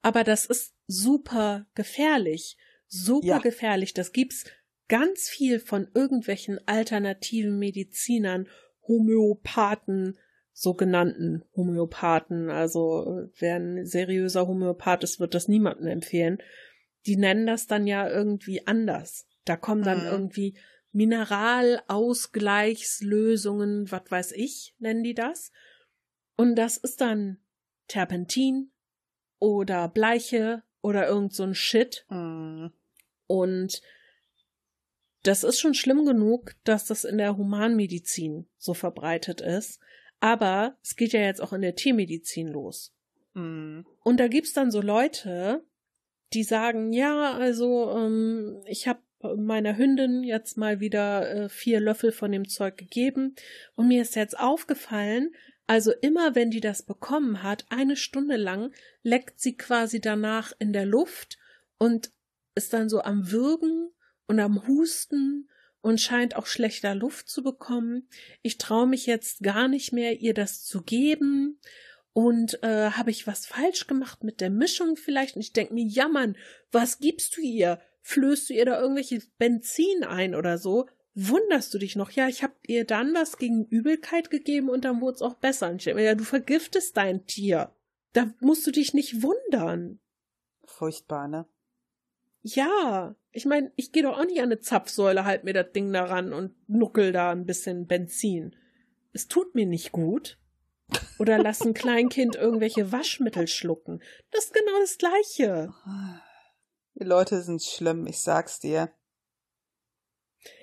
Aber 0.00 0.24
das 0.24 0.46
ist 0.46 0.74
super 0.86 1.66
gefährlich. 1.74 2.56
Super 2.86 3.26
Ja. 3.26 3.38
gefährlich. 3.38 3.94
Das 3.94 4.12
gibt's 4.12 4.44
ganz 4.88 5.28
viel 5.28 5.58
von 5.58 5.88
irgendwelchen 5.94 6.60
alternativen 6.66 7.58
Medizinern, 7.58 8.48
Homöopathen, 8.86 10.18
sogenannten 10.52 11.44
Homöopathen, 11.56 12.50
also 12.50 13.26
wer 13.38 13.56
ein 13.56 13.86
seriöser 13.86 14.46
Homöopath 14.46 15.02
ist, 15.02 15.18
wird 15.18 15.34
das 15.34 15.48
niemandem 15.48 15.86
empfehlen. 15.86 16.38
Die 17.06 17.16
nennen 17.16 17.46
das 17.46 17.66
dann 17.66 17.86
ja 17.86 18.06
irgendwie 18.08 18.66
anders. 18.66 19.26
Da 19.44 19.56
kommen 19.56 19.82
dann 19.82 20.04
Mhm. 20.04 20.10
irgendwie 20.10 20.58
Mineralausgleichslösungen, 20.92 23.90
was 23.90 24.02
weiß 24.08 24.32
ich, 24.32 24.74
nennen 24.78 25.02
die 25.02 25.14
das. 25.14 25.50
Und 26.36 26.56
das 26.56 26.76
ist 26.76 27.00
dann 27.00 27.38
Terpentin 27.88 28.70
oder 29.38 29.88
Bleiche 29.88 30.62
oder 30.80 31.08
irgend 31.08 31.34
so 31.34 31.42
ein 31.44 31.54
Shit. 31.54 32.04
Mm. 32.08 32.66
Und 33.26 33.82
das 35.22 35.44
ist 35.44 35.60
schon 35.60 35.74
schlimm 35.74 36.04
genug, 36.04 36.54
dass 36.64 36.86
das 36.86 37.04
in 37.04 37.18
der 37.18 37.36
Humanmedizin 37.36 38.48
so 38.58 38.74
verbreitet 38.74 39.40
ist. 39.40 39.80
Aber 40.20 40.76
es 40.82 40.96
geht 40.96 41.12
ja 41.12 41.20
jetzt 41.20 41.40
auch 41.40 41.52
in 41.52 41.62
der 41.62 41.74
Tiermedizin 41.74 42.48
los. 42.48 42.94
Mm. 43.34 43.80
Und 44.02 44.20
da 44.20 44.28
gibt's 44.28 44.52
dann 44.52 44.70
so 44.70 44.80
Leute, 44.80 45.64
die 46.34 46.44
sagen, 46.44 46.92
ja, 46.92 47.32
also 47.32 47.90
ähm, 47.96 48.62
ich 48.66 48.88
habe 48.88 49.00
meiner 49.36 49.76
Hündin 49.76 50.24
jetzt 50.24 50.56
mal 50.56 50.80
wieder 50.80 51.30
äh, 51.30 51.48
vier 51.48 51.80
Löffel 51.80 52.12
von 52.12 52.32
dem 52.32 52.48
Zeug 52.48 52.76
gegeben 52.76 53.36
und 53.76 53.88
mir 53.88 54.02
ist 54.02 54.16
jetzt 54.16 54.38
aufgefallen, 54.38 55.32
also 55.66 55.92
immer 56.00 56.34
wenn 56.34 56.50
die 56.50 56.60
das 56.60 56.82
bekommen 56.82 57.42
hat, 57.42 57.64
eine 57.70 57.96
Stunde 57.96 58.36
lang 58.36 58.72
leckt 59.02 59.40
sie 59.40 59.56
quasi 59.56 60.00
danach 60.00 60.52
in 60.58 60.72
der 60.72 60.86
Luft 60.86 61.38
und 61.78 62.10
ist 62.54 62.72
dann 62.72 62.88
so 62.88 63.00
am 63.02 63.30
Würgen 63.30 63.90
und 64.26 64.40
am 64.40 64.66
Husten 64.66 65.48
und 65.80 66.00
scheint 66.00 66.36
auch 66.36 66.46
schlechter 66.46 66.94
Luft 66.94 67.28
zu 67.28 67.42
bekommen. 67.42 68.08
Ich 68.42 68.58
traue 68.58 68.86
mich 68.86 69.06
jetzt 69.06 69.42
gar 69.42 69.68
nicht 69.68 69.92
mehr, 69.92 70.20
ihr 70.20 70.34
das 70.34 70.64
zu 70.64 70.82
geben. 70.82 71.58
Und 72.14 72.62
äh, 72.62 72.90
habe 72.90 73.10
ich 73.10 73.26
was 73.26 73.46
falsch 73.46 73.86
gemacht 73.86 74.22
mit 74.22 74.40
der 74.40 74.50
Mischung 74.50 74.96
vielleicht? 74.96 75.36
Und 75.36 75.42
ich 75.42 75.52
denke 75.52 75.74
mir, 75.74 75.84
ja 75.84 76.08
Mann, 76.08 76.36
was 76.70 76.98
gibst 76.98 77.36
du 77.36 77.40
ihr? 77.40 77.80
Flößt 78.02 78.50
du 78.50 78.54
ihr 78.54 78.66
da 78.66 78.80
irgendwelches 78.80 79.30
Benzin 79.38 80.04
ein 80.04 80.34
oder 80.34 80.58
so? 80.58 80.86
Wunderst 81.14 81.72
du 81.72 81.78
dich 81.78 81.96
noch? 81.96 82.10
Ja, 82.10 82.28
ich 82.28 82.42
habe 82.42 82.54
ihr 82.66 82.84
dann 82.84 83.14
was 83.14 83.38
gegen 83.38 83.66
Übelkeit 83.66 84.30
gegeben 84.30 84.68
und 84.68 84.84
dann 84.84 85.00
wurde 85.00 85.16
es 85.16 85.22
auch 85.22 85.34
besser. 85.34 85.70
Und 85.70 85.76
ich 85.76 85.84
denke 85.84 86.00
mir, 86.00 86.06
ja, 86.06 86.14
du 86.14 86.24
vergiftest 86.24 86.96
dein 86.96 87.26
Tier. 87.26 87.74
Da 88.12 88.32
musst 88.40 88.66
du 88.66 88.70
dich 88.70 88.92
nicht 88.92 89.22
wundern. 89.22 90.00
Furchtbar, 90.64 91.28
ne? 91.28 91.46
Ja, 92.42 93.14
ich 93.30 93.46
meine, 93.46 93.72
ich 93.76 93.92
gehe 93.92 94.02
doch 94.02 94.18
auch 94.18 94.24
nicht 94.24 94.40
an 94.40 94.46
eine 94.46 94.58
Zapfsäule, 94.58 95.24
halt 95.24 95.44
mir 95.44 95.54
das 95.54 95.72
Ding 95.72 95.92
daran 95.92 96.32
und 96.32 96.54
nuckel 96.68 97.12
da 97.12 97.30
ein 97.30 97.46
bisschen 97.46 97.86
Benzin. 97.86 98.56
Es 99.12 99.28
tut 99.28 99.54
mir 99.54 99.66
nicht 99.66 99.92
gut. 99.92 100.38
Oder 101.22 101.38
lass 101.38 101.60
ein 101.60 101.72
Kleinkind 101.72 102.34
irgendwelche 102.34 102.90
Waschmittel 102.90 103.46
schlucken. 103.46 104.02
Das 104.32 104.46
ist 104.46 104.54
genau 104.54 104.78
das 104.80 104.98
Gleiche. 104.98 105.72
Die 106.94 107.04
Leute 107.04 107.42
sind 107.42 107.62
schlimm, 107.62 108.06
ich 108.08 108.20
sag's 108.20 108.58
dir. 108.58 108.90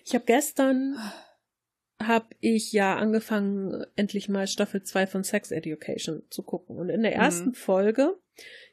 Ich 0.04 0.14
habe 0.14 0.26
gestern 0.26 0.98
habe 2.02 2.28
ich 2.42 2.72
ja 2.74 2.98
angefangen, 2.98 3.86
endlich 3.96 4.28
mal 4.30 4.48
Staffel 4.48 4.84
2 4.84 5.08
von 5.08 5.24
Sex 5.24 5.52
Education 5.52 6.24
zu 6.30 6.44
gucken. 6.44 6.78
Und 6.78 6.90
in 6.90 7.04
der 7.04 7.12
Mhm. 7.12 7.22
ersten 7.22 7.54
Folge 7.54 8.18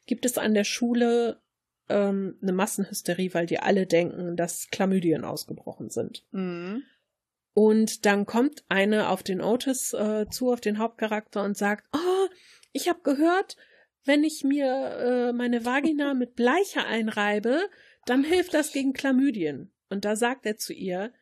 gibt 0.07 0.25
es 0.27 0.39
an 0.39 0.55
der 0.55 0.65
Schule 0.65 1.41
ähm, 1.89 2.37
eine 2.43 2.53
Massenhysterie, 2.53 3.33
weil 3.33 3.47
die 3.47 3.61
alle 3.61 3.87
denken, 3.87 4.37
dass 4.37 4.69
Chlamydien 4.73 5.25
ausgebrochen 5.25 5.89
sind. 5.89 6.25
Mm. 6.33 6.79
Und 7.59 8.05
dann 8.05 8.27
kommt 8.27 8.65
eine 8.69 9.09
auf 9.09 9.23
den 9.23 9.41
Otis 9.41 9.95
äh, 9.95 10.27
zu, 10.29 10.53
auf 10.53 10.61
den 10.61 10.77
Hauptcharakter 10.77 11.43
und 11.43 11.57
sagt, 11.57 11.89
oh, 11.95 12.29
ich 12.75 12.87
habe 12.87 13.01
gehört, 13.03 13.57
wenn 14.05 14.25
ich 14.25 14.45
mir 14.45 14.67
äh, 14.67 15.33
meine 15.33 15.65
Vagina 15.65 16.13
mit 16.15 16.37
Bleiche 16.37 16.85
einreibe, 16.85 17.63
dann 18.05 18.25
hilft 18.25 18.53
das 18.53 18.73
gegen 18.73 18.93
Chlamydien. 18.93 19.73
Und 19.89 20.05
da 20.05 20.17
sagt 20.17 20.45
er 20.45 20.59
zu 20.59 20.75
ihr, 20.75 21.15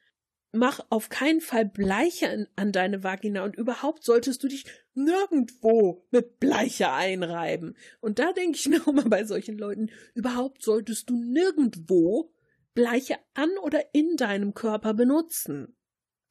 mach 0.50 0.80
auf 0.90 1.08
keinen 1.08 1.40
Fall 1.40 1.66
Bleiche 1.66 2.28
an, 2.28 2.48
an 2.56 2.72
deine 2.72 3.04
Vagina 3.04 3.44
und 3.44 3.54
überhaupt 3.54 4.02
solltest 4.02 4.42
du 4.42 4.48
dich 4.48 4.64
nirgendwo 4.94 6.04
mit 6.10 6.40
Bleiche 6.40 6.90
einreiben. 6.90 7.76
Und 8.00 8.18
da 8.18 8.32
denke 8.32 8.58
ich 8.58 8.68
mir 8.68 8.80
auch 8.80 8.92
mal 8.92 9.08
bei 9.08 9.22
solchen 9.22 9.56
Leuten, 9.56 9.88
überhaupt 10.14 10.64
solltest 10.64 11.10
du 11.10 11.14
nirgendwo 11.14 12.32
Bleiche 12.74 13.18
an 13.34 13.50
oder 13.62 13.94
in 13.94 14.16
deinem 14.16 14.52
Körper 14.52 14.94
benutzen. 14.94 15.76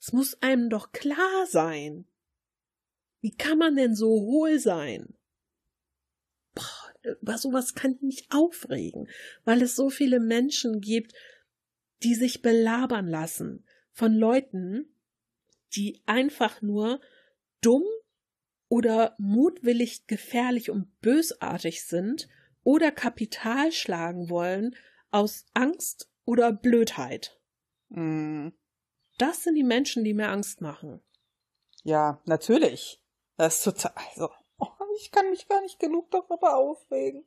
Es 0.06 0.12
muss 0.12 0.42
einem 0.42 0.70
doch 0.70 0.92
klar 0.92 1.46
sein. 1.48 2.06
Wie 3.22 3.32
kann 3.32 3.58
man 3.58 3.78
denn 3.78 3.96
so 3.96 4.10
hohl 4.10 4.60
sein? 4.60 5.18
Boah, 6.54 6.94
über 7.22 7.38
sowas 7.38 7.74
kann 7.74 7.94
ich 7.94 8.02
mich 8.02 8.28
aufregen, 8.30 9.08
weil 9.46 9.62
es 9.62 9.78
so 9.78 9.90
viele 9.90 10.20
Menschen 10.20 10.82
gibt, 10.82 11.14
die 12.04 12.16
sich 12.16 12.42
belabern 12.42 13.08
lassen 13.08 13.66
von 13.94 14.14
Leuten, 14.14 14.94
die 15.74 16.04
einfach 16.06 16.62
nur 16.62 17.00
dumm 17.62 17.86
oder 18.68 19.16
mutwillig 19.20 20.06
gefährlich 20.08 20.70
und 20.70 21.00
bösartig 21.00 21.86
sind 21.86 22.28
oder 22.64 22.92
Kapital 22.92 23.72
schlagen 23.72 24.30
wollen 24.30 24.76
aus 25.12 25.46
Angst 25.54 26.12
oder 26.26 26.52
Blödheit. 26.52 27.40
Mm. 27.88 28.50
Das 29.18 29.44
sind 29.44 29.56
die 29.56 29.64
Menschen, 29.64 30.04
die 30.04 30.14
mir 30.14 30.30
Angst 30.30 30.62
machen. 30.62 31.02
Ja, 31.84 32.22
natürlich. 32.26 33.02
Das 33.38 33.58
ist 33.58 33.64
total, 33.64 33.94
also, 34.10 34.30
oh, 34.58 34.68
ich 34.98 35.12
kann 35.12 35.30
mich 35.30 35.48
gar 35.48 35.62
nicht 35.62 35.80
genug 35.80 36.12
darüber 36.12 36.56
aufregen. 36.56 37.26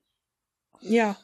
Ja, 0.80 1.16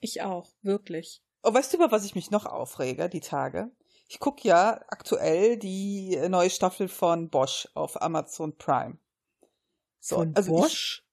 ich 0.00 0.22
auch, 0.22 0.48
wirklich. 0.62 1.22
Oh, 1.42 1.52
weißt 1.52 1.72
du, 1.72 1.76
über 1.78 1.90
was 1.90 2.04
ich 2.04 2.14
mich 2.14 2.30
noch 2.30 2.46
aufrege, 2.46 3.08
die 3.08 3.20
Tage? 3.20 3.70
Ich 4.08 4.18
gucke 4.18 4.46
ja 4.46 4.80
aktuell 4.88 5.56
die 5.56 6.16
neue 6.28 6.50
Staffel 6.50 6.88
von 6.88 7.30
Bosch 7.30 7.68
auf 7.74 8.00
Amazon 8.02 8.56
Prime. 8.56 8.98
So, 10.00 10.16
Von 10.16 10.34
also 10.34 10.52
Bosch? 10.52 11.04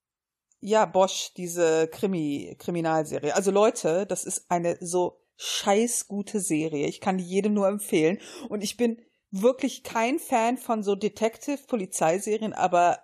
Ich, 0.60 0.70
ja, 0.70 0.86
Bosch, 0.86 1.34
diese 1.36 1.88
Krimi, 1.88 2.56
Kriminalserie. 2.58 3.36
Also 3.36 3.52
Leute, 3.52 4.08
das 4.08 4.24
ist 4.24 4.50
eine 4.50 4.78
so 4.82 5.22
scheiß 5.38 6.08
gute 6.08 6.40
Serie. 6.40 6.88
Ich 6.88 7.00
kann 7.00 7.18
die 7.18 7.24
jedem 7.24 7.54
nur 7.54 7.68
empfehlen. 7.68 8.20
Und 8.50 8.64
ich 8.64 8.76
bin 8.76 9.02
wirklich 9.32 9.84
kein 9.84 10.20
Fan 10.20 10.58
von 10.58 10.84
so 10.84 10.96
Detective-Polizeiserien, 10.96 12.54
aber 12.54 13.00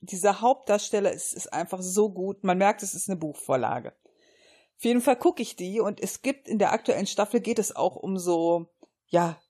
dieser 0.00 0.40
Hauptdarsteller 0.40 1.12
ist, 1.12 1.32
ist 1.32 1.52
einfach 1.52 1.82
so 1.82 2.10
gut. 2.10 2.44
Man 2.44 2.58
merkt, 2.58 2.82
es 2.82 2.94
ist 2.94 3.08
eine 3.08 3.18
Buchvorlage. 3.18 3.94
Auf 4.76 4.84
jeden 4.84 5.00
Fall 5.00 5.16
gucke 5.16 5.42
ich 5.42 5.56
die 5.56 5.80
und 5.80 6.00
es 6.00 6.22
gibt 6.22 6.46
in 6.46 6.58
der 6.58 6.72
aktuellen 6.72 7.06
Staffel 7.06 7.40
geht 7.40 7.58
es 7.58 7.74
auch 7.74 7.96
um 7.96 8.16
so, 8.16 8.66
ja, 9.08 9.40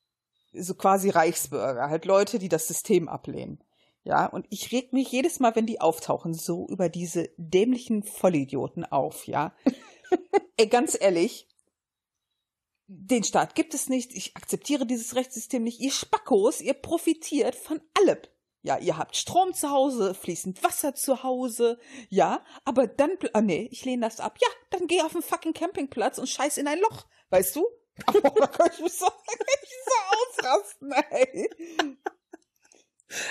so 0.55 0.75
quasi 0.75 1.11
Reichsbürger, 1.11 1.91
halt 1.91 2.07
Leute, 2.07 2.39
die 2.39 2.49
das 2.49 2.67
System 2.67 3.09
ablehnen. 3.09 3.63
Ja, 4.05 4.25
und 4.25 4.47
ich 4.49 4.73
reg 4.73 4.95
mich 4.95 5.13
jedes 5.13 5.39
Mal, 5.39 5.55
wenn 5.55 5.67
die 5.67 5.83
auftauchen, 5.83 6.33
so 6.33 6.67
über 6.69 6.89
diese 6.89 7.29
dämlichen 7.37 8.05
Vollidioten 8.05 8.87
auf, 8.87 9.27
ja. 9.27 9.55
Ey, 10.57 10.67
ganz 10.67 10.97
ehrlich, 10.99 11.47
den 12.89 13.23
Staat 13.23 13.55
gibt 13.55 13.75
es 13.75 13.89
nicht, 13.89 14.15
ich 14.15 14.35
akzeptiere 14.35 14.87
dieses 14.87 15.15
Rechtssystem 15.15 15.63
nicht, 15.63 15.79
ihr 15.81 15.93
Spackos, 15.93 16.61
ihr 16.63 16.73
profitiert 16.75 17.55
von 17.55 17.81
allem. 17.99 18.19
Ja, 18.63 18.79
ihr 18.79 18.97
habt 18.97 19.15
Strom 19.17 19.55
zu 19.55 19.71
Hause, 19.71 20.15
fließend 20.15 20.65
Wasser 20.65 20.95
zu 20.95 21.23
Hause, 21.23 21.79
ja, 22.09 22.43
aber 22.65 22.87
dann, 22.87 23.11
ah 23.35 23.41
nee, 23.43 23.69
ich 23.71 23.85
lehne 23.85 24.07
das 24.07 24.21
ab. 24.21 24.39
Ja, 24.41 24.49
dann 24.71 24.89
geh 24.89 25.03
auf 25.03 25.13
den 25.13 25.23
fucking 25.23 25.53
Campingplatz 25.53 26.19
und 26.19 26.29
scheiß 26.29 26.57
in 26.57 26.67
ein 26.67 26.81
Loch, 26.81 27.07
weißt 27.31 27.57
du? 27.57 27.67
Oh, 28.07 28.13
da 28.21 28.47
kann 28.47 28.71
ich 28.73 28.81
mich 28.81 28.93
so, 28.93 29.07
ich 29.63 29.71
so 29.85 30.45
ausrasten, 30.47 30.93
ey. 31.11 31.51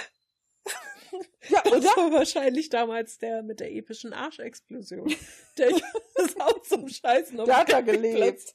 Ja, 1.49 1.61
Das 1.61 1.71
oder? 1.71 1.87
war 1.95 2.11
wahrscheinlich 2.11 2.69
damals 2.69 3.17
der 3.17 3.41
mit 3.41 3.61
der 3.61 3.71
epischen 3.71 4.11
Arschexplosion. 4.13 5.15
Der 5.57 5.69
ist 5.69 6.41
auch 6.41 6.61
zum 6.63 6.89
Scheißen 6.89 7.39
auf 7.39 7.45
Der 7.45 7.57
hat 7.57 7.71
da 7.71 7.79
gelebt. 7.79 8.53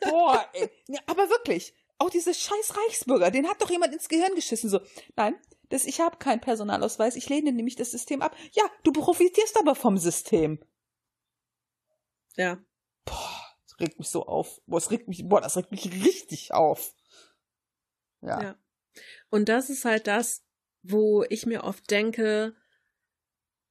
Boah, 0.00 0.48
ey. 0.52 0.70
Ja, 0.88 1.00
aber 1.06 1.28
wirklich, 1.30 1.74
auch 1.98 2.10
diese 2.10 2.34
scheiß 2.34 2.76
Reichsbürger, 2.76 3.30
den 3.30 3.48
hat 3.48 3.60
doch 3.60 3.70
jemand 3.70 3.92
ins 3.94 4.08
Gehirn 4.08 4.34
geschissen. 4.34 4.68
So, 4.68 4.80
nein, 5.16 5.34
das, 5.68 5.84
ich 5.84 6.00
habe 6.00 6.18
keinen 6.18 6.40
Personalausweis, 6.40 7.16
ich 7.16 7.28
lehne 7.28 7.52
nämlich 7.52 7.76
das 7.76 7.90
System 7.90 8.22
ab. 8.22 8.36
Ja, 8.52 8.64
du 8.84 8.92
profitierst 8.92 9.58
aber 9.58 9.74
vom 9.74 9.98
System. 9.98 10.62
Ja. 12.36 12.62
Boah, 13.04 13.56
das 13.64 13.80
regt 13.80 13.98
mich 13.98 14.08
so 14.08 14.26
auf. 14.26 14.60
Boah, 14.66 14.78
das 14.78 14.90
regt 14.90 15.08
mich, 15.08 15.26
boah, 15.26 15.40
das 15.40 15.56
regt 15.56 15.70
mich 15.70 15.90
richtig 16.04 16.52
auf. 16.52 16.94
Ja. 18.20 18.42
Ja. 18.42 18.58
Und 19.30 19.48
das 19.48 19.70
ist 19.70 19.84
halt 19.84 20.06
das, 20.06 20.44
wo 20.82 21.24
ich 21.28 21.46
mir 21.46 21.64
oft 21.64 21.90
denke, 21.90 22.54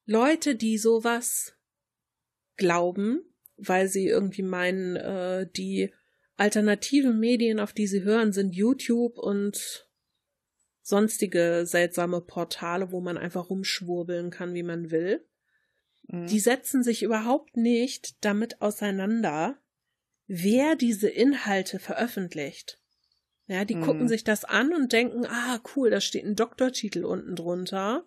Leute, 0.05 0.55
die 0.55 0.77
sowas 0.77 1.53
glauben, 2.57 3.34
weil 3.58 3.88
sie 3.88 4.08
irgendwie 4.08 4.43
meinen, 4.43 4.95
äh, 4.95 5.47
die 5.56 5.93
alternativen 6.38 7.20
Medien, 7.20 7.60
auf 7.60 7.74
die 7.74 7.88
sie 7.88 8.03
hören, 8.03 8.34
sind 8.34 8.56
YouTube 8.56 9.18
und 9.18 9.88
sonstige 10.82 11.64
seltsame 11.66 12.22
Portale, 12.22 12.91
wo 12.91 13.01
man 13.01 13.18
einfach 13.18 13.49
rumschwurbeln 13.49 14.30
kann, 14.30 14.53
wie 14.53 14.64
man 14.64 14.91
will. 14.91 15.26
Mhm. 16.08 16.28
Die 16.28 16.39
setzen 16.39 16.84
sich 16.84 17.03
überhaupt 17.03 17.58
nicht 17.58 18.24
damit 18.24 18.62
auseinander, 18.62 19.58
wer 20.28 20.76
diese 20.76 21.10
Inhalte 21.10 21.80
veröffentlicht. 21.80 22.80
Ja, 23.47 23.64
die 23.64 23.76
Mhm. 23.76 23.82
gucken 23.82 24.08
sich 24.08 24.24
das 24.24 24.43
an 24.43 24.74
und 24.74 24.91
denken, 24.91 25.26
ah, 25.26 25.60
cool, 25.76 25.89
da 25.89 26.01
steht 26.01 26.26
ein 26.26 26.36
Doktortitel 26.36 27.06
unten 27.06 27.36
drunter. 27.36 28.06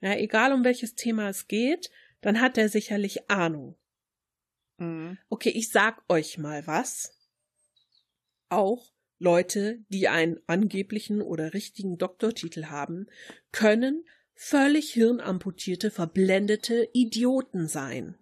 Ja, 0.00 0.14
egal 0.16 0.52
um 0.52 0.64
welches 0.64 0.94
Thema 0.96 1.28
es 1.28 1.46
geht, 1.48 1.90
dann 2.20 2.40
hat 2.40 2.56
der 2.56 2.68
sicherlich 2.68 3.30
Ahnung. 3.30 3.76
Mhm. 4.78 5.18
Okay, 5.28 5.50
ich 5.50 5.70
sag 5.70 6.02
euch 6.08 6.38
mal 6.38 6.66
was. 6.66 7.18
Auch 8.48 8.92
Leute, 9.18 9.84
die 9.88 10.08
einen 10.08 10.40
angeblichen 10.46 11.22
oder 11.22 11.54
richtigen 11.54 11.98
Doktortitel 11.98 12.66
haben, 12.66 13.06
können 13.52 14.04
völlig 14.34 14.92
hirnamputierte, 14.92 15.90
verblendete 15.90 16.88
Idioten 16.92 17.68
sein. 17.68 18.16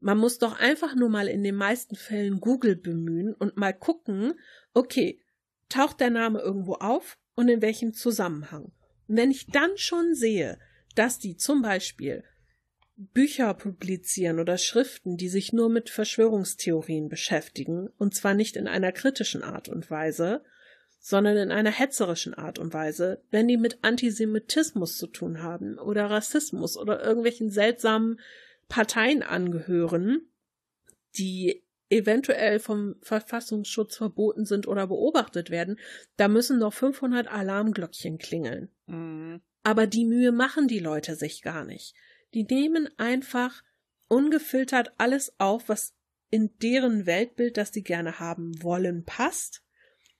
Man 0.00 0.18
muss 0.18 0.38
doch 0.38 0.58
einfach 0.58 0.94
nur 0.94 1.08
mal 1.08 1.28
in 1.28 1.42
den 1.42 1.54
meisten 1.54 1.96
Fällen 1.96 2.40
Google 2.40 2.76
bemühen 2.76 3.32
und 3.32 3.56
mal 3.56 3.72
gucken, 3.72 4.34
okay, 4.74 5.20
taucht 5.68 6.00
der 6.00 6.10
Name 6.10 6.40
irgendwo 6.40 6.74
auf 6.74 7.16
und 7.34 7.48
in 7.48 7.62
welchem 7.62 7.94
Zusammenhang. 7.94 8.72
Und 9.08 9.16
wenn 9.16 9.30
ich 9.30 9.46
dann 9.46 9.76
schon 9.76 10.14
sehe, 10.14 10.58
dass 10.94 11.18
die 11.18 11.36
zum 11.36 11.62
Beispiel 11.62 12.24
Bücher 12.96 13.54
publizieren 13.54 14.38
oder 14.38 14.56
Schriften, 14.56 15.16
die 15.16 15.28
sich 15.28 15.52
nur 15.52 15.68
mit 15.68 15.90
Verschwörungstheorien 15.90 17.08
beschäftigen, 17.08 17.88
und 17.98 18.14
zwar 18.14 18.34
nicht 18.34 18.56
in 18.56 18.68
einer 18.68 18.92
kritischen 18.92 19.42
Art 19.42 19.68
und 19.68 19.90
Weise, 19.90 20.42
sondern 21.00 21.36
in 21.36 21.52
einer 21.52 21.70
hetzerischen 21.70 22.34
Art 22.34 22.58
und 22.58 22.72
Weise, 22.72 23.22
wenn 23.30 23.48
die 23.48 23.56
mit 23.56 23.78
Antisemitismus 23.82 24.96
zu 24.96 25.06
tun 25.06 25.42
haben 25.42 25.78
oder 25.78 26.08
Rassismus 26.08 26.78
oder 26.78 27.04
irgendwelchen 27.04 27.50
seltsamen 27.50 28.20
Parteien 28.68 29.22
angehören, 29.22 30.22
die 31.16 31.62
eventuell 31.90 32.58
vom 32.58 32.96
Verfassungsschutz 33.02 33.96
verboten 33.96 34.46
sind 34.46 34.66
oder 34.66 34.86
beobachtet 34.86 35.50
werden, 35.50 35.78
da 36.16 36.28
müssen 36.28 36.58
doch 36.60 36.72
500 36.72 37.28
Alarmglöckchen 37.28 38.18
klingeln. 38.18 38.70
Mhm. 38.86 39.42
Aber 39.62 39.86
die 39.86 40.04
Mühe 40.04 40.32
machen 40.32 40.68
die 40.68 40.78
Leute 40.78 41.16
sich 41.16 41.42
gar 41.42 41.64
nicht. 41.64 41.94
Die 42.34 42.44
nehmen 42.44 42.88
einfach 42.98 43.62
ungefiltert 44.08 44.92
alles 44.98 45.38
auf, 45.38 45.68
was 45.68 45.94
in 46.30 46.58
deren 46.58 47.06
Weltbild, 47.06 47.56
das 47.56 47.72
sie 47.72 47.82
gerne 47.82 48.18
haben 48.18 48.62
wollen, 48.62 49.04
passt. 49.04 49.62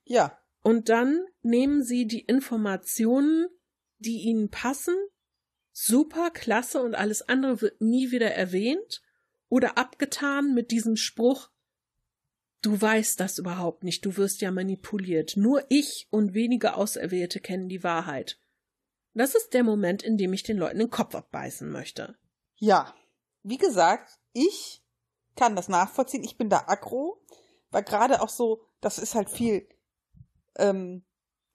Ja. 0.04 0.38
Und 0.62 0.88
dann 0.88 1.26
nehmen 1.42 1.82
sie 1.82 2.06
die 2.06 2.20
Informationen, 2.20 3.48
die 3.98 4.22
ihnen 4.22 4.48
passen, 4.48 4.94
super, 5.72 6.30
klasse 6.30 6.80
und 6.80 6.94
alles 6.94 7.22
andere 7.22 7.60
wird 7.60 7.80
nie 7.80 8.12
wieder 8.12 8.30
erwähnt 8.30 9.02
oder 9.48 9.76
abgetan 9.76 10.54
mit 10.54 10.70
diesem 10.70 10.96
Spruch, 10.96 11.50
du 12.62 12.80
weißt 12.80 13.20
das 13.20 13.38
überhaupt 13.38 13.84
nicht, 13.84 14.04
du 14.04 14.16
wirst 14.16 14.40
ja 14.40 14.50
manipuliert. 14.50 15.36
Nur 15.36 15.64
ich 15.68 16.06
und 16.10 16.32
wenige 16.32 16.74
Auserwählte 16.76 17.40
kennen 17.40 17.68
die 17.68 17.82
Wahrheit. 17.82 18.38
Das 19.14 19.34
ist 19.34 19.54
der 19.54 19.62
Moment, 19.62 20.02
in 20.02 20.16
dem 20.16 20.32
ich 20.32 20.42
den 20.42 20.58
Leuten 20.58 20.78
den 20.78 20.90
Kopf 20.90 21.14
abbeißen 21.14 21.70
möchte. 21.70 22.16
Ja. 22.56 22.94
Wie 23.42 23.58
gesagt, 23.58 24.18
ich 24.32 24.82
kann 25.36 25.56
das 25.56 25.68
nachvollziehen. 25.68 26.24
Ich 26.24 26.36
bin 26.36 26.48
da 26.48 26.64
aggro, 26.66 27.20
weil 27.70 27.82
gerade 27.82 28.20
auch 28.20 28.28
so, 28.28 28.62
das 28.80 28.98
ist 28.98 29.14
halt 29.14 29.30
viel, 29.30 29.68
ähm, 30.56 31.04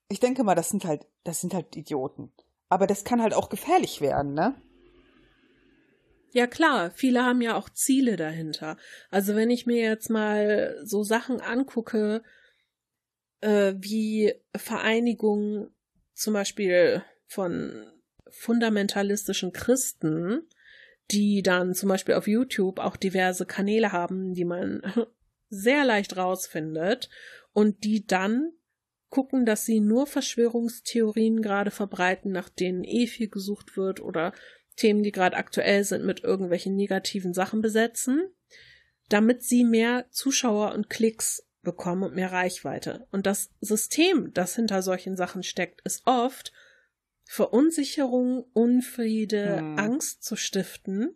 ich 0.08 0.20
denke 0.20 0.44
mal, 0.44 0.56
das 0.56 0.70
sind 0.70 0.86
halt, 0.86 1.08
das 1.24 1.42
sind 1.42 1.54
halt 1.54 1.76
Idioten. 1.76 2.32
Aber 2.70 2.88
das 2.88 3.04
kann 3.04 3.22
halt 3.22 3.34
auch 3.34 3.50
gefährlich 3.50 4.02
werden, 4.02 4.34
ne? 4.34 4.62
Ja 6.32 6.46
klar, 6.46 6.92
viele 6.92 7.26
haben 7.26 7.42
ja 7.42 7.56
auch 7.56 7.70
Ziele 7.70 8.16
dahinter. 8.16 8.78
Also 9.10 9.36
wenn 9.36 9.50
ich 9.50 9.66
mir 9.66 9.82
jetzt 9.82 10.10
mal 10.10 10.80
so 10.84 11.04
Sachen 11.04 11.42
angucke, 11.42 12.22
äh, 13.42 13.74
wie 13.78 14.36
Vereinigungen 14.56 15.74
zum 16.14 16.34
Beispiel 16.34 17.04
von 17.30 17.86
fundamentalistischen 18.28 19.54
Christen, 19.54 20.42
die 21.12 21.42
dann 21.42 21.74
zum 21.74 21.90
Beispiel 21.90 22.16
auf 22.16 22.28
YouTube 22.28 22.80
auch 22.80 22.98
diverse 22.98 23.46
Kanäle 23.46 23.92
haben, 23.92 24.34
die 24.34 24.46
man 24.46 24.82
sehr 25.50 25.86
leicht 25.86 26.18
rausfindet 26.18 27.10
und 27.54 27.84
die 27.84 28.06
dann 28.06 28.52
gucken, 29.10 29.46
dass 29.46 29.66
sie 29.66 29.80
nur 29.80 30.06
Verschwörungstheorien 30.06 31.42
gerade 31.42 31.72
verbreiten, 31.72 32.32
nach 32.32 32.50
denen 32.50 32.84
eh 32.84 33.08
viel 33.08 33.30
gesucht 33.30 33.78
wird 33.78 34.02
oder 34.02 34.34
Themen, 34.76 35.04
die 35.04 35.12
gerade 35.12 35.38
aktuell 35.38 35.84
sind, 35.84 36.06
mit 36.06 36.24
irgendwelchen 36.24 36.76
negativen 36.76 37.34
Sachen 37.34 37.62
besetzen, 37.62 38.22
damit 39.08 39.44
sie 39.44 39.64
mehr 39.64 40.06
Zuschauer 40.12 40.74
und 40.74 40.90
Klicks 40.90 41.48
bekommen 41.62 42.04
und 42.04 42.16
mehr 42.16 42.32
Reichweite. 42.32 43.08
Und 43.12 43.26
das 43.26 43.52
System, 43.62 44.32
das 44.34 44.56
hinter 44.56 44.82
solchen 44.82 45.16
Sachen 45.16 45.44
steckt, 45.44 45.82
ist 45.82 46.04
oft 46.06 46.54
Verunsicherung, 47.32 48.44
Unfriede, 48.54 49.58
Hm. 49.60 49.78
Angst 49.78 50.24
zu 50.24 50.36
stiften, 50.36 51.14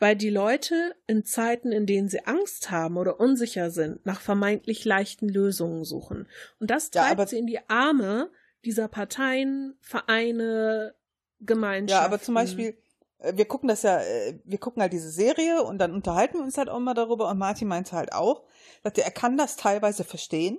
weil 0.00 0.16
die 0.16 0.28
Leute 0.28 0.96
in 1.06 1.24
Zeiten, 1.24 1.70
in 1.70 1.86
denen 1.86 2.08
sie 2.08 2.26
Angst 2.26 2.72
haben 2.72 2.96
oder 2.96 3.20
unsicher 3.20 3.70
sind, 3.70 4.04
nach 4.04 4.20
vermeintlich 4.20 4.84
leichten 4.84 5.28
Lösungen 5.28 5.84
suchen. 5.84 6.26
Und 6.58 6.68
das 6.72 6.90
Ja, 6.92 7.02
treibt 7.02 7.12
aber- 7.20 7.26
sie 7.28 7.38
in 7.38 7.46
die 7.46 7.60
Arme 7.70 8.28
dieser 8.64 8.88
Parteien, 8.88 9.76
Vereine, 9.80 10.96
Gemeinschaften. 11.38 12.02
Ja, 12.02 12.04
aber 12.04 12.20
zum 12.20 12.34
Beispiel, 12.34 12.76
äh, 13.18 13.36
wir 13.36 13.44
gucken 13.44 13.68
das 13.68 13.82
ja, 13.82 14.00
äh, 14.00 14.40
wir 14.44 14.58
gucken 14.58 14.82
halt 14.82 14.92
diese 14.92 15.10
Serie 15.10 15.62
und 15.62 15.78
dann 15.78 15.92
unterhalten 15.92 16.34
wir 16.38 16.42
uns 16.42 16.58
halt 16.58 16.68
auch 16.68 16.80
mal 16.80 16.94
darüber 16.94 17.30
und 17.30 17.38
Martin 17.38 17.68
meinte 17.68 17.92
halt 17.92 18.12
auch, 18.12 18.42
dass 18.82 18.94
er 18.98 19.12
kann 19.12 19.36
das 19.36 19.54
teilweise 19.54 20.02
verstehen, 20.02 20.58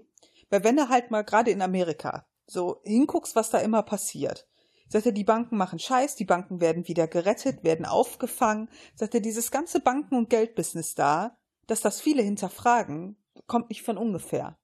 weil 0.49 0.63
wenn 0.63 0.77
er 0.77 0.87
halt 0.87 1.11
mal 1.11 1.23
gerade 1.23 1.51
in 1.51 1.61
Amerika 1.61 2.25
so 2.47 2.81
hinguckst, 2.83 3.35
was 3.35 3.49
da 3.49 3.59
immer 3.59 3.83
passiert, 3.83 4.47
sagt 4.87 5.05
er, 5.05 5.11
die 5.11 5.23
Banken 5.23 5.57
machen 5.57 5.79
Scheiß, 5.79 6.15
die 6.15 6.25
Banken 6.25 6.61
werden 6.61 6.87
wieder 6.87 7.07
gerettet, 7.07 7.63
werden 7.63 7.85
aufgefangen, 7.85 8.69
sagt 8.95 9.13
er, 9.13 9.21
dieses 9.21 9.51
ganze 9.51 9.79
Banken- 9.79 10.15
und 10.15 10.29
Geldbusiness 10.29 10.95
da, 10.95 11.37
dass 11.67 11.81
das 11.81 12.01
viele 12.01 12.21
hinterfragen, 12.21 13.17
kommt 13.47 13.69
nicht 13.69 13.81
von 13.81 13.97
ungefähr. 13.97 14.57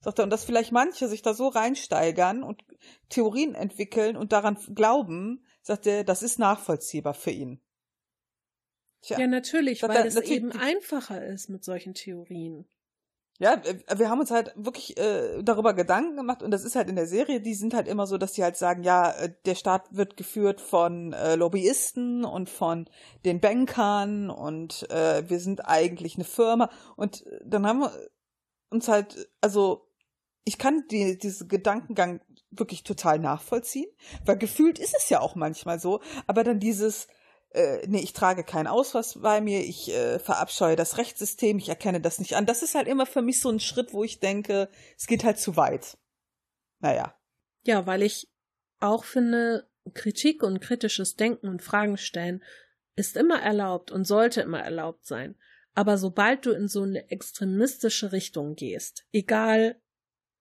Sagt 0.00 0.18
er, 0.18 0.24
und 0.24 0.30
dass 0.30 0.44
vielleicht 0.44 0.72
manche 0.72 1.08
sich 1.08 1.22
da 1.22 1.32
so 1.32 1.48
reinsteigern 1.48 2.42
und 2.42 2.64
Theorien 3.08 3.54
entwickeln 3.54 4.16
und 4.16 4.32
daran 4.32 4.58
glauben, 4.74 5.44
sagt 5.62 5.86
er, 5.86 6.02
das 6.04 6.22
ist 6.22 6.38
nachvollziehbar 6.38 7.14
für 7.14 7.30
ihn. 7.30 7.62
Tja. 9.02 9.18
Ja, 9.18 9.26
natürlich, 9.26 9.80
Sagt 9.80 9.94
weil 9.94 10.06
es 10.06 10.16
eben 10.16 10.52
einfacher 10.52 11.24
ist 11.24 11.48
mit 11.48 11.64
solchen 11.64 11.94
Theorien. 11.94 12.68
Ja, 13.38 13.60
wir 13.96 14.08
haben 14.08 14.20
uns 14.20 14.30
halt 14.30 14.52
wirklich 14.56 14.96
äh, 14.98 15.42
darüber 15.42 15.74
Gedanken 15.74 16.16
gemacht 16.16 16.42
und 16.42 16.50
das 16.50 16.64
ist 16.64 16.76
halt 16.76 16.88
in 16.88 16.96
der 16.96 17.08
Serie, 17.08 17.40
die 17.40 17.54
sind 17.54 17.74
halt 17.74 17.88
immer 17.88 18.06
so, 18.06 18.18
dass 18.18 18.32
die 18.32 18.44
halt 18.44 18.56
sagen, 18.56 18.84
ja, 18.84 19.10
äh, 19.10 19.32
der 19.46 19.54
Staat 19.54 19.96
wird 19.96 20.16
geführt 20.16 20.60
von 20.60 21.12
äh, 21.12 21.34
Lobbyisten 21.34 22.24
und 22.24 22.50
von 22.50 22.88
den 23.24 23.40
Bankern 23.40 24.30
und 24.30 24.88
äh, 24.90 25.28
wir 25.28 25.40
sind 25.40 25.66
eigentlich 25.66 26.14
eine 26.16 26.24
Firma 26.24 26.70
und 26.94 27.24
dann 27.44 27.66
haben 27.66 27.80
wir 27.80 27.92
uns 28.70 28.88
halt, 28.88 29.28
also 29.40 29.88
ich 30.44 30.58
kann 30.58 30.84
die, 30.90 31.18
diesen 31.18 31.48
Gedankengang 31.48 32.20
wirklich 32.50 32.84
total 32.84 33.18
nachvollziehen, 33.18 33.90
weil 34.24 34.36
gefühlt 34.36 34.78
ist 34.78 34.94
es 34.96 35.08
ja 35.08 35.20
auch 35.20 35.34
manchmal 35.34 35.80
so, 35.80 36.00
aber 36.26 36.44
dann 36.44 36.60
dieses 36.60 37.08
äh, 37.54 37.86
nee, 37.86 38.00
ich 38.00 38.12
trage 38.12 38.44
keinen 38.44 38.66
Ausweis 38.66 39.18
bei 39.20 39.40
mir, 39.40 39.60
ich 39.60 39.90
äh, 39.90 40.18
verabscheue 40.18 40.76
das 40.76 40.98
Rechtssystem, 40.98 41.58
ich 41.58 41.68
erkenne 41.68 42.00
das 42.00 42.18
nicht 42.18 42.34
an. 42.34 42.46
Das 42.46 42.62
ist 42.62 42.74
halt 42.74 42.88
immer 42.88 43.06
für 43.06 43.22
mich 43.22 43.40
so 43.40 43.50
ein 43.50 43.60
Schritt, 43.60 43.92
wo 43.92 44.04
ich 44.04 44.20
denke, 44.20 44.68
es 44.96 45.06
geht 45.06 45.24
halt 45.24 45.38
zu 45.38 45.56
weit. 45.56 45.98
Naja. 46.80 47.18
Ja, 47.64 47.86
weil 47.86 48.02
ich 48.02 48.32
auch 48.80 49.04
finde, 49.04 49.68
Kritik 49.94 50.42
und 50.42 50.60
kritisches 50.60 51.16
Denken 51.16 51.48
und 51.48 51.62
Fragen 51.62 51.96
stellen 51.96 52.42
ist 52.96 53.16
immer 53.16 53.40
erlaubt 53.40 53.90
und 53.90 54.04
sollte 54.04 54.42
immer 54.42 54.60
erlaubt 54.60 55.06
sein. 55.06 55.36
Aber 55.74 55.96
sobald 55.96 56.44
du 56.44 56.52
in 56.52 56.68
so 56.68 56.82
eine 56.82 57.10
extremistische 57.10 58.12
Richtung 58.12 58.54
gehst, 58.54 59.06
egal 59.12 59.80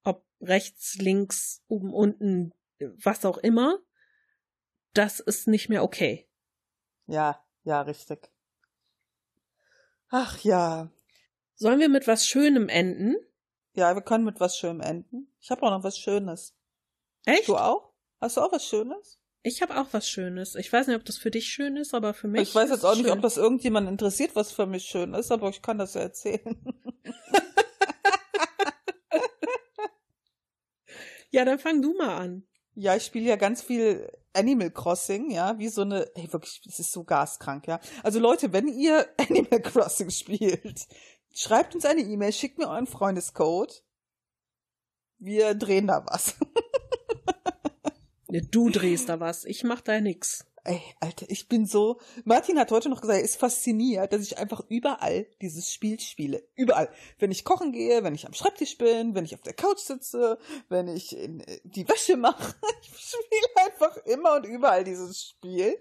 ob 0.04 0.26
rechts, 0.42 0.96
links, 0.96 1.64
oben, 1.68 1.94
unten, 1.94 2.52
was 2.80 3.26
auch 3.26 3.38
immer, 3.38 3.80
das 4.94 5.20
ist 5.20 5.48
nicht 5.48 5.70
mehr 5.70 5.84
okay. 5.84 6.28
Ja, 7.12 7.44
ja, 7.64 7.82
richtig. 7.82 8.32
Ach 10.10 10.40
ja. 10.40 10.90
Sollen 11.56 11.82
wir 11.82 11.90
mit 11.90 12.08
was 12.08 12.26
Schönem 12.26 12.70
enden? 12.70 13.16
Ja, 13.74 13.94
wir 13.96 14.02
können 14.02 14.24
mit 14.24 14.40
was 14.40 14.58
Schönem 14.58 14.80
enden. 14.80 15.28
Ich 15.42 15.52
habe 15.52 15.62
auch 15.64 15.72
noch 15.72 15.84
was 15.84 15.98
Schönes. 15.98 16.56
Echt? 17.26 17.50
Du 17.50 17.58
auch? 17.58 17.92
Hast 18.22 18.38
du 18.38 18.42
auch 18.42 18.52
was 18.54 18.66
Schönes? 18.66 19.20
Ich 19.44 19.62
habe 19.62 19.80
auch 19.80 19.88
was 19.92 20.08
Schönes. 20.08 20.56
Ich 20.56 20.72
weiß 20.72 20.88
nicht, 20.88 20.96
ob 20.96 21.04
das 21.04 21.18
für 21.18 21.32
dich 21.32 21.48
schön 21.48 21.76
ist, 21.76 21.94
aber 21.94 22.14
für 22.14 22.30
mich. 22.30 22.44
ich 22.44 22.56
weiß 22.56 22.70
jetzt 22.70 22.86
auch 22.86 22.96
nicht, 22.96 23.04
schön. 23.08 23.18
ob 23.18 23.22
das 23.22 23.36
irgendjemand 23.36 23.90
interessiert, 23.90 24.36
was 24.36 24.54
für 24.54 24.66
mich 24.66 24.86
schön 24.86 25.14
ist, 25.14 25.32
aber 25.32 25.50
ich 25.50 25.62
kann 25.62 25.80
das 25.80 25.96
ja 25.96 26.02
erzählen. 26.02 26.64
Ja, 31.34 31.46
dann 31.46 31.60
fang 31.60 31.82
du 31.82 31.94
mal 31.94 32.18
an. 32.18 32.44
Ja, 32.82 32.96
ich 32.96 33.06
spiele 33.06 33.30
ja 33.30 33.36
ganz 33.36 33.62
viel 33.62 34.12
Animal 34.34 34.72
Crossing, 34.72 35.30
ja, 35.30 35.60
wie 35.60 35.68
so 35.68 35.84
eine, 35.84 36.10
ey, 36.16 36.34
wirklich, 36.34 36.64
das 36.66 36.80
ist 36.80 36.92
so 36.92 37.04
gaskrank, 37.04 37.68
ja. 37.68 37.80
Also 38.02 38.20
Leute, 38.20 38.54
wenn 38.54 38.68
ihr 38.68 39.08
Animal 39.20 39.62
Crossing 39.62 40.10
spielt, 40.10 40.88
schreibt 41.32 41.76
uns 41.76 41.86
eine 41.86 42.02
E-Mail, 42.02 42.34
schickt 42.34 42.58
mir 42.58 42.68
euren 42.68 42.88
Freundescode. 42.88 43.84
Wir 45.20 45.54
drehen 45.54 45.88
da 45.88 46.04
was. 46.08 46.36
Du 48.50 48.70
drehst 48.70 49.10
da 49.10 49.20
was, 49.20 49.44
ich 49.44 49.66
mach 49.66 49.82
da 49.82 50.00
nix. 50.00 50.46
Ey, 50.64 50.80
Alter, 51.00 51.26
ich 51.28 51.48
bin 51.48 51.66
so. 51.66 52.00
Martin 52.24 52.60
hat 52.60 52.72
heute 52.72 52.88
noch 52.90 53.02
gesagt, 53.02 53.18
er 53.18 53.26
ist 53.26 53.38
fasziniert, 53.38 54.14
dass 54.14 54.22
ich 54.22 54.38
einfach 54.38 54.62
überall 54.70 55.26
dieses 55.42 55.74
Spiel 55.74 56.00
spiele. 56.00 56.48
Überall. 56.54 56.90
Wenn 57.18 57.32
ich 57.32 57.44
kochen 57.44 57.72
gehe, 57.72 58.04
wenn 58.04 58.14
ich 58.14 58.28
am 58.28 58.34
Schreibtisch 58.34 58.78
bin, 58.78 59.16
wenn 59.16 59.26
ich 59.26 59.34
auf 59.34 59.42
der 59.42 59.56
Couch 59.56 59.80
sitze, 59.80 60.38
wenn 60.70 60.88
ich 60.88 61.18
in, 61.18 61.40
äh, 61.40 61.60
die 61.64 61.88
Wäsche 61.88 62.16
mache. 62.16 62.54
Ich 62.84 63.18
spiele 63.18 63.66
einfach 63.66 63.98
immer 64.06 64.36
und 64.36 64.46
überall 64.46 64.84
dieses 64.84 65.22
Spiel. 65.22 65.78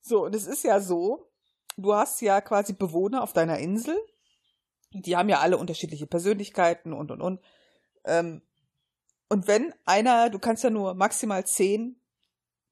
So, 0.00 0.24
und 0.24 0.34
es 0.34 0.46
ist 0.46 0.64
ja 0.64 0.80
so, 0.80 1.28
du 1.76 1.92
hast 1.92 2.20
ja 2.20 2.40
quasi 2.40 2.72
Bewohner 2.72 3.22
auf 3.22 3.32
deiner 3.32 3.58
Insel. 3.58 3.96
Die 4.92 5.16
haben 5.16 5.28
ja 5.28 5.40
alle 5.40 5.58
unterschiedliche 5.58 6.06
Persönlichkeiten 6.06 6.92
und 6.92 7.10
und 7.10 7.20
und. 7.20 7.40
Ähm, 8.04 8.42
und 9.28 9.46
wenn 9.48 9.74
einer, 9.84 10.30
du 10.30 10.38
kannst 10.38 10.64
ja 10.64 10.70
nur 10.70 10.94
maximal 10.94 11.44
zehn 11.44 11.99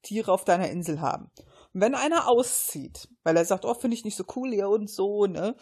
Tiere 0.01 0.31
auf 0.31 0.45
deiner 0.45 0.69
Insel 0.69 1.01
haben. 1.01 1.31
Und 1.73 1.81
wenn 1.81 1.95
einer 1.95 2.27
auszieht, 2.27 3.09
weil 3.23 3.37
er 3.37 3.45
sagt, 3.45 3.65
oh, 3.65 3.73
finde 3.73 3.95
ich 3.95 4.05
nicht 4.05 4.15
so 4.15 4.23
cool 4.35 4.51
hier 4.51 4.69
und 4.69 4.89
so, 4.89 5.25
ne, 5.25 5.55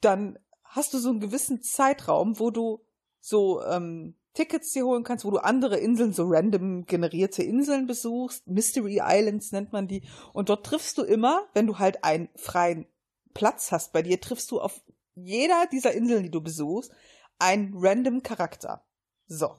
dann 0.00 0.38
hast 0.62 0.94
du 0.94 0.98
so 0.98 1.10
einen 1.10 1.20
gewissen 1.20 1.62
Zeitraum, 1.62 2.38
wo 2.38 2.50
du 2.50 2.84
so 3.20 3.62
ähm, 3.64 4.16
Tickets 4.34 4.72
dir 4.72 4.84
holen 4.84 5.02
kannst, 5.02 5.24
wo 5.24 5.30
du 5.30 5.38
andere 5.38 5.78
Inseln, 5.78 6.12
so 6.12 6.24
random 6.26 6.86
generierte 6.86 7.42
Inseln 7.42 7.86
besuchst. 7.86 8.46
Mystery 8.46 9.00
Islands 9.02 9.50
nennt 9.50 9.72
man 9.72 9.88
die. 9.88 10.02
Und 10.32 10.48
dort 10.48 10.64
triffst 10.64 10.96
du 10.98 11.02
immer, 11.02 11.48
wenn 11.54 11.66
du 11.66 11.78
halt 11.78 12.04
einen 12.04 12.28
freien 12.36 12.86
Platz 13.34 13.72
hast 13.72 13.92
bei 13.92 14.02
dir, 14.02 14.20
triffst 14.20 14.50
du 14.50 14.60
auf 14.60 14.80
jeder 15.14 15.66
dieser 15.72 15.92
Inseln, 15.92 16.22
die 16.22 16.30
du 16.30 16.40
besuchst, 16.40 16.92
einen 17.38 17.72
random 17.74 18.22
Charakter. 18.22 18.84
So. 19.26 19.56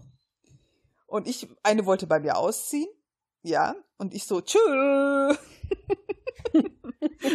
Und 1.07 1.27
ich, 1.27 1.47
eine 1.63 1.85
wollte 1.85 2.07
bei 2.07 2.19
mir 2.19 2.37
ausziehen. 2.37 2.89
Ja, 3.41 3.75
und 3.97 4.13
ich 4.13 4.25
so, 4.25 4.41
tschö. 4.41 5.35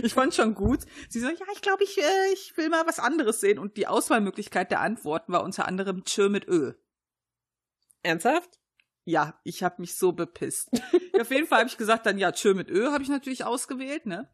ich 0.02 0.14
fand 0.14 0.34
schon 0.34 0.54
gut. 0.54 0.80
Sie 1.08 1.20
so, 1.20 1.28
ja, 1.28 1.46
ich 1.52 1.62
glaube, 1.62 1.84
ich, 1.84 1.98
äh, 1.98 2.32
ich 2.32 2.56
will 2.56 2.68
mal 2.68 2.86
was 2.86 2.98
anderes 2.98 3.40
sehen. 3.40 3.58
Und 3.58 3.76
die 3.76 3.86
Auswahlmöglichkeit 3.86 4.70
der 4.70 4.80
Antworten 4.80 5.32
war 5.32 5.42
unter 5.42 5.66
anderem 5.66 6.04
tschö 6.04 6.28
mit 6.28 6.46
Ö. 6.46 6.74
Ernsthaft? 8.02 8.60
Ja, 9.04 9.38
ich 9.44 9.62
habe 9.62 9.80
mich 9.80 9.96
so 9.96 10.12
bepisst. 10.12 10.70
Auf 11.20 11.30
jeden 11.30 11.46
Fall 11.46 11.60
habe 11.60 11.68
ich 11.68 11.76
gesagt, 11.76 12.06
dann 12.06 12.18
ja, 12.18 12.32
tschö 12.32 12.54
mit 12.54 12.70
Ö 12.70 12.90
habe 12.90 13.02
ich 13.02 13.08
natürlich 13.08 13.44
ausgewählt, 13.44 14.06
ne? 14.06 14.30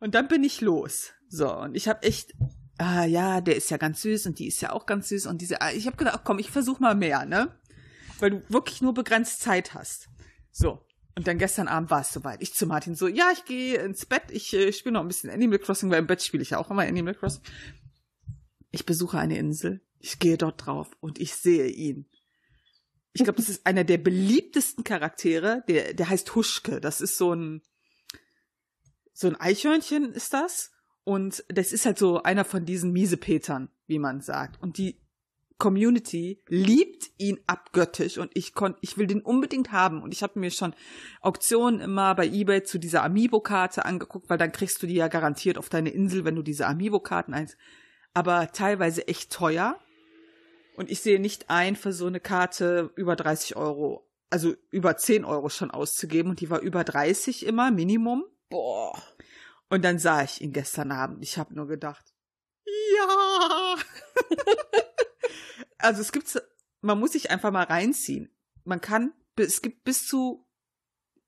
Und 0.00 0.14
dann 0.14 0.28
bin 0.28 0.44
ich 0.44 0.60
los. 0.60 1.12
So, 1.28 1.54
und 1.54 1.76
ich 1.76 1.88
habe 1.88 2.02
echt, 2.02 2.34
ah 2.78 3.04
ja, 3.04 3.40
der 3.40 3.56
ist 3.56 3.70
ja 3.70 3.76
ganz 3.76 4.02
süß 4.02 4.26
und 4.26 4.38
die 4.38 4.48
ist 4.48 4.60
ja 4.60 4.72
auch 4.72 4.84
ganz 4.84 5.08
süß 5.08 5.26
und 5.26 5.40
diese, 5.40 5.58
ich 5.74 5.86
habe 5.86 5.96
gedacht, 5.96 6.22
komm, 6.24 6.38
ich 6.38 6.50
versuch 6.50 6.78
mal 6.80 6.94
mehr, 6.94 7.24
ne? 7.24 7.58
Weil 8.18 8.30
du 8.30 8.42
wirklich 8.50 8.82
nur 8.82 8.92
begrenzt 8.92 9.40
Zeit 9.40 9.74
hast. 9.74 10.08
So. 10.50 10.84
Und 11.14 11.26
dann 11.26 11.38
gestern 11.38 11.68
Abend 11.68 11.90
war 11.90 12.00
es 12.00 12.12
soweit. 12.12 12.42
Ich 12.42 12.54
zu 12.54 12.66
Martin 12.66 12.94
so, 12.94 13.06
ja, 13.06 13.30
ich 13.32 13.44
gehe 13.44 13.82
ins 13.82 14.06
Bett, 14.06 14.24
ich 14.30 14.52
äh, 14.54 14.72
spiele 14.72 14.94
noch 14.94 15.02
ein 15.02 15.08
bisschen 15.08 15.30
Animal 15.30 15.58
Crossing, 15.58 15.90
weil 15.90 15.98
im 15.98 16.06
Bett 16.06 16.22
spiele 16.22 16.42
ich 16.42 16.50
ja 16.50 16.58
auch 16.58 16.70
immer 16.70 16.82
Animal 16.82 17.14
Crossing. 17.14 17.42
Ich 18.70 18.86
besuche 18.86 19.18
eine 19.18 19.36
Insel, 19.36 19.82
ich 19.98 20.18
gehe 20.18 20.38
dort 20.38 20.64
drauf 20.66 20.90
und 21.00 21.20
ich 21.20 21.34
sehe 21.34 21.68
ihn. 21.68 22.06
Ich 23.12 23.24
glaube, 23.24 23.36
das 23.36 23.50
ist 23.50 23.66
einer 23.66 23.84
der 23.84 23.98
beliebtesten 23.98 24.84
Charaktere, 24.84 25.62
der, 25.68 25.92
der 25.92 26.08
heißt 26.08 26.34
Huschke. 26.34 26.80
Das 26.80 27.02
ist 27.02 27.18
so 27.18 27.34
ein, 27.34 27.60
so 29.12 29.28
ein 29.28 29.36
Eichhörnchen 29.36 30.12
ist 30.14 30.32
das. 30.32 30.70
Und 31.04 31.44
das 31.48 31.72
ist 31.72 31.84
halt 31.84 31.98
so 31.98 32.22
einer 32.22 32.44
von 32.44 32.64
diesen 32.64 32.92
Miesepetern, 32.92 33.68
wie 33.86 33.98
man 33.98 34.20
sagt. 34.20 34.62
Und 34.62 34.78
die 34.78 35.01
Community 35.62 36.42
liebt 36.48 37.12
ihn 37.18 37.38
abgöttisch 37.46 38.18
und 38.18 38.32
ich 38.34 38.52
konnte, 38.52 38.80
ich 38.80 38.98
will 38.98 39.06
den 39.06 39.20
unbedingt 39.20 39.70
haben 39.70 40.02
und 40.02 40.12
ich 40.12 40.24
habe 40.24 40.40
mir 40.40 40.50
schon 40.50 40.74
Auktionen 41.20 41.80
immer 41.80 42.16
bei 42.16 42.26
eBay 42.26 42.64
zu 42.64 42.78
dieser 42.78 43.04
Amiibo-Karte 43.04 43.84
angeguckt, 43.84 44.28
weil 44.28 44.38
dann 44.38 44.50
kriegst 44.50 44.82
du 44.82 44.88
die 44.88 44.96
ja 44.96 45.06
garantiert 45.06 45.58
auf 45.58 45.68
deine 45.68 45.90
Insel, 45.90 46.24
wenn 46.24 46.34
du 46.34 46.42
diese 46.42 46.66
Amiibo-Karten 46.66 47.32
eins, 47.32 47.56
aber 48.12 48.50
teilweise 48.50 49.06
echt 49.06 49.30
teuer 49.30 49.78
und 50.74 50.90
ich 50.90 51.00
sehe 51.00 51.20
nicht 51.20 51.48
ein, 51.48 51.76
für 51.76 51.92
so 51.92 52.08
eine 52.08 52.18
Karte 52.18 52.90
über 52.96 53.14
30 53.14 53.54
Euro, 53.54 54.10
also 54.30 54.54
über 54.72 54.96
10 54.96 55.24
Euro 55.24 55.48
schon 55.48 55.70
auszugeben 55.70 56.30
und 56.30 56.40
die 56.40 56.50
war 56.50 56.58
über 56.58 56.82
30 56.82 57.46
immer 57.46 57.70
Minimum. 57.70 58.24
Boah. 58.50 59.00
Und 59.70 59.84
dann 59.84 60.00
sah 60.00 60.24
ich 60.24 60.40
ihn 60.40 60.52
gestern 60.52 60.90
Abend. 60.90 61.22
Ich 61.22 61.38
habe 61.38 61.54
nur 61.54 61.68
gedacht, 61.68 62.11
ja. 62.96 63.76
also 65.78 66.00
es 66.00 66.12
gibt, 66.12 66.42
man 66.80 66.98
muss 66.98 67.12
sich 67.12 67.30
einfach 67.30 67.50
mal 67.50 67.64
reinziehen. 67.64 68.30
Man 68.64 68.80
kann, 68.80 69.12
es 69.36 69.62
gibt 69.62 69.84
bis 69.84 70.06
zu 70.06 70.46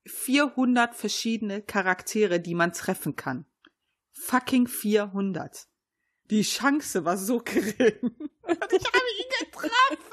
400 0.05 0.95
verschiedene 0.95 1.61
Charaktere, 1.61 2.39
die 2.39 2.55
man 2.55 2.73
treffen 2.73 3.15
kann. 3.15 3.45
Fucking 4.11 4.67
400. 4.67 5.67
Die 6.29 6.41
Chance 6.41 7.05
war 7.05 7.17
so 7.17 7.39
gering. 7.39 7.99
Und 8.41 8.73
ich 8.73 8.85
habe 8.87 9.05
ihn 9.19 9.29
getroffen. 9.39 10.05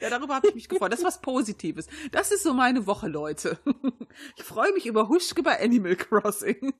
Ja, 0.00 0.10
darüber 0.10 0.34
habe 0.34 0.48
ich 0.48 0.54
mich 0.54 0.68
gefreut. 0.68 0.92
Das 0.92 1.00
ist 1.00 1.06
was 1.06 1.20
Positives. 1.20 1.86
Das 2.12 2.30
ist 2.30 2.42
so 2.42 2.52
meine 2.52 2.86
Woche, 2.86 3.08
Leute. 3.08 3.58
Ich 4.38 4.44
freue 4.44 4.72
mich 4.72 4.86
über 4.86 5.10
Huschke 5.10 5.42
bei 5.42 5.62
Animal 5.62 5.94
Crossing. 5.94 6.72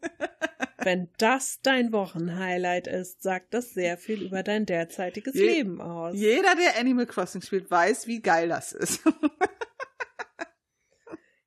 Wenn 0.79 1.09
das 1.18 1.61
dein 1.62 1.91
Wochenhighlight 1.93 2.87
ist, 2.87 3.22
sagt 3.22 3.55
das 3.55 3.70
sehr 3.72 3.97
viel 3.97 4.22
über 4.22 4.43
dein 4.43 4.66
derzeitiges 4.66 5.35
Je- 5.35 5.47
Leben 5.47 5.81
aus. 5.81 6.14
Jeder, 6.14 6.55
der 6.55 6.79
Animal 6.79 7.07
Crossing 7.07 7.41
spielt, 7.41 7.70
weiß, 7.70 8.07
wie 8.07 8.20
geil 8.20 8.49
das 8.49 8.72
ist. 8.72 9.01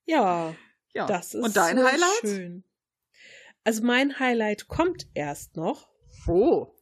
Ja, 0.06 0.56
Ja. 0.94 1.06
das 1.06 1.34
ist 1.36 1.44
Und 1.44 1.56
dein 1.56 1.78
so 1.78 1.84
Highlight? 1.84 2.20
schön. 2.22 2.64
Also 3.64 3.84
mein 3.84 4.20
Highlight 4.20 4.68
kommt 4.68 5.08
erst 5.14 5.56
noch. 5.56 5.90
Oh. 6.28 6.74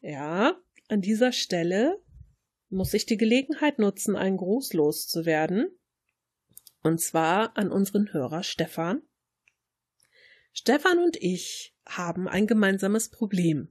Ja, 0.00 0.56
an 0.88 1.00
dieser 1.00 1.32
Stelle 1.32 2.00
muss 2.68 2.94
ich 2.94 3.06
die 3.06 3.16
Gelegenheit 3.16 3.78
nutzen, 3.80 4.14
einen 4.14 4.36
Gruß 4.36 4.74
loszuwerden. 4.74 5.76
Und 6.82 7.00
zwar 7.00 7.56
an 7.56 7.72
unseren 7.72 8.12
Hörer 8.12 8.44
Stefan. 8.44 9.02
Stefan 10.52 10.98
und 10.98 11.16
ich 11.16 11.74
haben 11.88 12.28
ein 12.28 12.46
gemeinsames 12.46 13.08
Problem. 13.08 13.68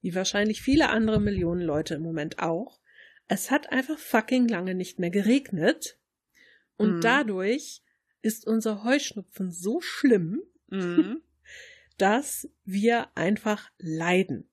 Wie 0.00 0.14
wahrscheinlich 0.14 0.62
viele 0.62 0.88
andere 0.90 1.20
Millionen 1.20 1.62
Leute 1.62 1.94
im 1.94 2.02
Moment 2.02 2.38
auch. 2.38 2.80
Es 3.28 3.50
hat 3.50 3.72
einfach 3.72 3.98
fucking 3.98 4.48
lange 4.48 4.74
nicht 4.74 4.98
mehr 4.98 5.10
geregnet. 5.10 5.98
Und 6.76 6.96
Mhm. 6.96 7.00
dadurch 7.00 7.82
ist 8.22 8.46
unser 8.46 8.84
Heuschnupfen 8.84 9.50
so 9.52 9.80
schlimm, 9.80 10.42
Mhm. 10.68 11.22
dass 11.98 12.48
wir 12.64 13.08
einfach 13.16 13.70
leiden. 13.78 14.48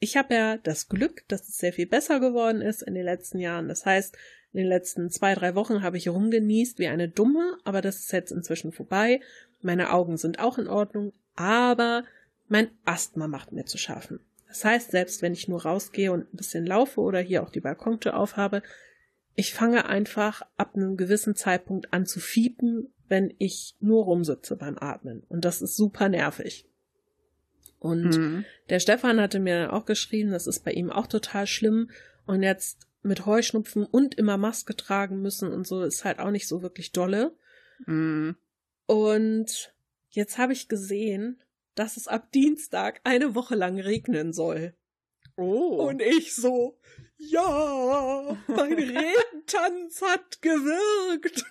Ich 0.00 0.16
habe 0.16 0.34
ja 0.34 0.56
das 0.58 0.88
Glück, 0.88 1.26
dass 1.28 1.48
es 1.48 1.58
sehr 1.58 1.72
viel 1.72 1.86
besser 1.86 2.20
geworden 2.20 2.60
ist 2.60 2.82
in 2.82 2.94
den 2.94 3.04
letzten 3.04 3.38
Jahren. 3.38 3.68
Das 3.68 3.84
heißt, 3.84 4.16
in 4.52 4.58
den 4.58 4.68
letzten 4.68 5.10
zwei, 5.10 5.34
drei 5.34 5.54
Wochen 5.54 5.82
habe 5.82 5.96
ich 5.96 6.08
rumgenießt 6.08 6.78
wie 6.78 6.88
eine 6.88 7.08
Dumme, 7.08 7.58
aber 7.64 7.80
das 7.80 7.98
ist 8.00 8.12
jetzt 8.12 8.30
inzwischen 8.32 8.72
vorbei. 8.72 9.20
Meine 9.60 9.90
Augen 9.92 10.16
sind 10.16 10.38
auch 10.38 10.58
in 10.58 10.68
Ordnung, 10.68 11.12
aber 11.34 12.04
mein 12.48 12.70
Asthma 12.84 13.28
macht 13.28 13.52
mir 13.52 13.64
zu 13.66 13.78
schaffen. 13.78 14.20
Das 14.48 14.64
heißt, 14.64 14.90
selbst 14.90 15.20
wenn 15.22 15.34
ich 15.34 15.48
nur 15.48 15.62
rausgehe 15.62 16.10
und 16.10 16.32
ein 16.32 16.36
bisschen 16.36 16.66
laufe 16.66 17.00
oder 17.00 17.20
hier 17.20 17.42
auch 17.42 17.50
die 17.50 17.60
Balkontür 17.60 18.16
aufhabe, 18.16 18.62
ich 19.34 19.52
fange 19.54 19.86
einfach 19.86 20.42
ab 20.56 20.74
einem 20.74 20.96
gewissen 20.96 21.36
Zeitpunkt 21.36 21.92
an 21.92 22.06
zu 22.06 22.18
fiepen, 22.18 22.92
wenn 23.08 23.32
ich 23.38 23.76
nur 23.80 24.04
rumsitze 24.04 24.56
beim 24.56 24.76
Atmen. 24.78 25.22
Und 25.28 25.44
das 25.44 25.62
ist 25.62 25.76
super 25.76 26.08
nervig. 26.08 26.66
Und 27.78 28.16
Mhm. 28.18 28.44
der 28.68 28.80
Stefan 28.80 29.20
hatte 29.20 29.38
mir 29.38 29.72
auch 29.72 29.84
geschrieben, 29.84 30.32
das 30.32 30.46
ist 30.46 30.64
bei 30.64 30.72
ihm 30.72 30.90
auch 30.90 31.06
total 31.06 31.46
schlimm. 31.46 31.90
Und 32.26 32.42
jetzt 32.42 32.86
mit 33.02 33.26
Heuschnupfen 33.26 33.84
und 33.84 34.16
immer 34.16 34.36
Maske 34.36 34.74
tragen 34.74 35.22
müssen 35.22 35.52
und 35.52 35.66
so 35.66 35.82
ist 35.82 36.04
halt 36.04 36.18
auch 36.18 36.30
nicht 36.30 36.48
so 36.48 36.62
wirklich 36.62 36.90
dolle. 36.92 37.32
Mhm. 37.86 38.36
Und 38.86 39.72
jetzt 40.10 40.38
habe 40.38 40.52
ich 40.52 40.68
gesehen, 40.68 41.40
dass 41.78 41.96
es 41.96 42.08
ab 42.08 42.32
Dienstag 42.32 43.00
eine 43.04 43.34
Woche 43.34 43.54
lang 43.54 43.78
regnen 43.78 44.32
soll. 44.32 44.74
Oh. 45.36 45.86
Und 45.86 46.02
ich 46.02 46.34
so, 46.34 46.78
ja, 47.16 48.36
mein 48.48 48.72
Regentanz 48.74 50.02
hat 50.02 50.42
gewirkt. 50.42 51.44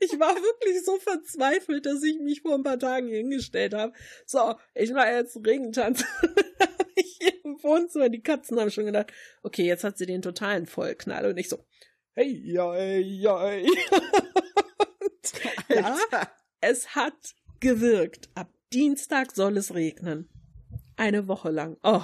Ich 0.00 0.18
war 0.18 0.34
wirklich 0.34 0.84
so 0.84 0.98
verzweifelt, 0.98 1.86
dass 1.86 2.02
ich 2.02 2.18
mich 2.18 2.42
vor 2.42 2.54
ein 2.54 2.64
paar 2.64 2.78
Tagen 2.78 3.08
hingestellt 3.08 3.74
habe. 3.74 3.92
So, 4.26 4.54
ich 4.74 4.92
mache 4.92 5.10
jetzt 5.10 5.36
Regentanz. 5.36 6.04
Ich 6.96 7.18
im 7.42 7.60
Wohnzimmer, 7.60 8.08
die 8.08 8.22
Katzen 8.22 8.60
haben 8.60 8.70
schon 8.70 8.86
gedacht, 8.86 9.12
okay, 9.42 9.64
jetzt 9.64 9.82
hat 9.82 9.98
sie 9.98 10.06
den 10.06 10.22
totalen 10.22 10.64
Vollknall 10.64 11.26
und 11.26 11.36
ich 11.38 11.48
so, 11.48 11.58
hey, 12.12 12.40
hey, 12.46 13.20
hey. 13.20 13.68
Ja, 15.68 15.74
Alter. 16.12 16.30
es 16.60 16.94
hat 16.94 17.34
gewirkt. 17.58 18.28
Ab 18.36 18.48
Dienstag 18.74 19.32
soll 19.32 19.56
es 19.56 19.72
regnen. 19.74 20.28
Eine 20.96 21.28
Woche 21.28 21.50
lang. 21.50 21.76
Oh, 21.82 22.02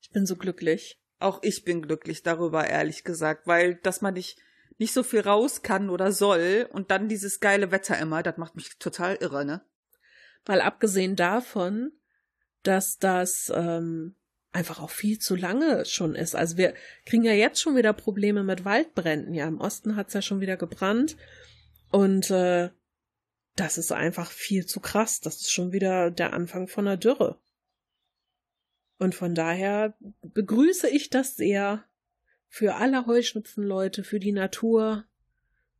ich 0.00 0.10
bin 0.10 0.26
so 0.26 0.36
glücklich. 0.36 1.00
Auch 1.18 1.40
ich 1.42 1.64
bin 1.64 1.82
glücklich 1.82 2.22
darüber, 2.22 2.66
ehrlich 2.66 3.02
gesagt, 3.02 3.46
weil, 3.46 3.76
dass 3.76 4.00
man 4.00 4.14
nicht, 4.14 4.38
nicht 4.78 4.92
so 4.92 5.02
viel 5.02 5.20
raus 5.20 5.62
kann 5.62 5.90
oder 5.90 6.12
soll 6.12 6.68
und 6.72 6.90
dann 6.90 7.08
dieses 7.08 7.40
geile 7.40 7.70
Wetter 7.70 7.98
immer, 7.98 8.22
das 8.22 8.36
macht 8.36 8.56
mich 8.56 8.78
total 8.78 9.16
irre, 9.16 9.44
ne? 9.44 9.62
Mal 10.46 10.60
abgesehen 10.62 11.16
davon, 11.16 11.92
dass 12.62 12.98
das 12.98 13.52
ähm, 13.54 14.16
einfach 14.52 14.80
auch 14.80 14.90
viel 14.90 15.18
zu 15.18 15.36
lange 15.36 15.84
schon 15.84 16.14
ist. 16.14 16.34
Also 16.34 16.56
wir 16.56 16.74
kriegen 17.06 17.24
ja 17.24 17.32
jetzt 17.32 17.60
schon 17.60 17.76
wieder 17.76 17.92
Probleme 17.92 18.42
mit 18.42 18.64
Waldbränden. 18.64 19.34
Ja, 19.34 19.46
im 19.46 19.60
Osten 19.60 19.96
hat's 19.96 20.14
ja 20.14 20.22
schon 20.22 20.40
wieder 20.40 20.56
gebrannt. 20.56 21.16
Und 21.90 22.30
äh, 22.30 22.70
das 23.56 23.78
ist 23.78 23.92
einfach 23.92 24.30
viel 24.30 24.66
zu 24.66 24.80
krass. 24.80 25.20
Das 25.20 25.36
ist 25.36 25.52
schon 25.52 25.72
wieder 25.72 26.10
der 26.10 26.32
Anfang 26.32 26.68
von 26.68 26.86
einer 26.86 26.96
Dürre. 26.96 27.38
Und 28.98 29.14
von 29.14 29.34
daher 29.34 29.94
begrüße 30.22 30.88
ich 30.88 31.10
das 31.10 31.36
sehr 31.36 31.84
für 32.48 32.74
alle 32.74 33.06
Heuschnupfenleute, 33.06 34.04
für 34.04 34.20
die 34.20 34.32
Natur, 34.32 35.04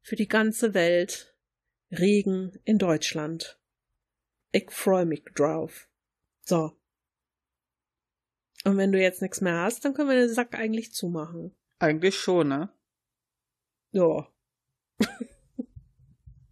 für 0.00 0.16
die 0.16 0.28
ganze 0.28 0.72
Welt. 0.74 1.34
Regen 1.92 2.58
in 2.64 2.78
Deutschland. 2.78 3.58
Ich 4.52 4.70
freue 4.70 5.06
mich 5.06 5.24
drauf. 5.34 5.88
So. 6.42 6.76
Und 8.64 8.76
wenn 8.76 8.92
du 8.92 9.00
jetzt 9.00 9.22
nichts 9.22 9.40
mehr 9.40 9.58
hast, 9.58 9.84
dann 9.84 9.94
können 9.94 10.08
wir 10.08 10.16
den 10.16 10.32
Sack 10.32 10.54
eigentlich 10.54 10.92
zumachen. 10.92 11.54
Eigentlich 11.78 12.16
schon, 12.16 12.48
ne? 12.48 12.70
Ja. 13.92 14.28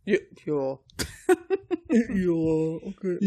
Ja. 0.09 0.19
ja. 0.47 0.79
ja, 1.91 2.89
okay. 2.89 3.19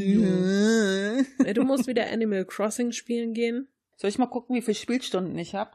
Ey, 1.45 1.53
du 1.53 1.63
musst 1.63 1.86
wieder 1.88 2.09
Animal 2.09 2.45
Crossing 2.45 2.91
spielen 2.91 3.34
gehen. 3.34 3.67
Soll 3.97 4.09
ich 4.09 4.17
mal 4.17 4.25
gucken, 4.25 4.55
wie 4.55 4.61
viele 4.61 4.73
Spielstunden 4.75 5.38
ich 5.38 5.53
habe? 5.53 5.71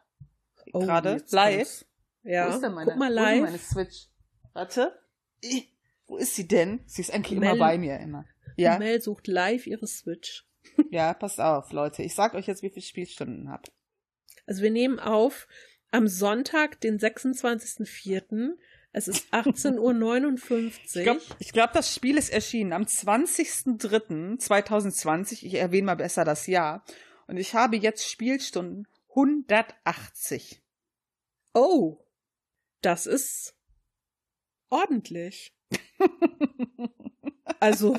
Oh, 0.73 0.81
Gerade 0.81 1.23
live. 1.31 1.85
Ja. 2.25 2.49
Wo 2.49 2.55
ist 2.55 2.61
denn 2.61 2.73
meine, 2.75 2.91
Guck 2.91 2.99
mal 2.99 3.09
Wo 3.09 3.13
ist 3.13 3.15
live. 3.17 3.41
meine 3.43 3.59
Switch? 3.59 4.07
Warte. 4.53 4.99
Wo 6.09 6.17
ist 6.17 6.35
sie 6.35 6.49
denn? 6.49 6.81
Sie 6.87 7.03
ist 7.03 7.13
eigentlich 7.15 7.39
Mel- 7.39 7.51
immer 7.51 7.59
bei 7.65 7.79
mir, 7.79 8.01
immer. 8.01 8.25
Ja, 8.57 8.79
Mel 8.79 9.01
sucht 9.01 9.29
live 9.29 9.67
ihre 9.69 9.87
Switch. 9.87 10.45
ja, 10.91 11.15
passt 11.15 11.41
auf, 11.41 11.71
Leute. 11.71 12.03
Ich 12.03 12.15
sag 12.17 12.35
euch 12.35 12.49
jetzt, 12.49 12.63
wie 12.65 12.71
viele 12.71 12.83
Spielstunden 12.85 13.49
hab. 13.49 13.69
Also 14.47 14.63
wir 14.63 14.71
nehmen 14.73 14.99
auf 14.99 15.47
am 15.93 16.09
Sonntag, 16.09 16.81
den 16.81 16.99
26.04. 16.99 18.55
Es 18.97 19.07
ist 19.09 19.33
18.59 19.35 19.79
Uhr. 19.79 19.95
Ich 20.89 21.05
glaube, 21.05 21.21
glaub, 21.53 21.75
das 21.75 21.95
Spiel 21.95 22.17
ist 22.17 22.31
erschienen 22.31 22.73
am 22.73 22.85
20.03.2020. 22.85 25.45
Ich 25.45 25.53
erwähne 25.53 25.85
mal 25.85 25.97
besser 25.97 26.25
das 26.25 26.47
Jahr. 26.47 26.83
Und 27.27 27.37
ich 27.37 27.53
habe 27.53 27.77
jetzt 27.77 28.11
Spielstunden 28.11 28.89
180. 29.11 30.63
Oh, 31.53 31.99
das 32.81 33.05
ist 33.07 33.55
ordentlich. 34.71 35.55
Also, 37.59 37.97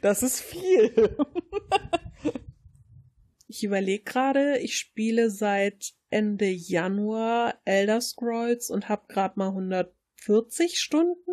Das 0.00 0.22
ist 0.22 0.40
viel. 0.40 1.18
ich 3.58 3.64
überlege 3.64 4.04
gerade, 4.04 4.58
ich 4.58 4.76
spiele 4.78 5.30
seit 5.30 5.92
Ende 6.10 6.46
Januar 6.48 7.60
Elder 7.64 8.00
Scrolls 8.00 8.70
und 8.70 8.88
habe 8.88 9.06
gerade 9.08 9.38
mal 9.38 9.48
140 9.48 10.78
Stunden. 10.80 11.32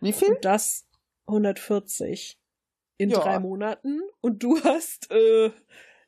Wie 0.00 0.12
viel? 0.14 0.28
Und 0.28 0.44
das 0.44 0.88
140 1.26 2.40
in 2.96 3.10
Ja. 3.10 3.20
drei 3.20 3.38
Monaten. 3.38 4.00
Und 4.22 4.42
du 4.42 4.58
hast 4.64 5.10
äh, 5.10 5.50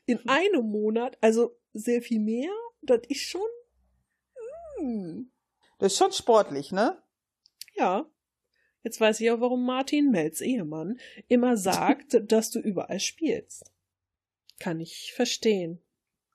in 0.07 0.26
einem 0.28 0.66
Monat, 0.70 1.18
also 1.20 1.59
sehr 1.74 2.00
viel 2.03 2.18
mehr, 2.20 2.50
das 2.80 3.00
ist 3.09 3.20
schon. 3.20 3.42
Hm, 4.78 5.30
Das 5.78 5.92
ist 5.92 5.98
schon 5.98 6.12
sportlich, 6.12 6.72
ne? 6.72 7.00
ja. 7.74 8.07
Jetzt 8.84 9.00
weiß 9.00 9.20
ich 9.20 9.30
auch, 9.30 9.40
warum 9.40 9.64
Martin 9.64 10.11
Melz 10.11 10.40
Ehemann 10.40 10.98
immer 11.28 11.57
sagt, 11.57 12.20
dass 12.32 12.50
du 12.50 12.59
überall 12.59 12.98
spielst. 12.98 13.71
Kann 14.59 14.80
ich 14.80 15.12
verstehen. 15.14 15.82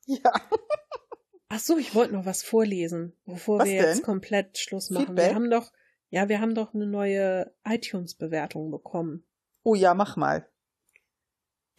Ja. 0.06 0.32
Ach 1.50 1.60
so, 1.60 1.78
ich 1.78 1.96
wollte 1.96 2.14
noch 2.14 2.26
was 2.26 2.44
vorlesen, 2.44 3.14
bevor 3.26 3.60
Was 3.60 3.68
wir 3.68 3.76
jetzt 3.76 3.98
denn? 3.98 4.06
komplett 4.06 4.58
Schluss 4.58 4.90
machen. 4.90 5.08
Feedback? 5.08 5.28
Wir 5.28 5.36
haben 5.36 5.50
doch, 5.50 5.72
ja, 6.10 6.28
wir 6.30 6.42
haben 6.42 6.56
doch 6.56 6.74
eine 6.74 6.88
neue 6.88 7.54
iTunes-Bewertung 7.64 8.70
bekommen. 8.70 9.26
Oh 9.64 9.76
ja, 9.76 9.94
mach 9.94 10.18
mal. 10.18 10.50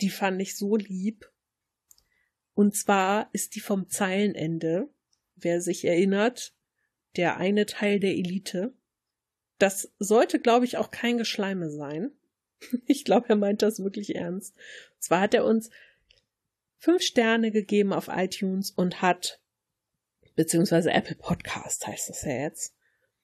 Die 0.01 0.11
fand 0.11 0.41
ich 0.41 0.57
so 0.57 0.77
lieb. 0.77 1.31
Und 2.55 2.75
zwar 2.75 3.29
ist 3.33 3.55
die 3.55 3.61
vom 3.61 3.89
Zeilenende, 3.89 4.89
wer 5.37 5.61
sich 5.61 5.85
erinnert, 5.85 6.55
der 7.17 7.37
eine 7.37 7.67
Teil 7.67 8.01
der 8.01 8.13
Elite. 8.13 8.73
Das 9.59 9.93
sollte, 9.99 10.41
glaube 10.41 10.65
ich, 10.65 10.77
auch 10.77 10.91
kein 10.91 11.19
Geschleime 11.19 11.71
sein. 11.71 12.13
Ich 12.87 13.05
glaube, 13.05 13.29
er 13.29 13.37
meint 13.37 13.63
das 13.63 13.79
wirklich 13.79 14.17
ernst. 14.17 14.57
Und 14.57 15.03
zwar 15.03 15.21
hat 15.21 15.35
er 15.35 15.45
uns 15.45 15.71
fünf 16.79 17.03
Sterne 17.03 17.51
gegeben 17.51 17.93
auf 17.93 18.09
iTunes 18.09 18.71
und 18.71 19.03
hat, 19.03 19.41
beziehungsweise 20.35 20.91
Apple 20.91 21.17
Podcast 21.17 21.87
heißt 21.87 22.09
das 22.09 22.23
ja 22.23 22.33
jetzt, 22.33 22.75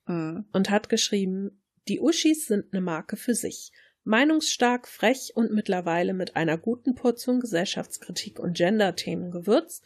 Hm. 0.06 0.44
und 0.52 0.70
hat 0.70 0.88
geschrieben, 0.88 1.62
die 1.88 2.00
Uschis 2.00 2.46
sind 2.46 2.72
eine 2.72 2.82
Marke 2.82 3.16
für 3.16 3.34
sich. 3.34 3.72
Meinungsstark, 4.04 4.86
frech 4.86 5.32
und 5.34 5.50
mittlerweile 5.52 6.12
mit 6.12 6.36
einer 6.36 6.58
guten 6.58 6.94
Portion 6.94 7.40
Gesellschaftskritik 7.40 8.38
und 8.38 8.54
Gender-Themen 8.54 9.30
gewürzt, 9.30 9.82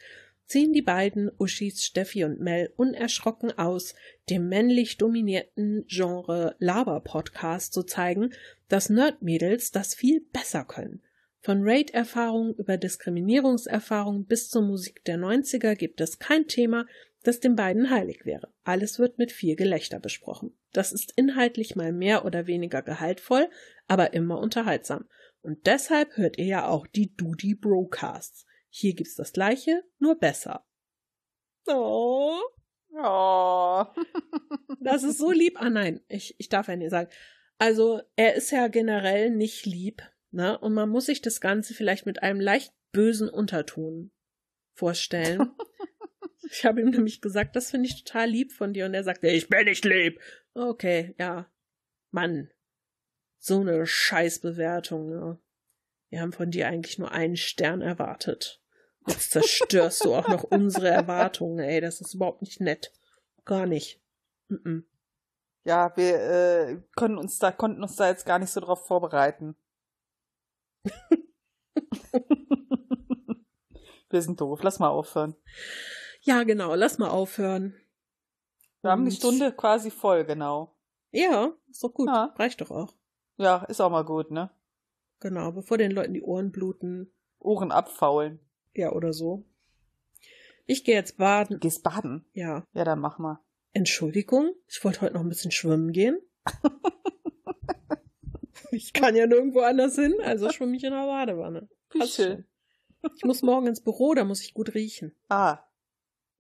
ziehen 0.47 0.73
die 0.73 0.83
beiden 0.83 1.31
Uschis 1.39 1.85
Steffi 1.85 2.25
und 2.25 2.41
Mel 2.41 2.73
unerschrocken 2.77 3.57
aus, 3.57 3.95
dem 4.29 4.49
männlich 4.49 4.97
dominierten 4.97 5.85
Genre 5.87 6.57
Laber-Podcast 6.59 7.73
zu 7.73 7.85
zeigen, 7.85 8.33
dass 8.69 8.91
Nerdmädels 8.91 9.71
das 9.71 9.95
viel 9.95 10.21
besser 10.33 10.65
können. 10.65 11.03
Von 11.49 11.63
Raid-Erfahrungen 11.63 12.53
über 12.57 12.77
Diskriminierungserfahrungen 12.77 14.27
bis 14.27 14.51
zur 14.51 14.61
Musik 14.61 15.03
der 15.07 15.17
90er 15.17 15.77
gibt 15.77 15.99
es 16.03 16.19
kein 16.19 16.47
Thema, 16.47 16.85
das 17.23 17.41
den 17.41 17.57
beiden 17.57 17.89
heilig 17.89 18.27
wäre. 18.27 18.53
Alles 18.65 18.99
wird 18.99 19.17
mit 19.17 19.33
viel 19.33 19.57
Gelächter 19.57 19.99
besprochen. 19.99 20.55
Das 20.75 20.93
ist 20.93 21.15
inhaltlich 21.17 21.75
mal 21.75 21.91
mehr 21.91 22.27
oder 22.27 22.47
weniger 22.47 22.83
gehaltvoll, 22.83 23.49
aber 23.87 24.13
immer 24.13 24.39
unterhaltsam. 24.41 25.09
Und 25.41 25.67
deshalb 25.67 26.19
hört 26.19 26.37
ihr 26.37 26.45
ja 26.45 26.69
auch 26.69 26.87
die 26.87 27.17
Doody 27.17 27.55
Brocasts. 27.55 28.45
Hier 28.69 28.93
gibt's 28.93 29.15
das 29.15 29.33
gleiche, 29.33 29.83
nur 29.99 30.19
besser. 30.19 30.67
Oh, 31.67 32.37
Oh. 32.93 33.87
das 34.81 35.03
ist 35.03 35.17
so 35.17 35.31
lieb. 35.31 35.57
Ah 35.59 35.71
nein, 35.71 36.03
ich, 36.09 36.35
ich 36.37 36.51
darf 36.51 36.69
ja 36.69 36.77
nicht 36.77 36.91
sagen. 36.91 37.09
Also, 37.57 38.03
er 38.17 38.35
ist 38.35 38.51
ja 38.51 38.69
generell 38.69 39.31
nicht 39.31 39.65
lieb, 39.65 40.03
ne? 40.31 40.59
Und 40.59 40.75
man 40.75 40.89
muss 40.89 41.07
sich 41.07 41.23
das 41.23 41.41
Ganze 41.41 41.75
vielleicht 41.75 42.07
mit 42.07 42.23
einem 42.23 42.41
leicht 42.41 42.73
bösen 42.93 43.29
Unterton 43.29 44.11
vorstellen. 44.75 45.51
ich 46.51 46.65
habe 46.65 46.81
ihm 46.81 46.91
nämlich 46.91 47.21
gesagt, 47.21 47.57
das 47.57 47.71
finde 47.71 47.89
ich 47.89 48.05
total 48.05 48.29
lieb 48.29 48.53
von 48.53 48.73
dir. 48.73 48.87
Und 48.87 48.95
er 48.95 49.05
sagte, 49.05 49.29
ich 49.29 49.49
bin 49.49 49.65
nicht 49.65 49.85
lieb. 49.85 50.21
Okay, 50.55 51.15
ja. 51.19 51.51
Mann. 52.11 52.51
So 53.39 53.61
eine 53.61 53.87
Scheißbewertung, 53.87 55.09
ne? 55.09 55.39
Wir 56.11 56.21
haben 56.23 56.33
von 56.33 56.51
dir 56.51 56.69
eigentlich 56.69 56.99
nur 56.99 57.13
einen 57.13 57.37
Stern 57.37 57.83
erwartet. 57.83 58.63
Jetzt 59.07 59.31
zerstörst 59.31 60.05
du 60.05 60.15
auch 60.15 60.29
noch 60.29 60.45
unsere 60.51 60.89
Erwartungen, 60.89 61.59
ey. 61.59 61.81
Das 61.81 62.01
ist 62.01 62.15
überhaupt 62.15 62.43
nicht 62.43 62.61
nett. 62.61 62.93
Gar 63.45 63.67
nicht. 63.67 64.01
Mm-mm. 64.49 64.85
Ja, 65.65 65.95
wir 65.97 66.15
äh, 66.15 66.83
können 66.97 67.19
uns 67.19 67.39
da, 67.39 67.53
konnten 67.53 67.83
uns 67.83 67.97
da 67.97 68.09
jetzt 68.09 68.25
gar 68.25 68.39
nicht 68.39 68.51
so 68.51 68.61
drauf 68.61 68.87
vorbereiten. 68.87 69.55
wir 74.11 74.23
sind 74.23 74.41
doof. 74.41 74.63
Lass 74.63 74.79
mal 74.79 74.89
aufhören. 74.89 75.35
Ja, 76.23 76.43
genau. 76.45 76.75
Lass 76.75 76.99
mal 76.99 77.09
aufhören. 77.11 77.75
Wir 78.83 78.91
haben 78.91 79.05
die 79.05 79.11
Und- 79.11 79.17
Stunde 79.17 79.53
quasi 79.53 79.91
voll, 79.91 80.25
genau. 80.25 80.75
Ja, 81.11 81.53
ist 81.71 81.83
doch 81.83 81.93
gut. 81.93 82.09
Ja. 82.09 82.35
Reicht 82.37 82.61
doch 82.61 82.71
auch. 82.71 82.95
Ja, 83.37 83.65
ist 83.65 83.81
auch 83.81 83.91
mal 83.91 84.05
gut, 84.05 84.31
ne? 84.31 84.51
Genau, 85.21 85.53
bevor 85.53 85.79
den 85.79 85.91
Leuten 85.91 86.15
die 86.15 86.23
Ohren 86.23 86.53
bluten. 86.53 87.13
Ohren 87.39 87.73
abfaulen. 87.73 88.41
Ja, 88.75 88.93
oder 88.93 89.13
so. 89.13 89.45
Ich 90.67 90.85
gehe 90.85 90.95
jetzt 90.95 91.17
baden. 91.17 91.55
Du 91.55 91.59
gehst 91.61 91.83
baden? 91.83 92.25
Ja. 92.35 92.65
Ja, 92.73 92.85
dann 92.85 93.01
mach 93.01 93.19
mal. 93.19 93.41
Entschuldigung, 93.73 94.53
ich 94.67 94.83
wollte 94.85 95.01
heute 95.01 95.15
noch 95.15 95.23
ein 95.23 95.29
bisschen 95.29 95.51
schwimmen 95.51 95.93
gehen. 95.93 96.21
ich 98.71 98.93
kann 98.93 99.17
ja 99.17 99.27
nirgendwo 99.27 99.61
anders 99.61 99.95
hin, 99.97 100.15
also 100.23 100.51
schwimme 100.51 100.77
ich 100.77 100.85
in 100.85 100.93
der 100.93 101.07
Badewanne. 101.07 101.69
Passt 101.91 102.15
schön. 102.15 102.45
schon. 103.03 103.13
Ich 103.17 103.25
muss 103.25 103.43
morgen 103.43 103.67
ins 103.67 103.83
Büro, 103.83 104.15
da 104.15 104.25
muss 104.25 104.43
ich 104.43 104.55
gut 104.55 104.75
riechen. 104.75 105.15
Ah. 105.29 105.59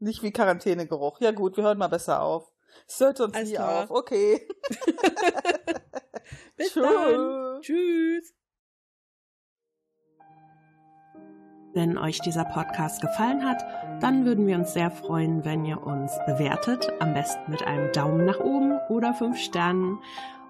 Nicht 0.00 0.22
wie 0.22 0.32
Quarantänegeruch. 0.32 1.20
Ja 1.20 1.32
gut, 1.32 1.56
wir 1.56 1.64
hören 1.64 1.78
mal 1.78 1.88
besser 1.88 2.22
auf. 2.22 2.52
Es 2.86 3.00
hört 3.00 3.20
uns 3.20 3.34
Alles 3.34 3.48
nie 3.48 3.54
klar. 3.56 3.84
auf. 3.84 3.90
Okay. 3.90 4.46
Bis 6.56 6.72
Tschö. 6.72 6.82
dann. 6.82 7.60
Tschüss. 7.62 8.34
Wenn 11.74 11.98
euch 11.98 12.18
dieser 12.20 12.44
Podcast 12.44 13.00
gefallen 13.00 13.44
hat, 13.44 13.62
dann 14.02 14.24
würden 14.24 14.46
wir 14.46 14.56
uns 14.56 14.72
sehr 14.72 14.90
freuen, 14.90 15.44
wenn 15.44 15.64
ihr 15.64 15.80
uns 15.80 16.12
bewertet, 16.26 16.90
am 16.98 17.14
besten 17.14 17.50
mit 17.50 17.62
einem 17.62 17.92
Daumen 17.92 18.24
nach 18.24 18.40
oben 18.40 18.78
oder 18.88 19.14
fünf 19.14 19.38
Sternen. 19.38 19.98